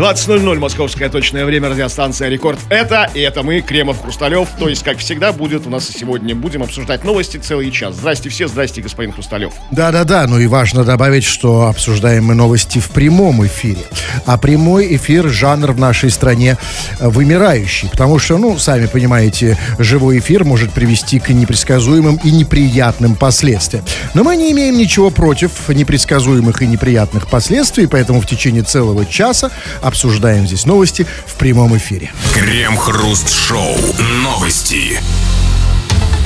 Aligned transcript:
20.00 0.00 0.58
московское 0.58 1.10
точное 1.10 1.44
время, 1.44 1.68
радиостанция 1.68 2.30
«Рекорд». 2.30 2.58
Это, 2.70 3.10
и 3.12 3.20
это 3.20 3.42
мы, 3.42 3.60
Кремов, 3.60 4.00
Хрусталев. 4.00 4.48
То 4.58 4.66
есть, 4.66 4.82
как 4.82 4.96
всегда, 4.96 5.30
будет 5.30 5.66
у 5.66 5.70
нас 5.70 5.90
и 5.90 5.92
сегодня. 5.92 6.34
Будем 6.34 6.62
обсуждать 6.62 7.04
новости 7.04 7.36
целый 7.36 7.70
час. 7.70 7.96
Здрасте 7.96 8.30
все, 8.30 8.48
здрасте, 8.48 8.80
господин 8.80 9.12
Хрусталев. 9.12 9.52
Да-да-да, 9.70 10.26
ну 10.26 10.38
и 10.38 10.46
важно 10.46 10.84
добавить, 10.84 11.24
что 11.24 11.66
обсуждаем 11.66 12.24
мы 12.24 12.34
новости 12.34 12.78
в 12.78 12.88
прямом 12.92 13.44
эфире. 13.44 13.82
А 14.24 14.38
прямой 14.38 14.96
эфир– 14.96 15.28
жанр 15.28 15.72
в 15.72 15.78
нашей 15.78 16.08
стране 16.08 16.56
вымирающий. 16.98 17.90
Потому 17.90 18.18
что, 18.18 18.38
ну, 18.38 18.58
сами 18.58 18.86
понимаете, 18.86 19.58
живой 19.78 20.20
эфир 20.20 20.44
может 20.44 20.72
привести 20.72 21.18
к 21.18 21.28
непредсказуемым 21.28 22.18
и 22.24 22.30
неприятным 22.30 23.16
последствиям. 23.16 23.84
Но 24.14 24.24
мы 24.24 24.36
не 24.36 24.50
имеем 24.52 24.78
ничего 24.78 25.10
против 25.10 25.68
непредсказуемых 25.68 26.62
и 26.62 26.66
неприятных 26.66 27.28
последствий, 27.28 27.86
поэтому 27.86 28.22
в 28.22 28.26
течение 28.26 28.62
целого 28.62 29.04
часа 29.04 29.50
обсуждаем 29.90 30.46
здесь 30.46 30.66
новости 30.66 31.06
в 31.26 31.34
прямом 31.34 31.76
эфире. 31.76 32.10
Крем-хруст-шоу. 32.32 33.76
Новости. 34.22 34.98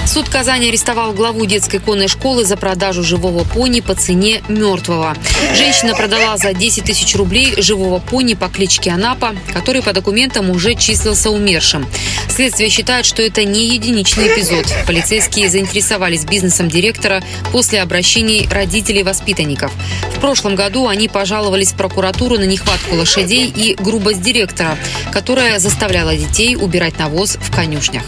Суд 0.07 0.29
Казани 0.29 0.69
арестовал 0.69 1.13
главу 1.13 1.47
детской 1.47 1.79
конной 1.79 2.09
школы 2.09 2.45
за 2.45 2.57
продажу 2.57 3.03
живого 3.03 3.45
пони 3.45 3.81
по 3.81 3.95
цене 3.95 4.43
мертвого. 4.49 5.17
Женщина 5.57 5.95
продала 5.95 6.37
за 6.37 6.53
10 6.53 6.85
тысяч 6.85 7.17
рублей 7.17 7.55
живого 7.57 7.99
пони 7.99 8.35
по 8.35 8.49
кличке 8.49 8.91
Анапа, 8.91 9.35
который 9.53 9.83
по 9.83 9.93
документам 9.93 10.51
уже 10.51 10.75
числился 10.75 11.31
умершим. 11.31 11.87
Следствие 12.29 12.69
считает, 12.69 13.07
что 13.07 13.23
это 13.23 13.45
не 13.45 13.69
единичный 13.69 14.29
эпизод. 14.29 14.67
Полицейские 14.87 15.49
заинтересовались 15.49 16.25
бизнесом 16.25 16.69
директора 16.69 17.23
после 17.51 17.81
обращений 17.81 18.47
родителей 18.51 19.03
воспитанников. 19.03 19.73
В 20.17 20.21
прошлом 20.21 20.55
году 20.55 20.87
они 20.87 21.09
пожаловались 21.09 21.73
в 21.73 21.77
прокуратуру 21.77 22.39
на 22.39 22.45
нехватку 22.45 22.95
лошадей 22.95 23.47
и 23.49 23.75
грубость 23.75 24.23
директора, 24.23 24.79
которая 25.13 25.59
заставляла 25.59 26.15
детей 26.15 26.57
убирать 26.57 26.99
навоз 26.99 27.37
в 27.37 27.55
конюшнях. 27.55 28.05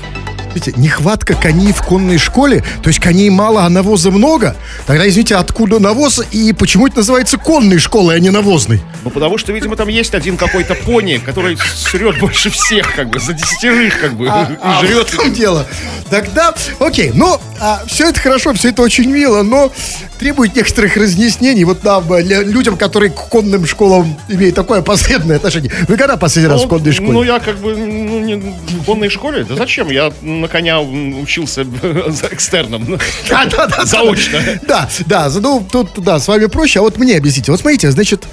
Видите, 0.57 0.73
нехватка 0.81 1.35
коней 1.35 1.71
в 1.75 1.83
конной 1.83 2.17
школе, 2.17 2.65
то 2.83 2.89
есть 2.89 2.99
коней 2.99 3.29
мало, 3.29 3.65
а 3.67 3.69
навоза 3.69 4.11
много. 4.11 4.57
Тогда, 4.87 5.07
извините, 5.07 5.35
откуда 5.37 5.79
навоз 5.81 6.23
и 6.31 6.55
почему 6.55 6.87
это 6.87 6.97
называется 6.97 7.37
конной 7.37 7.77
школой, 7.77 8.17
а 8.17 8.19
не 8.21 8.31
навозной? 8.31 8.81
Ну, 9.05 9.11
потому 9.11 9.37
что, 9.37 9.53
видимо, 9.53 9.77
там 9.77 9.89
есть 9.89 10.15
один 10.15 10.39
какой-то 10.39 10.75
пони, 10.75 11.19
который 11.19 11.59
срет 11.59 12.19
больше 12.19 12.49
всех, 12.49 12.95
как 12.95 13.11
бы, 13.11 13.21
за 13.21 13.35
десятерых, 13.35 14.01
как 14.01 14.15
бы, 14.15 14.29
А, 14.31 14.49
и 14.51 14.57
а, 14.63 14.81
жрет. 14.81 15.09
в 15.11 15.17
том 15.17 15.35
дело. 15.35 15.67
Тогда, 16.09 16.55
окей, 16.79 17.11
ну, 17.13 17.39
а, 17.61 17.83
все 17.87 18.09
это 18.09 18.19
хорошо, 18.21 18.55
все 18.55 18.71
это 18.71 18.81
очень 18.81 19.11
мило, 19.11 19.43
но 19.43 19.71
требует 20.19 20.57
некоторых 20.57 20.97
разъяснений. 20.97 21.65
Вот 21.65 21.85
нам, 21.85 22.11
э, 22.15 22.23
для- 22.23 22.43
людям, 22.43 22.79
которые 22.79 23.11
к 23.11 23.29
конным 23.29 23.67
школам 23.67 24.17
имеют 24.31 24.55
такое 24.55 24.81
посредственное 24.81 25.37
отношение. 25.37 25.71
Вы 25.87 25.99
когда 25.99 26.17
последний 26.17 26.51
раз 26.51 26.63
в 26.65 26.69
конной 26.69 26.93
школе? 26.93 27.13
Ну, 27.13 27.23
я 27.23 27.41
как 27.41 27.59
бы, 27.59 27.77
ну, 27.77 28.21
не 28.21 28.37
в 28.37 28.85
конной 28.87 29.11
школе. 29.11 29.45
Да 29.45 29.55
зачем? 29.57 29.91
Я 29.91 30.13
на 30.47 30.49
коня 30.49 30.81
учился 30.81 31.65
за 32.09 32.27
экстерном. 32.29 32.87
Да, 33.29 33.45
да, 33.47 33.67
да. 33.67 33.85
Заочно. 33.85 34.39
Да, 34.67 34.89
да, 35.07 35.31
ну, 35.41 35.67
тут, 35.71 35.89
да, 35.97 36.19
с 36.19 36.29
вами 36.29 36.47
проще, 36.47 36.79
а 36.79 36.83
вот 36.83 36.99
мне 36.99 37.17
объясните. 37.17 37.51
Вот 37.51 37.61
смотрите, 37.61 37.91
значит, 37.91 38.25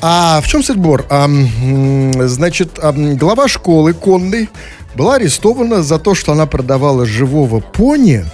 а 0.00 0.40
в 0.40 0.48
чем 0.48 0.62
сетбор? 0.62 1.06
значит, 2.28 2.78
ам, 2.82 3.16
глава 3.16 3.48
школы 3.48 3.92
конной 3.92 4.48
была 4.94 5.16
арестована 5.16 5.82
за 5.82 5.98
то, 5.98 6.14
что 6.14 6.32
она 6.32 6.46
продавала 6.46 7.04
живого 7.04 7.60
пони 7.60 8.24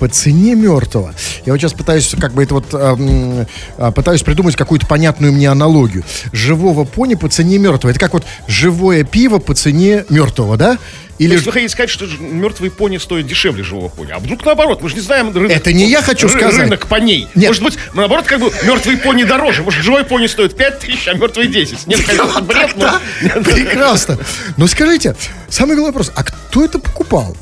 по 0.00 0.08
цене 0.08 0.54
мертвого. 0.54 1.14
Я 1.44 1.52
вот 1.52 1.60
сейчас 1.60 1.74
пытаюсь, 1.74 2.12
как 2.18 2.32
бы 2.32 2.42
это 2.42 2.54
вот, 2.54 2.64
ам, 2.72 3.46
а, 3.76 3.92
пытаюсь 3.92 4.22
придумать 4.22 4.56
какую-то 4.56 4.86
понятную 4.86 5.32
мне 5.32 5.48
аналогию. 5.48 6.04
Живого 6.32 6.84
пони 6.84 7.14
по 7.14 7.28
цене 7.28 7.58
мертвого. 7.58 7.90
Это 7.90 8.00
как 8.00 8.14
вот 8.14 8.24
живое 8.48 9.04
пиво 9.04 9.38
по 9.38 9.54
цене 9.54 10.06
мертвого, 10.08 10.56
да? 10.56 10.78
То 11.20 11.24
Или 11.24 11.34
есть 11.34 11.44
вы 11.44 11.52
хотите 11.52 11.70
сказать, 11.70 11.90
что 11.90 12.06
мертвый 12.18 12.70
пони 12.70 12.96
стоит 12.96 13.26
дешевле 13.26 13.62
живого 13.62 13.90
пони? 13.90 14.10
А 14.10 14.18
вдруг 14.18 14.42
наоборот? 14.46 14.82
Мы 14.82 14.88
же 14.88 14.94
не 14.94 15.02
знаем 15.02 15.36
рынок. 15.36 15.54
Это 15.54 15.70
не 15.70 15.86
я 15.86 16.00
хочу 16.00 16.30
сказать. 16.30 16.62
Рынок 16.62 16.86
поней. 16.86 17.28
Нет. 17.34 17.48
Может 17.48 17.62
быть, 17.62 17.78
наоборот, 17.92 18.24
как 18.24 18.40
бы 18.40 18.50
мертвый 18.64 18.96
пони 18.96 19.24
дороже. 19.24 19.62
Может, 19.62 19.84
живой 19.84 20.04
пони 20.04 20.28
стоит 20.28 20.56
5 20.56 20.78
тысяч, 20.78 21.06
а 21.08 21.12
мертвый 21.12 21.48
10. 21.48 21.86
Нет, 21.88 22.06
конечно, 22.06 22.40
бред, 22.40 22.70
но... 22.74 22.98
Прекрасно. 23.42 24.16
Но 24.56 24.66
скажите, 24.66 25.14
самый 25.50 25.76
главный 25.76 25.92
вопрос, 25.92 26.10
а 26.16 26.24
кто 26.24 26.64
это 26.64 26.78
покупал? 26.78 27.36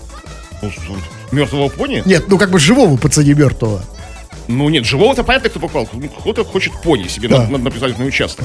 Мертвого 1.33 1.69
пони? 1.69 2.03
Нет, 2.05 2.25
ну 2.29 2.39
как 2.39 2.51
бы 2.51 2.59
живого 2.59 2.97
по 2.97 3.09
цене 3.09 3.35
мертвого. 3.35 3.83
Ну 4.47 4.69
нет, 4.71 4.85
живого-то 4.87 5.25
понятно, 5.25 5.51
кто 5.51 5.61
покупал. 5.61 5.87
Кто-то 6.21 6.45
хочет 6.45 6.73
пони 6.83 7.07
себе 7.09 7.29
Да. 7.29 7.47
написать 7.49 7.99
на 7.99 8.05
участок. 8.07 8.45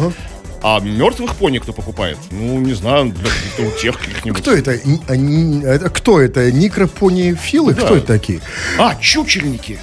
А 0.65 0.79
мертвых 0.79 1.35
пони 1.35 1.57
кто 1.59 1.73
покупает? 1.73 2.17
Ну, 2.31 2.57
не 2.59 2.73
знаю, 2.73 3.05
для, 3.11 3.29
для 3.57 3.71
тех 3.71 3.99
каких-нибудь. 3.99 4.41
Кто 4.41 4.53
это? 4.53 4.79
А, 5.09 5.13
это 5.13 5.89
кто 5.89 6.21
это? 6.21 6.49
Никропонифилы? 6.53 7.73
Да. 7.73 7.81
Кто 7.81 7.97
это 7.97 8.07
такие? 8.07 8.39
А, 8.77 8.95
чучельники. 8.95 9.77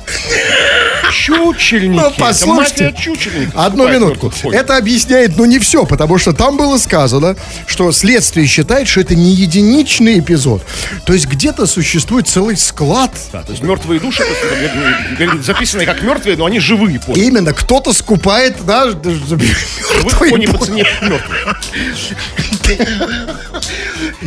Чучельники. 1.10 2.00
Ну, 2.00 2.12
послушайте. 2.19 2.94
Одну 3.54 3.88
минутку. 3.88 4.32
Это 4.53 4.76
объясняет, 4.76 5.37
но 5.37 5.47
не 5.47 5.59
все, 5.59 5.84
потому 5.84 6.19
что 6.19 6.32
там 6.32 6.56
было 6.56 6.78
сказано, 6.78 7.37
что 7.66 7.93
следствие 7.93 8.47
считает, 8.47 8.88
что 8.88 9.00
это 9.00 9.15
не 9.15 9.32
единичный 9.32 10.19
эпизод. 10.19 10.62
То 11.04 11.12
есть 11.12 11.26
где-то 11.26 11.66
существует 11.66 12.28
целый 12.28 12.56
склад. 12.56 13.10
Да, 13.32 13.43
то 13.43 13.53
есть 13.53 13.62
мертвые 13.62 14.00
души, 14.00 14.22
э, 15.19 15.28
записанные 15.43 15.87
как 15.87 16.03
мертвые, 16.03 16.37
но 16.37 16.47
они 16.47 16.60
живые. 16.60 17.00
Именно 17.15 17.53
кто-то 17.53 17.93
скупает, 17.93 18.56
да, 18.65 18.87
мертвые 18.87 20.49
по 20.49 20.59
цене 20.59 20.87
мертвых. 21.03 21.60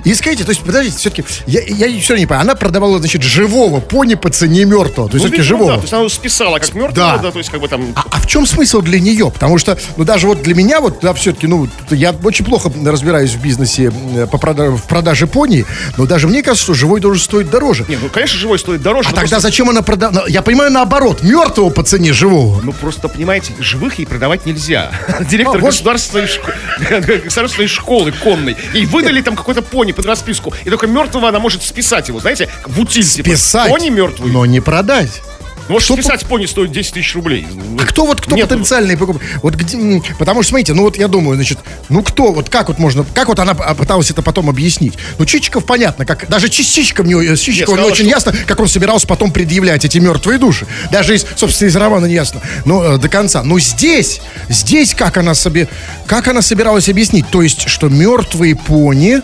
И 0.03 0.13
скажите, 0.13 0.43
то 0.43 0.51
есть, 0.51 0.61
подождите, 0.63 0.97
все-таки, 0.97 1.23
я, 1.47 1.61
я 1.61 1.99
все 2.01 2.15
не 2.15 2.25
понимаю, 2.25 2.41
она 2.41 2.55
продавала, 2.55 2.99
значит, 2.99 3.21
живого 3.23 3.79
пони 3.79 4.15
по 4.15 4.29
цене 4.29 4.65
мертвого, 4.65 5.09
то 5.09 5.15
есть, 5.15 5.25
Ну, 5.25 5.31
все-таки 5.31 5.41
живого. 5.41 5.71
Да, 5.71 5.75
то 5.77 5.81
есть 5.81 5.93
она 5.93 6.01
его 6.01 6.09
списала 6.09 6.59
как 6.59 6.73
мертвого, 6.73 6.93
Да. 6.95 7.17
да. 7.17 7.31
то 7.31 7.37
есть 7.37 7.49
как 7.49 7.59
бы 7.61 7.67
там... 7.67 7.93
А, 7.95 8.03
а 8.11 8.19
в 8.21 8.27
чем 8.27 8.45
смысл 8.45 8.81
для 8.81 8.99
нее? 8.99 9.31
Потому 9.31 9.57
что, 9.57 9.77
ну, 9.97 10.03
даже 10.03 10.27
вот 10.27 10.41
для 10.41 10.55
меня, 10.55 10.79
вот, 10.81 10.99
да, 11.01 11.13
все-таки, 11.13 11.47
ну, 11.47 11.67
я 11.89 12.11
очень 12.23 12.45
плохо 12.45 12.71
разбираюсь 12.85 13.31
в 13.31 13.41
бизнесе 13.41 13.91
э, 14.15 14.27
по 14.27 14.37
прода- 14.37 14.75
в 14.75 14.83
продаже 14.83 15.27
пони, 15.27 15.65
но 15.97 16.05
даже 16.05 16.27
мне 16.27 16.43
кажется, 16.43 16.63
что 16.63 16.73
живой 16.73 16.99
должен 16.99 17.21
стоить 17.23 17.49
дороже. 17.49 17.85
Не, 17.87 17.97
ну, 17.97 18.09
конечно, 18.09 18.37
живой 18.37 18.59
стоит 18.59 18.81
дороже. 18.81 19.09
А 19.09 19.11
тогда 19.11 19.21
просто- 19.21 19.39
зачем 19.41 19.69
она 19.69 19.81
продала? 19.81 20.25
Я 20.27 20.41
понимаю, 20.41 20.71
наоборот, 20.71 21.23
мертвого 21.23 21.69
по 21.69 21.83
цене 21.83 22.13
живого. 22.13 22.61
Ну, 22.63 22.71
просто, 22.73 23.07
понимаете, 23.07 23.53
живых 23.59 23.97
ей 23.99 24.05
продавать 24.05 24.45
нельзя. 24.45 24.91
Директор 25.29 25.57
А, 25.57 25.59
вот- 25.59 25.69
государственной, 25.71 26.25
шко- 26.25 27.21
государственной 27.23 27.67
школы 27.67 28.11
конной. 28.11 28.55
Ей 28.73 28.85
выдали 28.85 29.21
там 29.21 29.35
какой-то 29.35 29.62
пони 29.63 29.91
под 29.91 30.05
расписку. 30.05 30.53
И 30.65 30.69
только 30.69 30.87
мертвого 30.87 31.29
она 31.29 31.39
может 31.39 31.63
списать 31.63 32.07
его, 32.07 32.19
знаете, 32.19 32.49
в 32.65 32.79
утиль. 32.79 33.07
типа. 33.07 33.29
Писать, 33.31 33.69
Пони 33.69 33.89
мертвый. 33.89 34.31
но 34.31 34.45
не 34.45 34.59
продать. 34.59 35.21
Может, 35.69 35.85
что 35.85 35.93
списать 35.93 36.25
пони 36.25 36.45
стоит 36.45 36.73
10 36.73 36.93
тысяч 36.93 37.15
рублей. 37.15 37.47
Ну, 37.49 37.77
А 37.81 37.85
кто 37.85 38.05
вот, 38.05 38.19
кто 38.19 38.35
Нет, 38.35 38.49
потенциальный 38.49 38.97
покупатель? 38.97 39.25
Вот 39.41 39.55
где, 39.55 40.01
потому 40.19 40.43
что, 40.43 40.49
смотрите, 40.49 40.73
ну 40.73 40.81
вот 40.83 40.97
я 40.97 41.07
думаю, 41.07 41.35
значит, 41.35 41.57
ну 41.87 42.03
кто, 42.03 42.33
вот 42.33 42.49
как 42.49 42.67
вот 42.67 42.79
можно, 42.79 43.05
как 43.15 43.29
вот 43.29 43.39
она 43.39 43.53
а, 43.53 43.73
пыталась 43.73 44.11
это 44.11 44.21
потом 44.21 44.49
объяснить? 44.49 44.95
Ну, 45.17 45.25
Чичиков 45.25 45.65
понятно, 45.65 46.05
как, 46.05 46.27
даже 46.27 46.49
частичка 46.49 47.03
мне, 47.03 47.15
э, 47.15 47.37
сказала, 47.37 47.77
не 47.77 47.83
очень 47.91 48.03
что- 48.07 48.09
ясно, 48.09 48.33
как 48.45 48.59
он 48.59 48.67
собирался 48.67 49.07
потом 49.07 49.31
предъявлять 49.31 49.85
эти 49.85 49.99
мертвые 49.99 50.37
души. 50.37 50.67
Даже 50.91 51.15
из, 51.15 51.25
собственно, 51.37 51.69
из 51.69 51.75
романа 51.77 52.07
не 52.07 52.15
ясно, 52.15 52.41
но 52.65 52.83
э, 52.83 52.97
до 52.97 53.07
конца. 53.07 53.41
Но 53.41 53.57
здесь, 53.57 54.19
здесь 54.49 54.93
как 54.93 55.15
она 55.15 55.33
себе, 55.33 55.69
как 56.07 56.27
она 56.27 56.41
собиралась 56.41 56.89
объяснить? 56.89 57.29
То 57.29 57.41
есть, 57.41 57.69
что 57.69 57.87
мертвые 57.87 58.57
пони, 58.57 59.21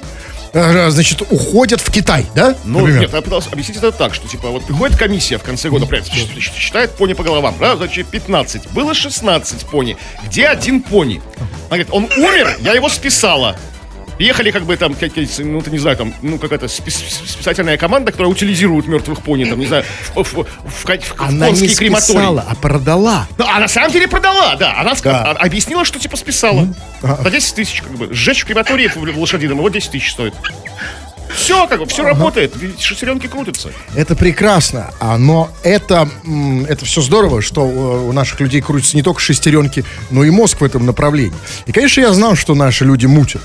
э, 0.53 0.89
значит, 0.89 1.21
уходят 1.29 1.81
в 1.81 1.91
Китай, 1.91 2.25
да? 2.35 2.55
Ну, 2.63 2.79
например? 2.79 3.01
нет, 3.01 3.13
я 3.13 3.21
пытался 3.21 3.49
объяснить 3.51 3.77
это 3.77 3.91
так, 3.91 4.13
что, 4.13 4.27
типа, 4.27 4.49
вот 4.49 4.65
приходит 4.65 4.97
комиссия 4.97 5.37
в 5.37 5.43
конце 5.43 5.69
года, 5.69 5.85
щ- 6.03 6.53
считает 6.55 6.91
пони 6.91 7.13
по 7.13 7.23
головам, 7.23 7.55
да, 7.59 7.75
значит, 7.75 8.07
15. 8.07 8.71
Было 8.71 8.93
16 8.93 9.65
пони. 9.67 9.97
Где 10.25 10.47
один 10.47 10.81
пони? 10.81 11.21
Она 11.69 11.83
говорит, 11.83 11.87
он 11.91 12.05
умер, 12.17 12.57
я 12.61 12.73
его 12.73 12.89
списала. 12.89 13.55
Ехали 14.19 14.51
как 14.51 14.63
бы 14.63 14.75
там, 14.75 14.93
какие-то, 14.93 15.43
ну, 15.43 15.61
ты 15.61 15.71
не 15.71 15.77
знаю, 15.79 15.95
там, 15.95 16.13
ну, 16.21 16.37
какая-то 16.37 16.67
спасательная 16.67 17.77
команда, 17.77 18.11
которая 18.11 18.31
утилизирует 18.31 18.85
мертвых 18.85 19.21
пони, 19.21 19.45
там, 19.45 19.57
не 19.59 19.65
знаю, 19.65 19.85
в, 20.13 20.23
в, 20.23 20.33
в, 20.33 20.45
в, 20.85 21.15
Она 21.17 21.49
не 21.51 21.69
списала, 21.69 22.45
а 22.47 22.53
продала. 22.55 23.27
Ну, 23.37 23.45
а 23.47 23.59
на 23.61 23.69
самом 23.69 23.91
деле 23.91 24.09
продала, 24.09 24.55
да. 24.57 24.77
Она 24.77 24.93
Да. 25.01 25.31
а- 25.31 25.45
объяснила, 25.45 25.85
что 25.85 25.99
типа 25.99 26.17
списала. 26.17 26.67
За 27.01 27.29
10 27.31 27.55
тысяч, 27.55 27.81
как 27.81 27.91
бы. 27.93 28.13
Сжечь 28.13 28.41
в 28.41 28.45
крематории 28.45 28.89
в 28.89 29.17
лошадином, 29.17 29.59
вот 29.59 29.71
10 29.71 29.91
тысяч 29.91 30.11
стоит. 30.11 30.33
Все, 31.33 31.67
как 31.67 31.79
бы, 31.79 31.85
все 31.85 32.03
работает. 32.03 32.53
Шестеренки 32.79 33.27
крутятся. 33.27 33.69
Это 33.95 34.15
прекрасно, 34.15 34.91
а, 34.99 35.17
но 35.17 35.49
это, 35.63 36.09
это 36.67 36.85
все 36.85 37.01
здорово, 37.01 37.41
что 37.41 37.61
э, 37.61 38.07
у 38.09 38.11
наших 38.11 38.39
людей 38.39 38.61
крутятся 38.61 38.97
не 38.97 39.03
только 39.03 39.21
шестеренки, 39.21 39.85
но 40.09 40.23
и 40.23 40.29
мозг 40.31 40.59
в 40.59 40.63
этом 40.63 40.85
направлении. 40.85 41.37
И, 41.67 41.71
конечно, 41.71 42.01
я 42.01 42.11
знал, 42.13 42.35
что 42.35 42.55
наши 42.55 42.83
люди 42.83 43.05
мутят. 43.05 43.43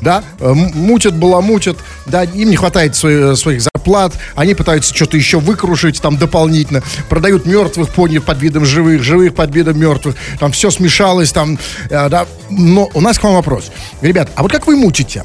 Да, 0.00 0.22
э, 0.38 0.52
мутят, 0.52 1.14
баламутят, 1.14 1.76
да, 2.06 2.24
им 2.24 2.50
не 2.50 2.56
хватает 2.56 2.96
свои- 2.96 3.34
своих 3.36 3.62
зарплат, 3.62 4.12
они 4.34 4.54
пытаются 4.54 4.94
что-то 4.94 5.16
еще 5.16 5.38
выкрушить 5.40 6.00
там 6.00 6.16
дополнительно, 6.16 6.82
продают 7.08 7.46
мертвых 7.46 7.90
пони 7.90 8.18
под 8.18 8.40
видом 8.40 8.64
живых, 8.64 9.02
живых 9.02 9.34
под 9.34 9.54
видом 9.54 9.78
мертвых, 9.78 10.16
там 10.38 10.52
все 10.52 10.70
смешалось, 10.70 11.32
там, 11.32 11.58
э, 11.88 12.08
да, 12.08 12.26
но 12.50 12.88
у 12.94 13.00
нас 13.00 13.18
к 13.18 13.24
вам 13.24 13.34
вопрос. 13.34 13.70
Ребят, 14.00 14.30
а 14.34 14.42
вот 14.42 14.52
как 14.52 14.66
вы 14.66 14.76
мутите? 14.76 15.24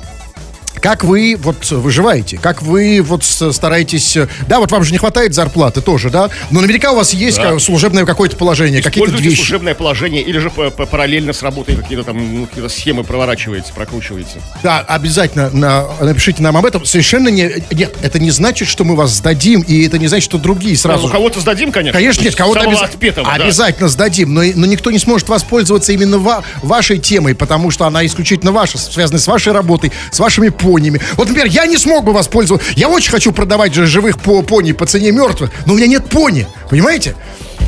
Как 0.86 1.04
вы 1.04 1.36
вот 1.42 1.72
выживаете? 1.72 2.38
Как 2.38 2.62
вы 2.62 3.02
вот 3.02 3.24
стараетесь... 3.24 4.16
э, 4.18 4.28
Да, 4.48 4.60
вот 4.60 4.72
вам 4.72 4.84
же 4.84 4.92
не 4.92 5.00
хватает 5.00 5.34
зарплаты 5.34 5.82
тоже, 5.82 6.12
да? 6.12 6.30
Но 6.52 6.62
наверняка 6.62 6.92
у 6.92 6.96
вас 6.96 7.12
есть 7.12 7.38
Да. 7.38 7.58
служебное 7.58 8.06
какое-то 8.06 8.36
положение, 8.38 8.84
какие-то 8.84 9.10
вещи. 9.14 9.38
служебное 9.38 9.74
положение 9.74 10.22
или 10.22 10.38
же 10.38 10.52
п- 10.52 10.70
параллельно 10.70 11.34
с 11.34 11.42
работой 11.42 11.76
какие-то 11.76 12.04
там 12.04 12.42
ну, 12.42 12.46
какие-то 12.46 12.70
схемы 12.70 13.04
проворачиваете, 13.04 13.74
прокручиваете. 13.74 14.40
Да, 14.62 14.82
обязательно 14.82 15.50
на- 15.50 15.88
напишите 16.02 16.44
нам 16.44 16.56
об 16.56 16.66
этом. 16.68 16.86
Совершенно 16.86 17.30
не... 17.30 17.64
Нет, 17.72 17.96
это 18.04 18.20
не 18.20 18.30
значит, 18.30 18.68
что 18.68 18.84
мы 18.84 18.96
вас 18.96 19.10
сдадим, 19.10 19.62
и 19.62 19.88
это 19.88 19.98
не 19.98 20.06
значит, 20.06 20.26
что 20.26 20.38
другие 20.38 20.78
сразу... 20.78 21.08
Ну, 21.08 21.12
кого-то 21.12 21.40
сдадим, 21.40 21.72
конечно. 21.72 21.98
Конечно, 21.98 22.22
нет, 22.22 22.36
кого-то 22.36 22.60
обяза- 22.62 22.86
отпетого, 22.86 23.26
да. 23.36 23.44
обязательно 23.44 23.90
сдадим, 23.90 24.36
но, 24.36 24.44
но 24.54 24.68
никто 24.68 24.92
не 24.92 25.00
сможет 25.00 25.30
воспользоваться 25.30 25.94
именно 25.94 26.20
ва- 26.20 26.44
вашей 26.62 27.00
темой, 27.00 27.34
потому 27.34 27.72
что 27.72 27.86
она 27.86 28.06
исключительно 28.06 28.52
ваша, 28.52 28.78
связана 28.78 29.18
с 29.18 29.26
вашей 29.26 29.52
работой, 29.52 29.92
с 30.12 30.20
вашими 30.20 30.50
понями. 30.75 31.00
Вот, 31.16 31.27
например, 31.30 31.48
я 31.48 31.66
не 31.68 31.77
смог 31.77 32.04
бы 32.04 32.12
воспользоваться, 32.12 32.68
я 32.75 32.89
очень 32.89 33.10
хочу 33.12 33.31
продавать 33.31 33.74
же 33.74 33.86
живых 33.86 34.19
по 34.19 34.42
пони 34.42 34.74
по 34.74 34.86
цене 34.86 35.12
мертвых, 35.12 35.50
но 35.66 35.74
у 35.74 35.77
меня 35.77 35.88
нет 35.88 36.06
пони, 36.10 36.45
понимаете? 36.69 37.16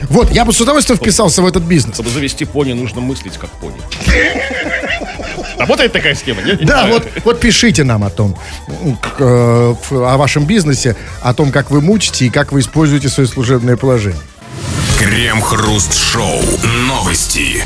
Вот, 0.09 0.29
я 0.31 0.43
бы 0.43 0.51
с 0.51 0.59
удовольствием 0.59 0.97
вписался 0.99 1.41
в 1.41 1.47
этот 1.47 1.63
бизнес. 1.63 1.95
Чтобы 1.95 2.09
завести 2.09 2.43
пони, 2.45 2.73
нужно 2.73 2.99
мыслить 3.01 3.37
как 3.37 3.49
пони. 3.51 3.77
Работает 5.57 5.93
такая 5.93 6.15
схема, 6.15 6.41
нет? 6.41 6.65
Да, 6.65 6.87
вот, 6.87 7.07
вот 7.23 7.39
пишите 7.39 7.83
нам 7.85 8.03
о 8.03 8.09
том, 8.09 8.35
к- 9.01 9.15
э, 9.19 9.75
о 9.91 10.17
вашем 10.17 10.45
бизнесе, 10.45 10.95
о 11.21 11.33
том, 11.33 11.51
как 11.51 11.71
вы 11.71 11.79
мучите 11.81 12.25
и 12.25 12.29
как 12.29 12.51
вы 12.51 12.59
используете 12.59 13.07
свое 13.09 13.27
служебное 13.29 13.77
положение. 13.77 14.21
Крем-хруст-шоу. 14.99 16.41
Новости. 16.87 17.63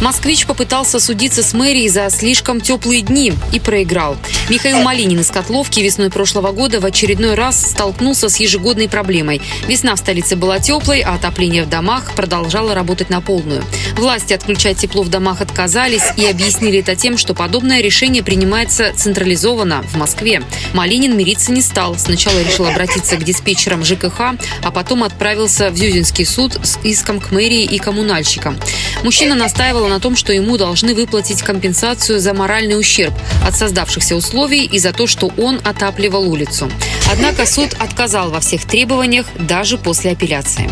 Москвич 0.00 0.46
попытался 0.46 1.00
судиться 1.00 1.42
с 1.42 1.52
мэрией 1.54 1.88
за 1.88 2.08
слишком 2.10 2.60
теплые 2.60 3.02
дни 3.02 3.32
и 3.52 3.58
проиграл. 3.58 4.16
Михаил 4.48 4.78
Малинин 4.80 5.20
из 5.20 5.30
Котловки 5.30 5.80
весной 5.80 6.08
прошлого 6.08 6.52
года 6.52 6.78
в 6.78 6.84
очередной 6.84 7.34
раз 7.34 7.60
столкнулся 7.70 8.28
с 8.28 8.36
ежегодной 8.36 8.88
проблемой. 8.88 9.42
Весна 9.66 9.96
в 9.96 9.98
столице 9.98 10.36
была 10.36 10.60
теплой, 10.60 11.00
а 11.00 11.14
отопление 11.14 11.64
в 11.64 11.68
домах 11.68 12.12
продолжало 12.14 12.74
работать 12.74 13.10
на 13.10 13.20
полную. 13.20 13.64
Власти 13.96 14.32
отключать 14.32 14.78
тепло 14.78 15.02
в 15.02 15.08
домах 15.08 15.40
отказались 15.40 16.04
и 16.16 16.24
объяснили 16.26 16.78
это 16.78 16.94
тем, 16.94 17.18
что 17.18 17.34
подобное 17.34 17.80
решение 17.80 18.22
принимается 18.22 18.92
централизованно 18.94 19.82
в 19.82 19.96
Москве. 19.96 20.42
Малинин 20.74 21.16
мириться 21.16 21.50
не 21.50 21.60
стал. 21.60 21.98
Сначала 21.98 22.40
решил 22.40 22.66
обратиться 22.66 23.16
к 23.16 23.24
диспетчерам 23.24 23.84
ЖКХ, 23.84 24.20
а 24.62 24.70
потом 24.70 25.02
отправился 25.02 25.70
в 25.70 25.76
Зюзинский 25.76 26.24
суд 26.24 26.60
с 26.62 26.78
иском 26.84 27.18
к 27.18 27.32
мэрии 27.32 27.64
и 27.64 27.78
коммунальщикам. 27.78 28.56
Мужчина 29.02 29.34
настаивал 29.34 29.87
на 29.88 30.00
том, 30.00 30.16
что 30.16 30.32
ему 30.32 30.56
должны 30.56 30.94
выплатить 30.94 31.42
компенсацию 31.42 32.20
за 32.20 32.34
моральный 32.34 32.78
ущерб 32.78 33.14
от 33.46 33.56
создавшихся 33.56 34.16
условий 34.16 34.64
и 34.64 34.78
за 34.78 34.92
то, 34.92 35.06
что 35.06 35.30
он 35.38 35.60
отапливал 35.64 36.28
улицу. 36.30 36.70
Однако 37.10 37.46
суд 37.46 37.74
отказал 37.78 38.30
во 38.30 38.40
всех 38.40 38.64
требованиях 38.64 39.26
даже 39.38 39.78
после 39.78 40.12
апелляции. 40.12 40.68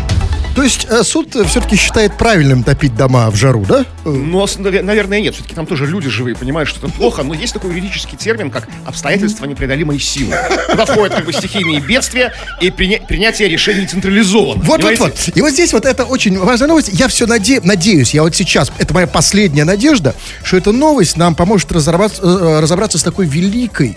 То 0.57 0.63
есть 0.63 0.87
э, 0.89 1.03
суд 1.03 1.35
все-таки 1.47 1.75
считает 1.75 2.17
правильным 2.17 2.63
топить 2.63 2.95
дома 2.95 3.29
в 3.29 3.35
жару, 3.35 3.63
да? 3.63 3.81
Э, 4.05 4.09
Ну, 4.09 4.43
наверное, 4.59 5.21
нет. 5.21 5.35
Все-таки 5.35 5.53
там 5.53 5.67
тоже 5.67 5.85
люди 5.85 6.09
живые, 6.09 6.35
понимают, 6.35 6.67
что 6.67 6.79
это 6.79 6.89
плохо. 6.95 7.21
Но 7.21 7.35
есть 7.35 7.53
такой 7.53 7.69
юридический 7.69 8.17
термин, 8.17 8.49
как 8.49 8.67
обстоятельства 8.83 9.45
непреодолимой 9.45 9.99
силы. 9.99 10.33
Туда 10.71 10.85
входят 10.87 11.13
как 11.15 11.25
бы 11.25 11.31
стихийные 11.33 11.79
бедствия 11.79 12.33
и 12.59 12.69
приня- 12.71 13.05
принятие 13.05 13.49
решений 13.49 13.85
централизованно. 13.85 14.63
Вот, 14.63 14.81
вот, 14.81 14.97
понимаете? 14.97 15.03
вот. 15.27 15.37
И 15.37 15.41
вот 15.43 15.51
здесь 15.51 15.73
вот 15.73 15.85
это 15.85 16.05
очень 16.05 16.39
важная 16.39 16.69
новость. 16.69 16.89
Я 16.91 17.07
все 17.07 17.27
наде- 17.27 17.61
надеюсь, 17.63 18.15
я 18.15 18.23
вот 18.23 18.35
сейчас, 18.35 18.71
это 18.79 18.95
моя 18.95 19.05
последняя 19.05 19.63
надежда, 19.63 20.15
что 20.43 20.57
эта 20.57 20.71
новость 20.71 21.17
нам 21.17 21.35
поможет 21.35 21.71
разобраться, 21.71 22.23
э, 22.23 22.59
разобраться 22.61 22.97
с 22.97 23.03
такой 23.03 23.27
великой, 23.27 23.95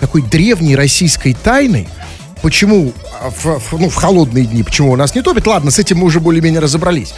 такой 0.00 0.22
древней 0.22 0.74
российской 0.74 1.34
тайной, 1.34 1.86
Почему 2.42 2.92
а, 3.20 3.30
в, 3.30 3.44
в- 3.58 3.80
ну, 3.80 3.88
в 3.88 3.94
холодные 3.94 4.44
дни, 4.46 4.62
почему 4.62 4.92
у 4.92 4.96
нас 4.96 5.14
не 5.14 5.22
топит? 5.22 5.46
Ладно, 5.46 5.70
с 5.70 5.78
этим 5.78 5.98
мы 5.98 6.04
уже 6.06 6.20
более-менее 6.20 6.60
разобрались. 6.60 7.14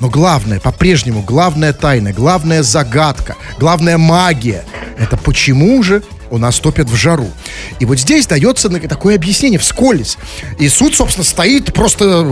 Но 0.00 0.08
главное, 0.08 0.60
по-прежнему, 0.60 1.22
главная 1.22 1.72
тайна, 1.72 2.12
главная 2.12 2.62
загадка, 2.62 3.34
главная 3.58 3.98
магия, 3.98 4.64
это 4.98 5.16
почему 5.16 5.82
же 5.82 6.02
у 6.30 6.38
нас 6.38 6.58
топят 6.58 6.88
в 6.88 6.94
жару. 6.94 7.30
И 7.78 7.84
вот 7.84 7.98
здесь 7.98 8.26
дается 8.26 8.68
такое 8.88 9.14
объяснение 9.14 9.58
вскользь. 9.58 10.16
И 10.58 10.68
суд, 10.68 10.94
собственно, 10.94 11.24
стоит 11.24 11.72
просто, 11.72 12.22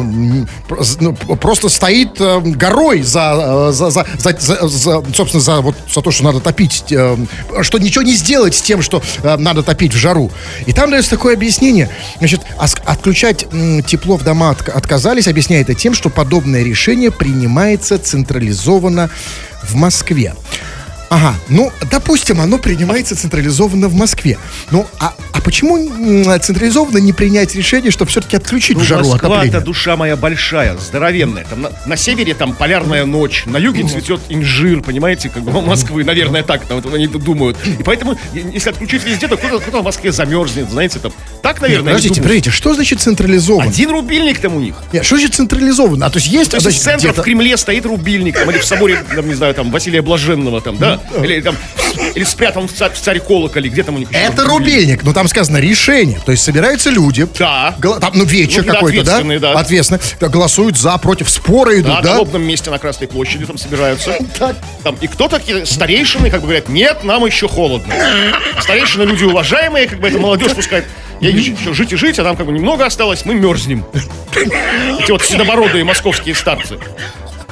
ну, 1.01 1.15
просто 1.15 1.69
стоит 1.69 2.21
э, 2.21 2.41
горой 2.41 3.03
за, 3.03 3.69
э, 3.71 3.73
за, 3.73 3.91
за, 3.91 4.07
за- 4.19 4.37
за- 4.39 4.69
за- 4.69 5.05
собственно, 5.15 5.43
за, 5.43 5.61
вот, 5.61 5.75
за 5.93 6.01
то, 6.01 6.11
что 6.11 6.25
надо 6.25 6.41
топить, 6.41 6.85
э, 6.91 7.17
что 7.63 7.79
ничего 7.79 8.03
не 8.03 8.15
сделать 8.15 8.55
с 8.55 8.63
тем, 8.63 8.83
что 8.83 9.03
надо 9.23 9.63
топить 9.63 9.95
в 9.95 9.97
жару. 9.97 10.31
И 10.67 10.73
там 10.73 10.91
дается 10.91 11.11
такое 11.11 11.35
объяснение. 11.35 11.91
Значит, 12.19 12.41
отключать 12.85 13.47
тепло 13.87 14.17
в 14.17 14.25
дома 14.25 14.53
отк- 14.53 14.71
отказались, 14.71 15.29
объясняет 15.29 15.69
это 15.71 15.79
тем, 15.79 15.95
что 15.95 16.11
подобное 16.11 16.63
решение 16.63 17.11
принимается 17.11 17.99
централизованно 17.99 19.11
в 19.63 19.75
Москве. 19.75 20.35
Ага, 21.09 21.35
ну, 21.49 21.71
допустим, 21.91 22.41
оно 22.41 22.59
принимается 22.59 23.15
централизованно 23.17 23.89
в 23.89 23.95
Москве. 23.95 24.39
Ну, 24.71 24.87
а, 24.99 25.15
а 25.33 25.41
почему 25.41 25.79
централизованно 26.39 26.99
не 26.99 27.13
принять 27.13 27.55
решение, 27.55 27.91
чтобы 27.91 28.11
все-таки 28.11 28.37
отключить 28.37 28.77
Ну, 28.77 28.85
жару 28.85 29.09
Москва-то 29.09 29.61
душа 29.61 29.97
моя 29.97 30.17
большая, 30.17 30.77
здоровенная. 30.77 31.45
Там 31.45 31.63
на, 31.63 31.71
на 31.87 31.97
севере 31.97 32.35
там 32.35 32.55
полярная 32.55 33.05
ночь, 33.05 33.45
на 33.47 33.59
юге 33.59 33.87
цветет 33.87 34.21
инжир, 34.29 34.81
понимаете, 34.83 35.29
как 35.29 35.43
бы 35.43 35.57
у 35.57 35.61
Москвы, 35.61 36.03
наверное, 36.05 36.43
так 36.43 36.67
там 36.67 36.81
вот 36.81 36.93
они 36.93 37.07
думают. 37.07 37.57
И 37.65 37.83
поэтому, 37.83 38.19
если 38.35 38.71
отключить 38.71 39.05
везде, 39.05 39.29
то 39.29 39.37
кто-то, 39.37 39.61
кто-то 39.61 39.83
в 39.83 39.85
Москве 39.85 40.11
замерзнет, 40.11 40.71
знаете, 40.71 40.99
там. 40.99 41.13
Так, 41.43 41.61
наверное, 41.61 41.93
они 41.93 42.03
Подождите, 42.03 42.23
подождите, 42.23 42.51
что 42.51 42.75
значит 42.75 43.01
централизованно? 43.01 43.71
Один 43.71 43.91
рубильник 43.91 44.41
там 44.41 44.57
у 44.57 44.61
них. 44.61 44.75
Нет, 44.93 45.05
что 45.05 45.17
значит 45.17 45.35
централизованно? 45.35 46.07
А 46.07 46.11
то 46.11 46.19
есть 46.19 46.29
есть, 46.29 46.51
То 46.51 46.57
есть 46.57 46.65
значит, 46.65 46.81
в 46.81 46.85
центре 46.85 47.13
в 47.13 47.25
Кремле 47.25 47.57
стоит 47.57 47.87
рубильник, 47.87 48.37
там, 48.37 48.51
или 48.51 48.59
в 48.59 48.65
соборе, 48.65 49.03
там, 49.15 49.29
не 49.29 49.35
знаю, 49.35 49.55
там, 49.55 49.71
Василия 49.71 50.03
Блаженного, 50.03 50.61
там, 50.61 50.77
да? 50.77 50.96
Или 51.23 51.41
там, 51.41 51.57
или 52.15 52.25
спрятан 52.25 52.69
в 52.69 52.73
царь, 52.73 52.93
в 52.93 52.99
царь 53.01 53.21
колоколе, 53.21 53.69
где 53.69 53.83
там 53.83 53.97
у 53.97 53.99
них 53.99 54.09
Это 54.13 54.45
рубильник, 54.45 55.03
но 55.03 55.13
там 55.13 55.29
сказано 55.29 55.59
решение. 55.59 56.21
То 56.25 56.33
есть 56.33 56.45
собираются 56.45 56.91
люди. 56.91 57.27
Да. 57.39 57.75
гла- 57.79 57.99
Там, 58.01 58.13
ну, 58.15 58.25
вечер 58.25 58.65
Ну, 58.67 58.73
какой-то, 58.73 59.05
да? 59.05 59.23
да. 59.39 59.53
Ответственно. 59.53 60.01
Голосуют 60.21 60.77
за, 60.79 60.97
против, 60.99 61.29
споры 61.31 61.81
идут, 61.81 61.95
Да, 61.97 62.01
да? 62.03 62.13
на 62.15 62.19
лобном 62.21 62.43
месте 62.43 62.71
на 62.71 62.79
Красной 62.79 63.09
площади 63.09 63.47
там 63.47 63.59
собираются. 63.59 64.17
Там, 64.83 64.97
и 65.01 65.07
кто 65.07 65.29
такие 65.29 65.65
старейшины, 65.67 66.31
как 66.31 66.41
бы 66.41 66.47
говорят, 66.47 66.69
нет, 66.69 67.05
нам 67.05 67.25
еще 67.27 67.49
холодно. 67.49 67.95
Старейшины 68.61 69.05
люди 69.05 69.25
уважаемые, 69.25 69.87
как 69.89 70.01
бы 70.01 70.09
это 70.09 70.19
молодежь 70.19 70.53
пускает. 70.53 70.85
Я 71.21 71.31
еще 71.31 71.73
жить 71.73 71.93
и 71.93 71.97
жить, 71.97 72.19
а 72.19 72.25
нам 72.25 72.37
как 72.37 72.45
бы 72.47 72.53
немного 72.53 72.85
осталось, 72.85 73.25
мы 73.25 73.35
мерзнем. 73.35 73.85
Эти 75.01 75.11
вот 75.11 75.23
седобородые 75.25 75.83
московские 75.83 76.35
старцы. 76.35 76.79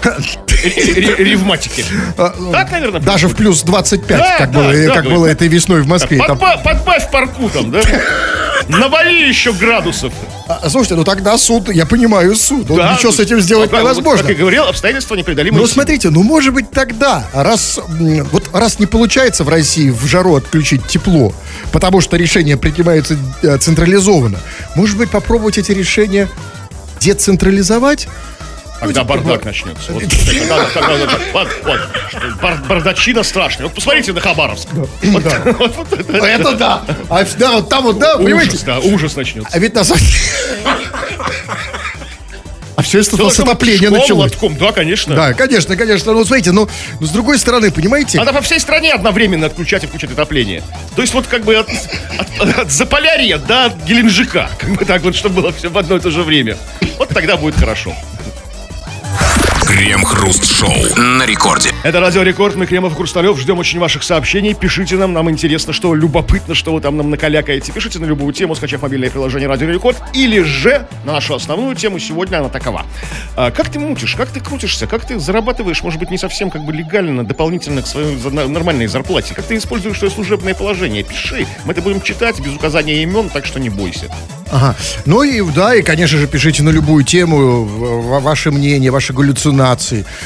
Ре- 0.04 0.94
ре- 0.94 1.24
Ревматики. 1.24 1.84
Так, 2.16 2.70
наверное, 2.70 3.00
Даже 3.00 3.28
в 3.28 3.34
плюс 3.36 3.62
25, 3.62 4.18
Да, 4.18 4.38
как, 4.38 5.04
было, 5.04 5.26
этой 5.26 5.48
весной 5.48 5.82
в 5.82 5.86
Москве. 5.86 6.18
Подбавь 6.18 7.10
парку 7.10 7.48
там, 7.48 7.70
да? 7.70 7.80
Навали 8.68 9.28
еще 9.28 9.52
градусов. 9.52 10.12
А, 10.46 10.68
слушайте, 10.68 10.94
ну 10.94 11.04
тогда 11.04 11.38
суд, 11.38 11.70
я 11.70 11.86
понимаю 11.86 12.34
суд. 12.36 12.66
Да, 12.66 12.94
ничего 12.94 13.12
с 13.12 13.20
этим 13.20 13.40
сделать 13.40 13.72
невозможно. 13.72 14.22
Как 14.22 14.30
я 14.30 14.36
говорил, 14.36 14.64
обстоятельства 14.64 15.14
непреодолимые. 15.14 15.60
Ну, 15.60 15.66
смотрите, 15.66 16.10
ну, 16.10 16.22
может 16.22 16.52
быть, 16.52 16.70
тогда, 16.70 17.26
раз, 17.32 17.80
вот 18.30 18.50
раз 18.52 18.78
не 18.78 18.86
получается 18.86 19.44
в 19.44 19.48
России 19.48 19.90
в 19.90 20.04
жару 20.06 20.36
отключить 20.36 20.86
тепло, 20.86 21.32
потому 21.72 22.00
что 22.00 22.16
решение 22.16 22.56
принимается 22.56 23.16
э, 23.42 23.56
централизованно, 23.58 24.38
может 24.74 24.96
быть, 24.98 25.10
попробовать 25.10 25.58
эти 25.58 25.72
решения 25.72 26.28
децентрализовать? 27.00 28.08
Когда 28.80 29.00
Ну, 29.02 29.06
бардак 29.06 29.44
начнется. 29.44 29.92
Вот, 29.92 30.02
когда- 30.02 30.64
когда- 30.66 31.06
когда- 31.06 31.18
вот, 31.32 31.48
вот, 31.64 31.80
бар- 32.42 32.62
бардачина 32.68 33.22
страшная. 33.22 33.66
Вот 33.66 33.74
посмотрите 33.74 34.12
на 34.12 34.20
Хабаровск. 34.20 34.68
Вот- 34.72 34.90
вот- 35.02 35.22
вот 35.76 35.92
это- 35.92 36.12
Это 36.26 36.52
да. 36.54 36.82
А, 37.08 37.24
да, 37.38 37.52
вот 37.52 37.68
там 37.68 37.84
вот, 37.84 37.98
да, 37.98 38.18
понимаете? 38.18 38.50
Ужас, 38.52 38.62
да, 38.62 38.78
ужас 38.80 39.16
начнется. 39.16 39.50
А 39.52 39.58
ведь 39.58 39.74
на 39.74 39.84
самом 39.84 40.02
А 42.76 42.82
все 42.82 43.00
это 43.00 43.30
с 43.30 43.38
отопления 43.40 43.88
началось. 43.88 44.32
лотком, 44.32 44.56
да, 44.56 44.72
конечно. 44.72 45.14
Да, 45.14 45.32
конечно, 45.32 45.76
конечно. 45.76 46.12
Ну, 46.12 46.24
смотрите, 46.24 46.50
ну, 46.50 46.68
ну, 46.98 47.06
с 47.06 47.10
другой 47.10 47.38
стороны, 47.38 47.70
понимаете? 47.70 48.18
Надо 48.18 48.32
по 48.32 48.40
всей 48.40 48.58
стране 48.58 48.92
одновременно 48.92 49.46
отключать 49.46 49.84
и 49.84 49.86
включать 49.86 50.10
отопление. 50.10 50.60
То 50.96 51.02
есть 51.02 51.14
вот 51.14 51.28
как 51.28 51.44
бы 51.44 51.54
от, 51.54 51.68
от- 52.40 52.58
от 52.58 52.72
Заполярья 52.72 53.38
до 53.38 53.72
Геленджика. 53.86 54.50
Как 54.58 54.70
бы 54.70 54.84
так 54.84 55.02
вот, 55.02 55.14
чтобы 55.14 55.40
было 55.42 55.52
все 55.52 55.68
в 55.70 55.78
одно 55.78 55.96
и 55.96 56.00
то 56.00 56.10
же 56.10 56.22
время. 56.24 56.56
Вот 56.98 57.10
тогда 57.10 57.36
будет 57.36 57.54
хорошо. 57.54 57.94
Крем-хруст-шоу 59.74 61.00
на 61.00 61.26
рекорде. 61.26 61.70
Это 61.82 61.98
Радио 61.98 62.22
Рекорд, 62.22 62.54
мы 62.54 62.64
Кремов 62.64 62.94
Хрусталев. 62.94 63.36
Ждем 63.40 63.58
очень 63.58 63.80
ваших 63.80 64.04
сообщений. 64.04 64.54
Пишите 64.54 64.94
нам, 64.94 65.12
нам 65.12 65.28
интересно, 65.28 65.72
что 65.72 65.96
любопытно, 65.96 66.54
что 66.54 66.72
вы 66.72 66.80
там 66.80 66.96
нам 66.96 67.10
накалякаете. 67.10 67.72
Пишите 67.72 67.98
на 67.98 68.04
любую 68.04 68.32
тему, 68.32 68.54
скачав 68.54 68.82
мобильное 68.82 69.10
приложение 69.10 69.48
Радио 69.48 69.68
Рекорд. 69.68 69.96
Или 70.12 70.42
же 70.42 70.86
на 71.04 71.14
нашу 71.14 71.34
основную 71.34 71.74
тему 71.74 71.98
сегодня 71.98 72.38
она 72.38 72.50
такова. 72.50 72.86
А, 73.36 73.50
как 73.50 73.68
ты 73.68 73.80
мутишь, 73.80 74.14
как 74.14 74.28
ты 74.28 74.38
крутишься, 74.38 74.86
как 74.86 75.04
ты 75.04 75.18
зарабатываешь, 75.18 75.82
может 75.82 75.98
быть, 75.98 76.12
не 76.12 76.18
совсем 76.18 76.50
как 76.50 76.64
бы 76.64 76.72
легально, 76.72 77.24
дополнительно 77.24 77.82
к 77.82 77.88
своей 77.88 78.16
нормальной 78.30 78.86
зарплате? 78.86 79.34
Как 79.34 79.44
ты 79.44 79.56
используешь 79.56 79.98
свое 79.98 80.12
служебное 80.12 80.54
положение? 80.54 81.02
Пиши. 81.02 81.48
Мы 81.64 81.72
это 81.72 81.82
будем 81.82 82.00
читать 82.00 82.38
без 82.38 82.54
указания 82.54 83.02
имен, 83.02 83.28
так 83.28 83.44
что 83.44 83.58
не 83.58 83.70
бойся. 83.70 84.08
Ага. 84.52 84.76
Ну 85.04 85.24
и 85.24 85.42
да, 85.50 85.74
и, 85.74 85.82
конечно 85.82 86.16
же, 86.16 86.28
пишите 86.28 86.62
на 86.62 86.70
любую 86.70 87.02
тему 87.02 87.64
ваше 88.20 88.52
мнение, 88.52 88.92
ваши 88.92 89.12
галлюцинации, 89.12 89.63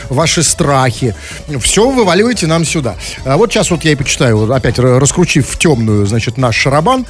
ваши 0.09 0.43
страхи. 0.43 1.15
Все 1.61 1.91
вываливайте 1.91 2.47
нам 2.47 2.65
сюда. 2.65 2.97
А 3.25 3.37
вот 3.37 3.53
сейчас 3.53 3.71
вот 3.71 3.85
я 3.85 3.93
и 3.93 3.95
почитаю, 3.95 4.53
опять 4.53 4.79
ра- 4.79 4.99
раскручив 4.99 5.49
в 5.49 5.59
темную, 5.59 6.07
значит, 6.07 6.37
наш 6.39 6.57
шарабан 6.57 7.07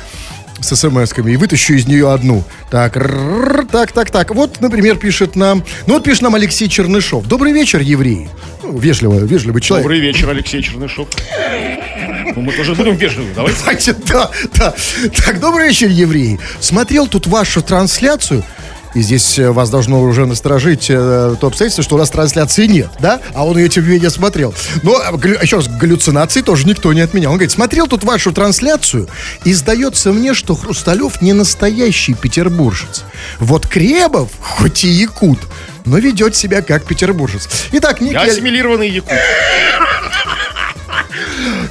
с 0.60 0.72
смс-ками 0.72 1.32
и 1.32 1.36
вытащу 1.36 1.74
из 1.74 1.86
нее 1.86 2.12
одну. 2.12 2.42
Так, 2.70 2.96
рррр, 2.96 3.66
так, 3.70 3.92
так, 3.92 4.10
так. 4.10 4.34
Вот, 4.34 4.60
например, 4.60 4.96
пишет 4.96 5.36
нам... 5.36 5.64
Ну 5.86 5.94
вот 5.94 6.04
пишет 6.04 6.22
нам 6.22 6.34
Алексей 6.34 6.68
Чернышов. 6.68 7.26
Добрый 7.26 7.52
вечер, 7.52 7.80
евреи. 7.80 8.28
Ну, 8.62 8.76
вежливо, 8.76 9.20
вежливый 9.20 9.62
человек. 9.62 9.84
Добрый 9.84 10.00
вечер, 10.00 10.28
Алексей 10.28 10.60
Чернышов. 10.62 11.08
Ну, 12.34 12.42
мы 12.42 12.52
тоже 12.52 12.74
будем 12.74 12.96
вежливы, 12.96 13.28
давай. 13.34 13.52
Давайте, 13.60 13.92
да, 13.92 14.30
да. 14.54 14.74
Так, 15.24 15.38
добрый 15.40 15.68
вечер, 15.68 15.88
евреи. 15.88 16.40
Смотрел 16.60 17.06
тут 17.06 17.26
вашу 17.28 17.62
трансляцию, 17.62 18.44
и 18.94 19.00
здесь 19.00 19.38
э, 19.38 19.50
вас 19.50 19.70
должно 19.70 20.00
уже 20.02 20.26
насторожить 20.26 20.86
э, 20.88 21.36
то 21.40 21.46
обстоятельство, 21.46 21.84
что 21.84 21.96
у 21.96 21.98
нас 21.98 22.10
трансляции 22.10 22.66
нет, 22.66 22.88
да? 23.00 23.20
А 23.34 23.46
он 23.46 23.58
ее, 23.58 23.68
тем 23.68 23.84
не 23.84 23.90
менее, 23.90 24.10
смотрел. 24.10 24.54
Но, 24.82 25.00
э, 25.00 25.38
еще 25.42 25.56
раз, 25.56 25.68
галлюцинации 25.68 26.40
тоже 26.40 26.66
никто 26.66 26.92
не 26.92 27.00
отменял. 27.00 27.32
Он 27.32 27.38
говорит, 27.38 27.52
смотрел 27.52 27.86
тут 27.86 28.04
вашу 28.04 28.32
трансляцию, 28.32 29.08
и 29.44 29.52
сдается 29.52 30.12
мне, 30.12 30.34
что 30.34 30.54
Хрусталев 30.54 31.20
не 31.20 31.32
настоящий 31.32 32.14
петербуржец. 32.14 33.04
Вот 33.38 33.66
Кребов, 33.66 34.30
хоть 34.40 34.84
и 34.84 34.88
якут, 34.88 35.38
но 35.84 35.98
ведет 35.98 36.36
себя 36.36 36.62
как 36.62 36.84
петербуржец. 36.84 37.48
Итак, 37.72 38.00
некий... 38.00 38.14
Я 38.14 38.22
ассимилированный 38.22 38.88
якут. 38.88 39.12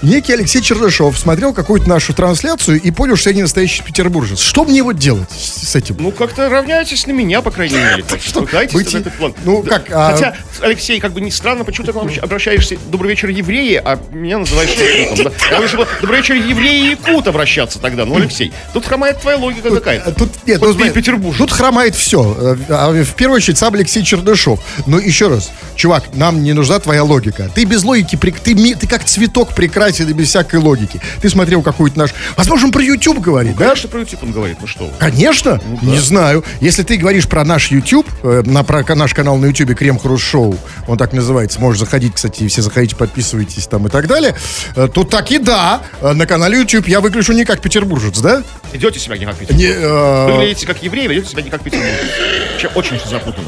Некий 0.01 0.33
Алексей 0.33 0.61
Чернышов 0.61 1.17
смотрел 1.17 1.53
какую-то 1.53 1.89
нашу 1.89 2.13
трансляцию 2.13 2.81
и 2.81 2.91
понял, 2.91 3.15
что 3.15 3.29
я 3.29 3.35
не 3.35 3.41
настоящий 3.41 3.83
петербуржец. 3.83 4.39
Что 4.39 4.63
мне 4.63 4.83
вот 4.83 4.97
делать 4.97 5.29
с 5.31 5.75
этим? 5.75 5.97
Ну, 5.99 6.11
как-то 6.11 6.49
равняйтесь 6.49 7.07
на 7.07 7.11
меня, 7.11 7.41
по 7.41 7.51
крайней 7.51 7.77
мере. 7.77 8.03
Так 8.03 8.21
что 8.25 8.41
быть 8.41 8.93
на 8.93 8.97
этот 8.97 9.13
план. 9.13 9.33
ну, 9.43 9.63
как, 9.63 9.89
а- 9.91 10.11
Хотя, 10.11 10.35
Алексей, 10.61 10.99
как 10.99 11.13
бы 11.13 11.21
не 11.21 11.31
странно, 11.31 11.63
почему 11.63 11.85
ты 11.87 11.93
к 11.93 11.95
нам 11.95 12.09
обращаешься 12.21 12.77
«Добрый 12.89 13.09
вечер, 13.09 13.29
евреи», 13.29 13.81
а 13.83 13.99
меня 14.11 14.37
называешь 14.39 14.69
якутом. 14.69 15.33
Я 15.49 15.61
бы 15.61 15.87
«Добрый 16.01 16.17
вечер, 16.19 16.35
евреи 16.35 16.87
и 16.87 16.89
якут» 16.91 17.27
обращаться 17.27 17.79
тогда. 17.79 18.05
Ну, 18.05 18.15
Алексей, 18.15 18.53
тут 18.73 18.85
хромает 18.85 19.19
твоя 19.19 19.37
логика 19.37 19.69
какая-то. 19.69 20.11
Тут, 20.11 20.29
нет, 20.45 20.61
ну, 20.61 20.73
петербуржец. 20.91 21.39
Тут 21.39 21.51
хромает 21.51 21.95
все. 21.95 22.21
В 22.21 23.13
первую 23.15 23.37
очередь 23.37 23.57
сам 23.57 23.73
Алексей 23.73 24.03
Чернышов. 24.03 24.59
Но 24.85 24.99
еще 24.99 25.27
раз, 25.27 25.51
чувак, 25.75 26.13
нам 26.13 26.43
не 26.43 26.53
нужна 26.53 26.79
твоя 26.79 27.03
логика. 27.03 27.49
Ты 27.53 27.65
без 27.65 27.83
логики, 27.83 28.15
ты, 28.15 28.75
ты 28.75 28.87
как 28.87 29.03
цветок 29.05 29.53
прекрасен 29.55 29.86
и 29.87 30.13
без 30.13 30.29
всякой 30.29 30.59
логики. 30.59 31.01
Ты 31.21 31.29
смотрел 31.29 31.61
какой-то 31.61 31.97
наш... 31.97 32.13
Возможно, 32.35 32.67
он 32.67 32.71
про 32.71 32.83
YouTube 32.83 33.19
говорит, 33.19 33.55
да? 33.55 33.65
Конечно, 33.65 33.89
про 33.89 33.99
YouTube 33.99 34.23
он 34.23 34.31
говорит, 34.31 34.57
ну 34.61 34.67
что 34.67 34.85
вы. 34.85 34.91
Конечно, 34.99 35.61
не 35.81 35.99
знаю. 35.99 36.43
Если 36.61 36.83
ты 36.83 36.97
говоришь 36.97 37.27
про 37.27 37.43
наш 37.43 37.71
YouTube, 37.71 38.07
э, 38.23 38.43
на 38.45 38.63
про 38.63 38.83
наш 38.95 39.13
канал 39.13 39.37
на 39.37 39.47
YouTube 39.47 39.75
Крем 39.75 39.99
Хруст 39.99 40.23
Шоу, 40.23 40.57
он 40.87 40.97
так 40.97 41.13
называется, 41.13 41.59
можешь 41.59 41.79
заходить, 41.79 42.15
кстати, 42.15 42.47
все 42.47 42.61
заходите, 42.61 42.95
подписывайтесь 42.95 43.67
там 43.67 43.87
и 43.87 43.89
так 43.89 44.07
далее, 44.07 44.35
э, 44.75 44.87
то 44.93 45.03
так 45.03 45.31
и 45.31 45.37
да, 45.37 45.81
э, 46.01 46.13
на 46.13 46.25
канале 46.25 46.59
YouTube 46.59 46.87
я 46.87 47.01
выгляжу 47.01 47.33
не 47.33 47.45
как 47.45 47.61
петербуржец, 47.61 48.19
да? 48.19 48.43
Ведете 48.73 48.99
себя 48.99 49.17
не 49.17 49.25
как 49.25 49.35
петербуржец. 49.35 49.69
Не, 49.69 49.73
э, 49.73 50.31
Выглядите 50.31 50.67
как 50.67 50.81
евреи, 50.83 51.07
ведете 51.07 51.29
себя 51.29 51.41
не 51.41 51.49
как 51.49 51.61
петербуржец. 51.61 51.97
Вообще 52.51 52.67
очень 52.75 52.97
все 52.99 53.09
запутано. 53.09 53.47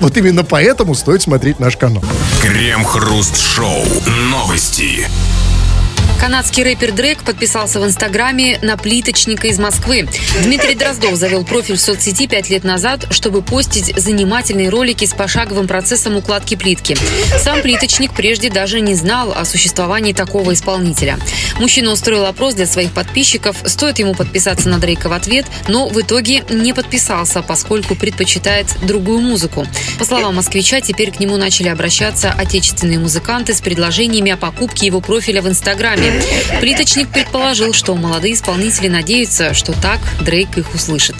вот 0.00 0.16
именно 0.16 0.44
поэтому 0.44 0.94
стоит 0.94 1.22
смотреть 1.22 1.58
наш 1.58 1.76
канал. 1.76 2.02
Крем-хруст-шоу. 2.40 3.84
Новости. 4.30 5.08
Канадский 6.22 6.62
рэпер 6.62 6.92
Дрейк 6.92 7.24
подписался 7.24 7.80
в 7.80 7.84
Инстаграме 7.84 8.60
на 8.62 8.76
плиточника 8.76 9.48
из 9.48 9.58
Москвы. 9.58 10.08
Дмитрий 10.44 10.76
Дроздов 10.76 11.16
завел 11.16 11.44
профиль 11.44 11.76
в 11.76 11.80
соцсети 11.80 12.28
пять 12.28 12.48
лет 12.48 12.62
назад, 12.62 13.08
чтобы 13.10 13.42
постить 13.42 13.92
занимательные 13.96 14.68
ролики 14.68 15.04
с 15.04 15.14
пошаговым 15.14 15.66
процессом 15.66 16.16
укладки 16.16 16.54
плитки. 16.54 16.96
Сам 17.40 17.60
плиточник 17.60 18.12
прежде 18.12 18.50
даже 18.50 18.78
не 18.80 18.94
знал 18.94 19.32
о 19.32 19.44
существовании 19.44 20.12
такого 20.12 20.54
исполнителя. 20.54 21.18
Мужчина 21.58 21.90
устроил 21.90 22.26
опрос 22.26 22.54
для 22.54 22.66
своих 22.66 22.92
подписчиков, 22.92 23.56
стоит 23.66 23.98
ему 23.98 24.14
подписаться 24.14 24.68
на 24.68 24.78
Дрейка 24.78 25.08
в 25.08 25.12
ответ, 25.14 25.46
но 25.66 25.88
в 25.88 26.00
итоге 26.00 26.44
не 26.48 26.72
подписался, 26.72 27.42
поскольку 27.42 27.96
предпочитает 27.96 28.68
другую 28.82 29.22
музыку. 29.22 29.66
По 29.98 30.04
словам 30.04 30.36
москвича, 30.36 30.80
теперь 30.80 31.10
к 31.10 31.18
нему 31.18 31.36
начали 31.36 31.68
обращаться 31.68 32.30
отечественные 32.30 33.00
музыканты 33.00 33.54
с 33.54 33.60
предложениями 33.60 34.30
о 34.30 34.36
покупке 34.36 34.86
его 34.86 35.00
профиля 35.00 35.42
в 35.42 35.48
Инстаграме. 35.48 36.11
Плиточник 36.60 37.08
предположил, 37.08 37.72
что 37.72 37.94
молодые 37.94 38.34
исполнители 38.34 38.88
надеются, 38.88 39.54
что 39.54 39.72
так 39.72 40.00
Дрейк 40.20 40.56
их 40.58 40.74
услышит. 40.74 41.16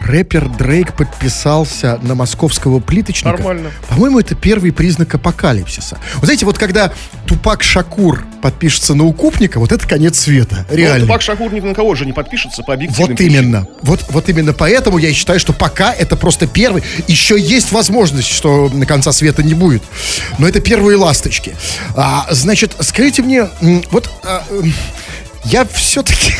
Рэпер 0.00 0.48
Дрейк 0.48 0.94
подписался 0.94 1.98
на 2.02 2.14
московского 2.14 2.80
плиточника. 2.80 3.36
Нормально. 3.36 3.70
По-моему, 3.88 4.18
это 4.18 4.34
первый 4.34 4.72
признак 4.72 5.14
апокалипсиса. 5.14 5.98
Вы 6.16 6.26
знаете, 6.26 6.44
вот 6.44 6.58
когда 6.58 6.92
Тупак 7.26 7.62
Шакур 7.62 8.24
подпишется 8.42 8.94
на 8.94 9.04
укупника, 9.04 9.60
вот 9.60 9.72
это 9.72 9.86
конец 9.86 10.18
света. 10.18 10.66
Реально. 10.68 10.98
Ну, 10.98 11.06
Тупак 11.06 11.22
Шахур 11.22 11.52
ни 11.54 11.60
на 11.60 11.74
кого 11.74 11.94
же 11.94 12.04
не 12.04 12.12
подпишется 12.12 12.62
по 12.62 12.74
объективным 12.74 13.08
Вот 13.10 13.16
причинам. 13.16 13.44
именно. 13.44 13.66
Вот, 13.82 14.04
вот 14.10 14.28
именно 14.28 14.52
поэтому 14.52 14.98
я 14.98 15.12
считаю, 15.14 15.38
что 15.38 15.52
пока 15.52 15.92
это 15.92 16.16
просто 16.16 16.46
первый. 16.46 16.82
Еще 17.06 17.40
есть 17.40 17.72
возможность, 17.72 18.28
что 18.28 18.68
на 18.68 18.84
конца 18.84 19.12
света 19.12 19.42
не 19.42 19.54
будет. 19.54 19.82
Но 20.38 20.48
это 20.48 20.60
первые 20.60 20.96
ласточки. 20.96 21.54
А, 21.94 22.26
значит, 22.30 22.76
скажите 22.80 23.22
мне, 23.22 23.48
вот 23.90 24.10
а, 24.24 24.44
я 25.44 25.64
все-таки... 25.64 26.32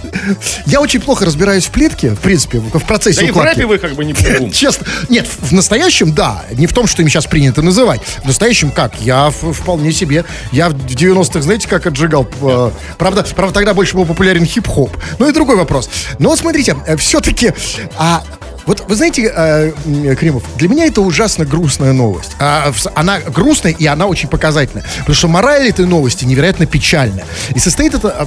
я 0.66 0.80
очень 0.80 1.00
плохо 1.00 1.24
разбираюсь 1.24 1.66
в 1.66 1.70
плитке, 1.70 2.10
в 2.10 2.20
принципе, 2.20 2.58
в, 2.58 2.84
процессе 2.84 3.20
Да 3.20 3.26
и 3.26 3.30
в 3.30 3.36
укладки. 3.36 3.56
рэпе 3.56 3.66
вы 3.66 3.78
как 3.78 3.94
бы 3.94 4.04
не 4.04 4.12
бум 4.12 4.50
Честно. 4.52 4.86
Нет, 5.08 5.26
в 5.26 5.52
настоящем, 5.52 6.12
да. 6.12 6.44
Не 6.52 6.66
в 6.66 6.72
том, 6.72 6.86
что 6.86 7.02
им 7.02 7.08
сейчас 7.08 7.26
принято 7.26 7.62
называть. 7.62 8.00
В 8.22 8.26
настоящем 8.26 8.70
как? 8.70 9.00
Я 9.00 9.30
вполне 9.30 9.92
себе. 9.92 10.24
Я 10.52 10.68
в 10.68 10.74
90-х, 10.74 11.42
знаете, 11.42 11.68
как 11.68 11.86
отжигал. 11.86 12.26
э, 12.42 12.70
Правда, 12.98 13.24
правда, 13.34 13.54
тогда 13.54 13.74
больше 13.74 13.96
был 13.96 14.04
популярен 14.06 14.44
хип-хоп. 14.44 14.96
Ну 15.18 15.28
и 15.28 15.32
другой 15.32 15.56
вопрос. 15.56 15.88
Но 16.18 16.30
вот 16.30 16.38
смотрите, 16.38 16.76
все-таки... 16.98 17.52
А, 17.96 18.22
вот 18.66 18.84
вы 18.88 18.94
знаете, 18.96 19.32
э, 19.34 19.72
Кремов, 20.18 20.42
для 20.56 20.68
меня 20.68 20.86
это 20.86 21.00
ужасно 21.00 21.44
грустная 21.44 21.92
новость. 21.92 22.32
А, 22.38 22.72
в- 22.72 22.86
она 22.94 23.20
грустная 23.20 23.72
и 23.72 23.86
она 23.86 24.06
очень 24.06 24.28
показательная. 24.28 24.84
Потому 25.00 25.14
что 25.14 25.28
мораль 25.28 25.68
этой 25.68 25.86
новости 25.86 26.24
невероятно 26.24 26.66
печальная. 26.66 27.26
И 27.54 27.58
состоит 27.58 27.94
эта 27.94 28.26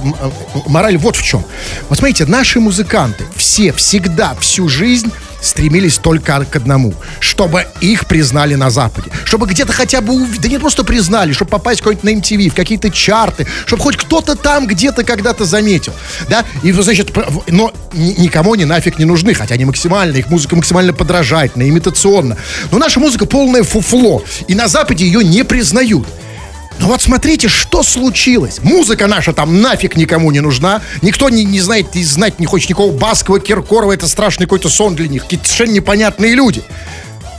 мораль 0.66 0.96
вот 0.96 1.16
в 1.16 1.22
чем. 1.22 1.44
Вот 1.88 1.98
смотрите, 1.98 2.26
наши 2.26 2.60
музыканты 2.60 3.24
все, 3.36 3.72
всегда, 3.72 4.34
всю 4.40 4.68
жизнь 4.68 5.10
стремились 5.40 5.98
только 5.98 6.44
к 6.44 6.56
одному, 6.56 6.94
чтобы 7.20 7.66
их 7.80 8.06
признали 8.06 8.54
на 8.54 8.70
Западе, 8.70 9.10
чтобы 9.24 9.46
где-то 9.46 9.72
хотя 9.72 10.00
бы, 10.00 10.14
ув- 10.14 10.38
да 10.38 10.48
не 10.48 10.58
просто 10.58 10.84
признали, 10.84 11.32
чтобы 11.32 11.50
попасть 11.50 11.80
какой-нибудь 11.80 12.04
на 12.04 12.10
MTV, 12.18 12.50
в 12.50 12.54
какие-то 12.54 12.90
чарты, 12.90 13.46
чтобы 13.66 13.82
хоть 13.82 13.96
кто-то 13.96 14.34
там 14.34 14.66
где-то 14.66 15.04
когда-то 15.04 15.44
заметил, 15.44 15.92
да, 16.28 16.44
и, 16.62 16.72
значит, 16.72 17.16
но 17.48 17.72
ни- 17.92 18.20
никому 18.20 18.54
они 18.54 18.64
нафиг 18.64 18.98
не 18.98 19.04
нужны, 19.04 19.34
хотя 19.34 19.54
они 19.54 19.64
максимально, 19.64 20.16
их 20.16 20.28
музыка 20.28 20.56
максимально 20.56 20.92
подражательная, 20.92 21.68
имитационна, 21.68 22.36
но 22.70 22.78
наша 22.78 23.00
музыка 23.00 23.26
полное 23.26 23.62
фуфло, 23.62 24.22
и 24.48 24.54
на 24.54 24.68
Западе 24.68 25.04
ее 25.06 25.22
не 25.24 25.44
признают. 25.44 26.06
Но 26.78 26.86
вот 26.86 27.02
смотрите, 27.02 27.48
что 27.48 27.82
случилось. 27.82 28.60
Музыка 28.62 29.06
наша 29.06 29.32
там 29.32 29.60
нафиг 29.60 29.96
никому 29.96 30.30
не 30.30 30.40
нужна. 30.40 30.82
Никто 31.02 31.28
не, 31.28 31.44
не 31.44 31.60
знает 31.60 31.94
и 31.96 32.04
знать 32.04 32.38
не 32.38 32.46
хочет 32.46 32.70
никого 32.70 32.90
Баскова, 32.90 33.40
Киркорова. 33.40 33.92
Это 33.92 34.06
страшный 34.06 34.46
какой-то 34.46 34.68
сон 34.68 34.94
для 34.94 35.08
них. 35.08 35.24
Какие-то 35.24 35.46
совершенно 35.46 35.74
непонятные 35.74 36.34
люди. 36.34 36.62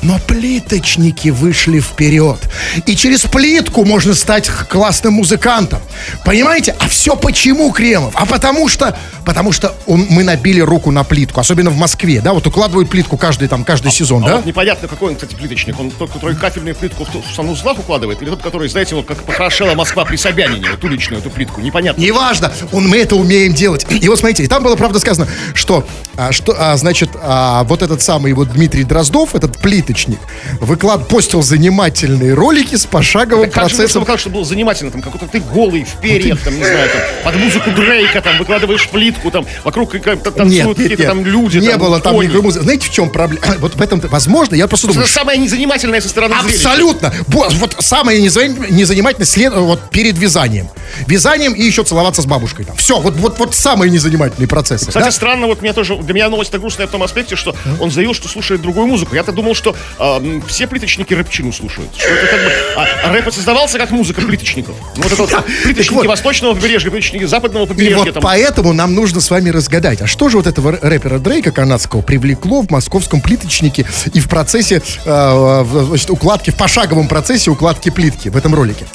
Но 0.01 0.17
плиточники 0.27 1.29
вышли 1.29 1.79
вперед. 1.79 2.37
И 2.85 2.95
через 2.95 3.21
плитку 3.23 3.83
можно 3.83 4.13
стать 4.13 4.47
классным 4.47 5.13
музыкантом. 5.13 5.81
Понимаете? 6.23 6.73
А 6.79 6.87
все 6.87 7.17
почему, 7.17 7.71
Кремов? 7.71 8.13
А 8.15 8.25
потому 8.25 8.69
что, 8.69 8.97
потому 9.25 9.51
что 9.51 9.75
он, 9.87 10.07
мы 10.09 10.23
набили 10.23 10.61
руку 10.61 10.91
на 10.91 11.03
плитку. 11.03 11.41
Особенно 11.41 11.69
в 11.69 11.75
Москве. 11.77 12.21
Да, 12.21 12.33
вот 12.33 12.47
укладывают 12.47 12.89
плитку 12.89 13.17
каждый, 13.17 13.49
там, 13.49 13.65
каждый 13.65 13.91
сезон, 13.91 14.23
А 14.23 14.27
да? 14.27 14.35
вот 14.37 14.45
непонятно, 14.45 14.87
какой 14.87 15.09
он, 15.09 15.15
кстати, 15.15 15.35
плиточник. 15.35 15.77
Он 15.77 15.91
тот, 15.91 16.11
который 16.11 16.35
кафельную 16.35 16.75
плитку 16.75 17.03
в, 17.03 17.09
в 17.09 17.35
санузлах 17.35 17.79
укладывает, 17.79 18.21
или 18.21 18.29
тот, 18.29 18.41
который, 18.41 18.69
знаете, 18.69 18.95
вот 18.95 19.05
как 19.05 19.21
похорошела 19.23 19.75
Москва 19.75 20.05
при 20.05 20.15
Собянине, 20.15 20.69
вот 20.71 20.83
уличную 20.83 21.19
эту 21.19 21.29
плитку. 21.29 21.59
Непонятно. 21.59 22.01
Неважно, 22.01 22.53
он, 22.71 22.87
мы 22.87 22.97
это 22.97 23.15
умеем 23.17 23.53
делать. 23.53 23.85
И 23.89 24.07
вот 24.07 24.17
смотрите, 24.17 24.47
там 24.47 24.63
было, 24.63 24.77
правда, 24.77 24.99
сказано, 24.99 25.27
что, 25.53 25.85
а, 26.15 26.31
что 26.31 26.55
а, 26.57 26.77
значит, 26.77 27.09
а, 27.21 27.65
вот 27.65 27.81
этот 27.81 28.01
самый 28.01 28.31
вот 28.31 28.53
Дмитрий 28.53 28.85
Дроздов, 28.85 29.35
этот 29.35 29.57
плит, 29.57 29.88
плиточник, 29.93 30.19
выклад 30.60 31.08
постил 31.08 31.41
занимательные 31.41 32.34
ролики 32.34 32.75
с 32.75 32.86
пошаговым 32.86 33.46
Так 33.46 33.53
как 33.53 33.63
процессом. 33.63 33.89
чтобы, 33.89 34.05
как, 34.05 34.19
чтобы 34.19 34.36
было 34.36 34.46
занимательно, 34.46 34.91
там, 34.91 35.01
какой-то 35.01 35.27
ты 35.27 35.39
голый, 35.39 35.84
в 35.84 36.00
перьях, 36.00 36.39
там, 36.41 36.55
не 36.55 36.63
знаю, 36.63 36.89
там, 36.89 37.01
под 37.24 37.36
музыку 37.41 37.72
Дрейка, 37.72 38.22
там, 38.22 38.38
выкладываешь 38.38 38.88
плитку, 38.89 39.31
там, 39.31 39.46
вокруг 39.63 39.91
как-то 39.91 40.31
танцуют 40.31 40.77
какие-то 40.77 41.03
там 41.08 41.25
люди. 41.25 41.58
Не 41.58 41.69
там, 41.72 41.79
было 41.79 42.00
там 42.00 42.15
никакой 42.19 42.41
музыки. 42.41 42.63
Знаете, 42.63 42.88
в 42.88 42.91
чем 42.91 43.10
проблема? 43.10 43.55
Вот 43.60 43.75
в 43.75 43.81
этом, 43.81 44.00
возможно, 44.00 44.55
я 44.55 44.67
просто 44.67 44.88
думаю, 44.88 45.03
Это 45.05 45.12
самое 45.13 45.39
незанимательное 45.39 46.01
со 46.01 46.10
стороны 46.10 46.36
зрелища. 46.41 46.69
Абсолютно. 46.69 47.13
Бо- 47.27 47.50
Вот 47.50 47.75
самое 47.79 48.19
неза- 48.22 48.72
незанимательное 48.72 49.25
след 49.25 49.53
вот 49.53 49.89
перед 49.89 50.17
вязанием. 50.17 50.69
Вязанием 51.08 51.53
и 51.53 51.63
еще 51.63 51.84
целоваться 51.84 52.22
с 52.22 52.25
бабушкой. 52.25 52.65
Там. 52.65 52.75
Все, 52.75 53.00
вот, 53.00 53.15
вот, 53.15 53.39
вот 53.39 53.55
самые 53.55 53.89
незанимательные 53.91 54.48
процессы. 54.48 54.88
Кстати, 54.88 55.05
да? 55.05 55.12
странно, 55.12 55.48
вот 55.48 55.62
мне 55.62 55.74
тоже, 55.74 55.96
для 55.96 56.13
меня 56.13 56.29
новость 56.29 56.51
грустная 56.60 56.88
в 56.88 56.89
том 56.91 57.03
аспекте, 57.03 57.36
что 57.36 57.55
он 57.79 57.91
заявил, 57.91 58.13
что 58.13 58.27
слушает 58.27 58.62
другую 58.62 58.88
музыку. 58.88 59.15
Я-то 59.15 59.31
думал, 59.31 59.55
что 59.55 59.75
м, 60.00 60.41
все 60.48 60.67
плиточники 60.67 61.13
рэпчину 61.13 61.51
слушают. 61.51 61.89
Что 61.95 62.07
это 62.09 62.27
как 62.27 62.43
бы, 62.43 62.51
а, 62.75 62.88
а 63.05 63.12
рэп 63.13 63.33
создавался 63.33 63.77
как 63.77 63.91
музыка 63.91 64.21
плиточников. 64.21 64.75
Вот 64.95 65.12
это 65.12 65.15
вот 65.15 65.45
плиточники 65.63 65.93
вот. 65.95 66.05
восточного 66.07 66.53
побережья, 66.55 66.89
плиточники 66.89 67.24
западного 67.25 67.65
И 67.65 67.67
побережья. 67.67 67.98
вот 67.98 68.13
там. 68.13 68.24
поэтому 68.24 68.74
нам 68.74 68.93
нужно 68.95 69.21
с 69.21 69.29
вами 69.29 69.50
разгадать, 69.50 70.01
а 70.01 70.07
что 70.07 70.29
же 70.29 70.38
вот 70.38 70.48
этого 70.48 70.77
рэпера 70.81 71.19
Дрейка 71.19 71.51
канадского 71.51 72.01
привлекло 72.01 72.62
в 72.62 72.69
московском 72.69 73.21
плиточнике 73.21 73.86
и 74.13 74.19
в 74.19 74.27
процессе 74.29 74.81
э, 75.05 75.65
значит, 75.88 76.09
укладки, 76.09 76.51
в 76.51 76.55
пошаговом 76.55 77.07
процессе 77.07 77.50
укладки 77.51 77.89
плитки 77.89 78.29
в 78.29 78.38
этом 78.38 78.53
ролике. 78.55 78.86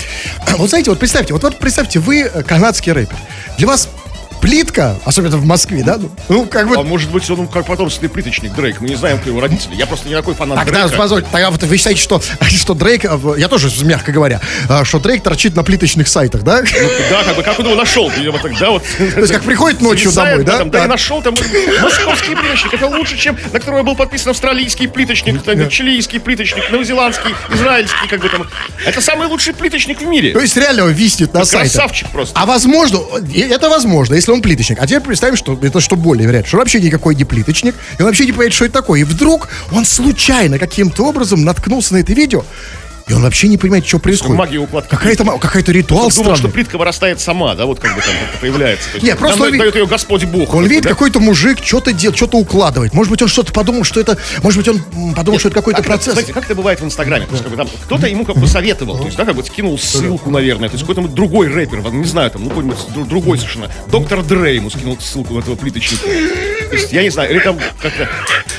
Вот 0.59 0.71
знаете, 0.71 0.91
вот 0.91 0.99
представьте, 1.01 1.33
вот, 1.33 1.43
вот 1.43 1.59
представьте, 1.59 1.99
вы 1.99 2.21
э, 2.23 2.43
канадский 2.43 2.93
рэпер. 2.93 3.17
Для 3.59 3.67
вас 3.67 3.89
плитка, 4.45 4.97
особенно 5.07 5.39
в 5.39 5.47
Москве, 5.47 5.83
да, 5.83 5.97
ну, 5.97 6.11
ну, 6.29 6.45
как 6.45 6.69
бы 6.69 6.77
А 6.77 6.83
может 6.83 7.11
быть, 7.11 7.29
он 7.31 7.49
как 7.49 7.65
потомственный 7.65 8.11
плиточник 8.11 8.53
Дрейк. 8.55 8.79
Мы 8.79 8.91
не 8.91 8.95
знаем, 8.95 9.19
кто 9.19 9.31
его 9.31 9.41
родители. 9.41 9.75
Я 9.75 9.87
просто 9.87 10.07
не 10.07 10.15
такой 10.15 10.35
фанат 10.35 10.59
Тогда, 10.59 10.83
Дрейка. 10.83 10.99
позвольте, 10.99 11.29
тогда 11.33 11.51
вот 11.51 11.63
вы 11.63 11.77
считаете, 11.79 11.99
что, 11.99 12.21
что 12.43 12.75
Дрейк, 12.75 13.07
э, 13.07 13.19
я 13.39 13.49
тоже, 13.49 13.71
мягко 13.87 14.13
говоря, 14.13 14.43
э, 14.69 14.85
что 14.85 14.99
Дрейк 14.99 15.23
торчит 15.23 15.57
на 15.57 15.65
плиточных 15.65 16.09
сайтах, 16.09 16.43
да? 16.43 16.61
Да, 16.61 17.25
как 17.25 17.37
бы 17.37 17.43
как 17.43 17.59
он 17.59 17.65
его 17.65 17.75
нашел? 17.75 18.11
Видимо, 18.11 18.39
тогда 18.39 18.69
вот. 18.69 18.85
То 18.99 19.21
есть, 19.21 19.33
как 19.33 19.45
приходит 19.45 19.81
ночью 19.81 20.13
домой, 20.13 20.45
да? 20.45 20.59
Там, 20.59 20.71
да, 20.71 20.81
Да. 20.81 20.85
и 20.85 20.89
нашел 20.89 21.23
там 21.23 21.35
московский 21.83 22.35
плиточник. 22.37 22.75
Это 22.75 22.87
лучше, 22.87 23.17
чем 23.17 23.39
на 23.51 23.59
которого 23.59 23.83
был 23.83 23.97
подписан 23.97 24.33
австралийский 24.33 24.89
плиточник, 24.89 25.43
там, 25.43 25.71
чилийский 25.71 26.21
плиточник, 26.21 26.71
новозеландский, 26.71 27.35
израильский, 27.51 28.09
как 28.11 28.21
бы 28.21 28.29
там. 28.29 28.47
Это 28.85 29.01
самый 29.01 29.27
лучший 29.27 29.55
плиточник 29.55 30.03
в 30.03 30.07
мире. 30.07 30.33
То 30.33 30.41
есть 30.41 30.55
реально 30.59 30.85
он 30.85 30.91
виснет 30.91 31.33
на 31.33 31.47
сайте. 31.47 31.79
Красавчик 31.79 32.11
просто. 32.11 32.39
А 32.39 32.45
возможно, 32.45 33.01
это 33.35 33.71
возможно, 33.71 34.15
если 34.15 34.34
он 34.35 34.43
плиточник. 34.43 34.79
А 34.81 34.87
теперь 34.87 35.01
представим, 35.01 35.37
что 35.37 35.59
это 35.61 35.81
что 35.81 35.97
более 35.97 36.27
вероятно, 36.27 36.49
что 36.49 36.57
он 36.59 36.63
вообще 36.63 36.81
никакой 36.81 37.15
не 37.15 37.25
плиточник, 37.25 37.75
и 37.99 38.03
он 38.03 38.07
вообще 38.07 38.27
не 38.27 38.33
понимает, 38.33 38.53
что 38.53 38.65
это 38.65 38.75
такое. 38.75 39.01
И 39.01 39.05
вдруг 39.05 39.49
он 39.73 39.85
случайно 39.85 40.59
каким-то 40.59 41.05
образом 41.05 41.45
наткнулся 41.45 41.95
на 41.95 41.99
это 41.99 42.13
видео, 42.13 42.45
и 43.07 43.13
он 43.13 43.23
вообще 43.23 43.49
не 43.49 43.59
понимает, 43.59 43.87
что 43.87 43.99
происходит. 43.99 44.37
Магия 44.37 44.59
укладки 44.59 44.89
Какая-то, 44.91 45.25
какой-то 45.39 45.73
ритуал 45.73 46.09
Думал, 46.09 46.11
что 46.11 46.37
странный. 46.37 46.53
плитка 46.53 46.79
вырастает 46.79 47.21
сама, 47.21 47.55
да, 47.55 47.67
вот 47.67 47.79
как 47.79 47.95
бы 47.95 48.01
там 48.01 48.11
появляется. 48.41 48.89
То 48.91 48.95
есть 48.97 49.07
Не, 49.07 49.15
просто 49.15 49.43
он 49.43 49.53
ви- 49.53 49.59
дает 49.59 49.75
ее 49.75 49.87
Господь 49.87 50.25
Бог. 50.25 50.55
Он 50.55 50.65
видит, 50.67 50.85
да? 50.85 50.91
какой-то 50.91 51.21
мужик 51.21 51.59
что-то 51.63 51.93
делает, 51.93 52.17
что-то 52.17 52.39
укладывает. 52.39 52.95
Может 52.95 53.11
быть, 53.11 53.21
он 53.21 53.29
что-то 53.29 53.53
подумал, 53.53 53.85
что 53.85 54.01
это... 54.01 54.17
Может 54.43 54.59
быть, 54.59 54.69
он 54.69 55.15
подумал, 55.15 55.39
что 55.39 55.49
это 55.49 55.55
какой-то 55.57 55.79
Как 55.83 55.87
это, 55.87 55.95
процесс. 55.97 56.13
Знаете, 56.15 56.33
как 56.33 56.45
это 56.47 56.55
бывает 56.55 56.81
в 56.81 56.85
Инстаграме? 56.85 57.27
То 57.27 57.33
есть, 57.33 57.43
как 57.43 57.51
бы, 57.51 57.57
там, 57.59 57.69
кто-то 57.85 58.07
ему 58.07 58.25
как 58.25 58.37
бы 58.39 58.47
советовал, 58.47 58.97
то 58.99 59.05
есть, 59.05 59.17
да, 59.19 59.25
как 59.27 59.37
бы 59.37 59.45
скинул 59.45 59.79
ссылку, 59.79 60.31
наверное, 60.31 60.69
то 60.71 60.77
есть 60.77 60.87
какой-то 60.87 61.07
другой 61.09 61.49
рэпер, 61.49 61.81
не 61.93 62.05
знаю, 62.07 62.31
там, 62.31 62.45
ну, 62.45 62.49
какой-нибудь 62.49 62.79
дру- 62.95 63.07
другой 63.07 63.39
совершенно, 63.39 63.71
доктор 63.89 64.23
Дрей 64.23 64.57
ему 64.57 64.71
скинул 64.71 64.99
ссылку 64.99 65.35
на 65.35 65.41
этого 65.41 65.57
плиточника. 65.57 66.05
То 66.05 66.75
есть, 66.77 66.93
я 66.93 67.03
не 67.03 67.11
знаю, 67.11 67.31
или 67.31 67.39
там 67.41 67.59
как-то 67.83 68.09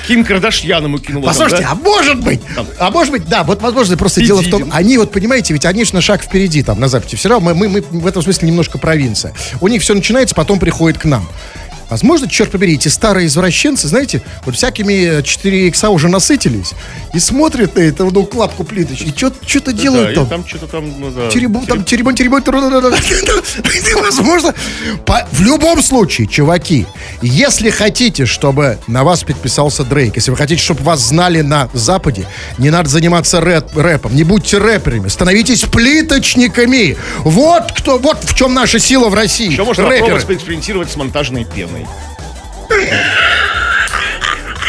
Ким 0.07 0.23
Кардашьян 0.23 0.83
ему 0.83 0.97
кинул. 0.99 1.23
там, 1.23 1.29
Послушайте, 1.29 1.63
да? 1.63 1.71
а 1.71 1.75
может 1.75 2.19
быть, 2.21 2.41
а 2.79 2.91
может 2.91 3.11
быть, 3.11 3.25
да, 3.27 3.43
вот 3.43 3.61
возможно, 3.61 3.97
просто 3.97 4.21
И 4.21 4.25
дело 4.25 4.41
в 4.41 4.49
том, 4.49 4.61
Дидин. 4.61 4.73
они 4.75 4.97
вот, 4.97 5.11
понимаете, 5.11 5.53
ведь 5.53 5.65
они 5.65 5.83
же 5.85 5.93
на 5.93 6.01
шаг 6.01 6.21
впереди 6.23 6.63
там 6.63 6.79
на 6.79 6.87
Западе. 6.87 7.17
Все 7.17 7.29
равно 7.29 7.53
мы, 7.53 7.67
мы, 7.69 7.83
мы 7.89 7.99
в 7.99 8.07
этом 8.07 8.21
смысле 8.21 8.47
немножко 8.47 8.77
провинция. 8.77 9.33
У 9.61 9.67
них 9.67 9.81
все 9.81 9.93
начинается, 9.93 10.35
потом 10.35 10.59
приходит 10.59 10.99
к 10.99 11.05
нам. 11.05 11.27
Возможно, 11.89 12.27
черт 12.27 12.51
побери, 12.51 12.73
эти 12.75 12.87
старые 12.87 13.27
извращенцы, 13.27 13.87
знаете, 13.87 14.21
вот 14.45 14.55
всякими 14.55 15.21
4 15.21 15.67
икса 15.67 15.89
уже 15.89 16.07
насытились 16.09 16.71
и 17.13 17.19
смотрят 17.19 17.75
на 17.75 17.81
эту 17.81 18.09
ну, 18.11 18.21
укладку 18.21 18.63
плиточки, 18.63 19.03
и 19.05 19.17
что-то 19.17 19.71
Да, 19.71 19.71
делают 19.71 20.11
и 20.11 20.15
там. 20.15 20.27
там 20.27 20.47
что-то 20.47 20.67
там, 20.67 20.85
ну, 20.99 21.11
да. 21.11 21.29
Теребу, 21.29 21.65
там 21.65 21.83
теребон, 21.83 22.15
теребон, 22.15 22.41
теребон. 22.41 22.93
Возможно, 24.03 24.53
по- 25.05 25.27
в 25.31 25.41
любом 25.41 25.81
случае, 25.81 26.27
чуваки, 26.27 26.85
если 27.21 27.69
хотите, 27.69 28.25
чтобы 28.25 28.79
на 28.87 29.03
вас 29.03 29.23
подписался 29.23 29.83
Дрейк, 29.83 30.15
если 30.15 30.31
вы 30.31 30.37
хотите, 30.37 30.61
чтобы 30.61 30.81
вас 30.83 31.01
знали 31.01 31.41
на 31.41 31.69
Западе, 31.73 32.25
не 32.57 32.69
надо 32.69 32.89
заниматься 32.89 33.37
рэп- 33.39 33.79
рэпом, 33.79 34.15
не 34.15 34.23
будьте 34.23 34.57
рэперами, 34.57 35.07
становитесь 35.07 35.61
плиточниками. 35.61 36.97
Вот 37.19 37.71
кто, 37.75 37.97
вот 37.97 38.23
в 38.23 38.35
чем 38.35 38.53
наша 38.53 38.79
сила 38.79 39.09
в 39.09 39.13
России. 39.13 39.51
Еще 39.51 39.63
можно 39.63 39.83
Рэперы. 39.83 39.99
попробовать 40.01 40.25
поэкспериментировать 40.27 40.91
с 40.91 40.95
монтажной 40.95 41.45
пеной. 41.45 41.74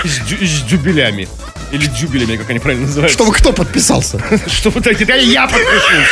И 0.05 0.09
с, 0.09 0.19
дю- 0.21 0.45
с 0.47 0.63
дюбелями. 0.63 1.29
Или 1.73 1.87
дюбелями, 1.87 2.37
как 2.37 2.51
они 2.51 2.59
правильно 2.59 2.87
называются. 2.87 3.15
Чтобы 3.19 3.33
кто 3.33 3.53
подписался. 3.53 4.21
Чтобы 4.47 4.81
я 5.21 5.47
подпишусь. 5.47 6.09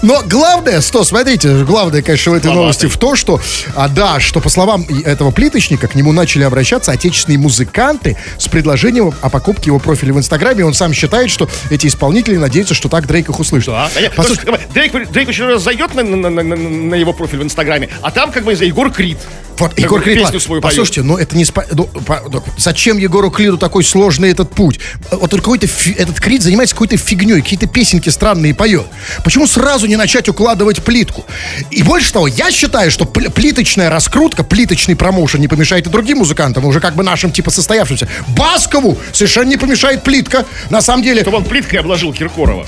Но 0.00 0.22
главное, 0.26 0.80
что, 0.80 1.04
смотрите, 1.04 1.64
главное, 1.64 2.02
конечно, 2.02 2.32
в 2.32 2.34
этой 2.34 2.52
новости 2.52 2.86
в 2.86 2.96
том, 2.96 3.14
что, 3.14 3.40
а, 3.76 3.88
да, 3.88 4.18
что 4.20 4.40
по 4.40 4.48
словам 4.48 4.84
этого 5.04 5.30
плиточника, 5.30 5.86
к 5.86 5.94
нему 5.94 6.12
начали 6.12 6.42
обращаться 6.44 6.92
отечественные 6.92 7.38
музыканты 7.38 8.16
с 8.38 8.48
предложением 8.48 9.12
о 9.20 9.28
покупке 9.28 9.66
его 9.66 9.78
профиля 9.78 10.14
в 10.14 10.18
Инстаграме. 10.18 10.64
Он 10.64 10.74
сам 10.74 10.92
считает, 10.92 11.30
что 11.30 11.48
эти 11.70 11.86
исполнители 11.86 12.36
надеются, 12.36 12.74
что 12.74 12.88
так 12.88 13.06
Дрейк 13.06 13.28
их 13.28 13.38
услышит. 13.38 13.68
Да, 13.68 13.90
что, 14.34 14.58
Дрейк, 14.72 15.10
Дрейк 15.12 15.28
еще 15.28 15.46
раз 15.46 15.62
зайдет 15.62 15.94
на, 15.94 16.02
на- 16.02 16.30
на- 16.30 16.42
на- 16.42 16.94
его 16.94 17.12
профиль 17.12 17.38
в 17.40 17.42
Инстаграме, 17.42 17.88
а 18.00 18.10
там 18.10 18.32
как 18.32 18.44
бы 18.44 18.56
за 18.56 18.64
Егор 18.64 18.90
Крид. 18.90 19.18
Вот, 19.58 19.78
Егор 19.78 20.00
Крид, 20.00 20.18
послушайте, 20.62 21.02
ну 21.02 21.18
это 21.18 21.36
не... 21.36 21.44
спа- 21.44 21.66
ну, 21.72 21.84
по- 21.84 22.22
ну, 22.28 22.42
зачем 22.56 22.96
Егору 22.96 23.30
Криду 23.30 23.58
такой 23.58 23.84
сложный 23.84 24.21
этот 24.30 24.54
путь? 24.54 24.80
Вот 25.10 25.30
только 25.30 25.44
какой-то 25.44 25.66
этот 25.96 26.20
Крид 26.20 26.42
занимается 26.42 26.74
какой-то 26.74 26.96
фигней, 26.96 27.40
какие-то 27.42 27.66
песенки 27.66 28.08
странные 28.08 28.54
поет. 28.54 28.86
Почему 29.24 29.46
сразу 29.46 29.86
не 29.86 29.96
начать 29.96 30.28
укладывать 30.28 30.82
плитку? 30.82 31.24
И 31.70 31.82
больше 31.82 32.12
того, 32.12 32.26
я 32.28 32.50
считаю, 32.50 32.90
что 32.90 33.04
пл- 33.04 33.30
плиточная 33.30 33.90
раскрутка, 33.90 34.44
плиточный 34.44 34.96
промоушен 34.96 35.40
не 35.40 35.48
помешает 35.48 35.86
и 35.86 35.90
другим 35.90 36.18
музыкантам, 36.18 36.64
уже 36.64 36.80
как 36.80 36.94
бы 36.94 37.02
нашим 37.02 37.32
типа 37.32 37.50
состоявшимся. 37.50 38.08
Баскову 38.28 38.98
совершенно 39.12 39.48
не 39.48 39.56
помешает 39.56 40.02
плитка. 40.02 40.44
На 40.70 40.80
самом 40.82 41.02
деле, 41.02 41.22
Чтобы 41.22 41.38
он 41.38 41.44
плиткой 41.44 41.80
обложил 41.80 42.12
Киркорова. 42.12 42.66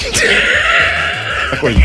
Такой 1.51 1.77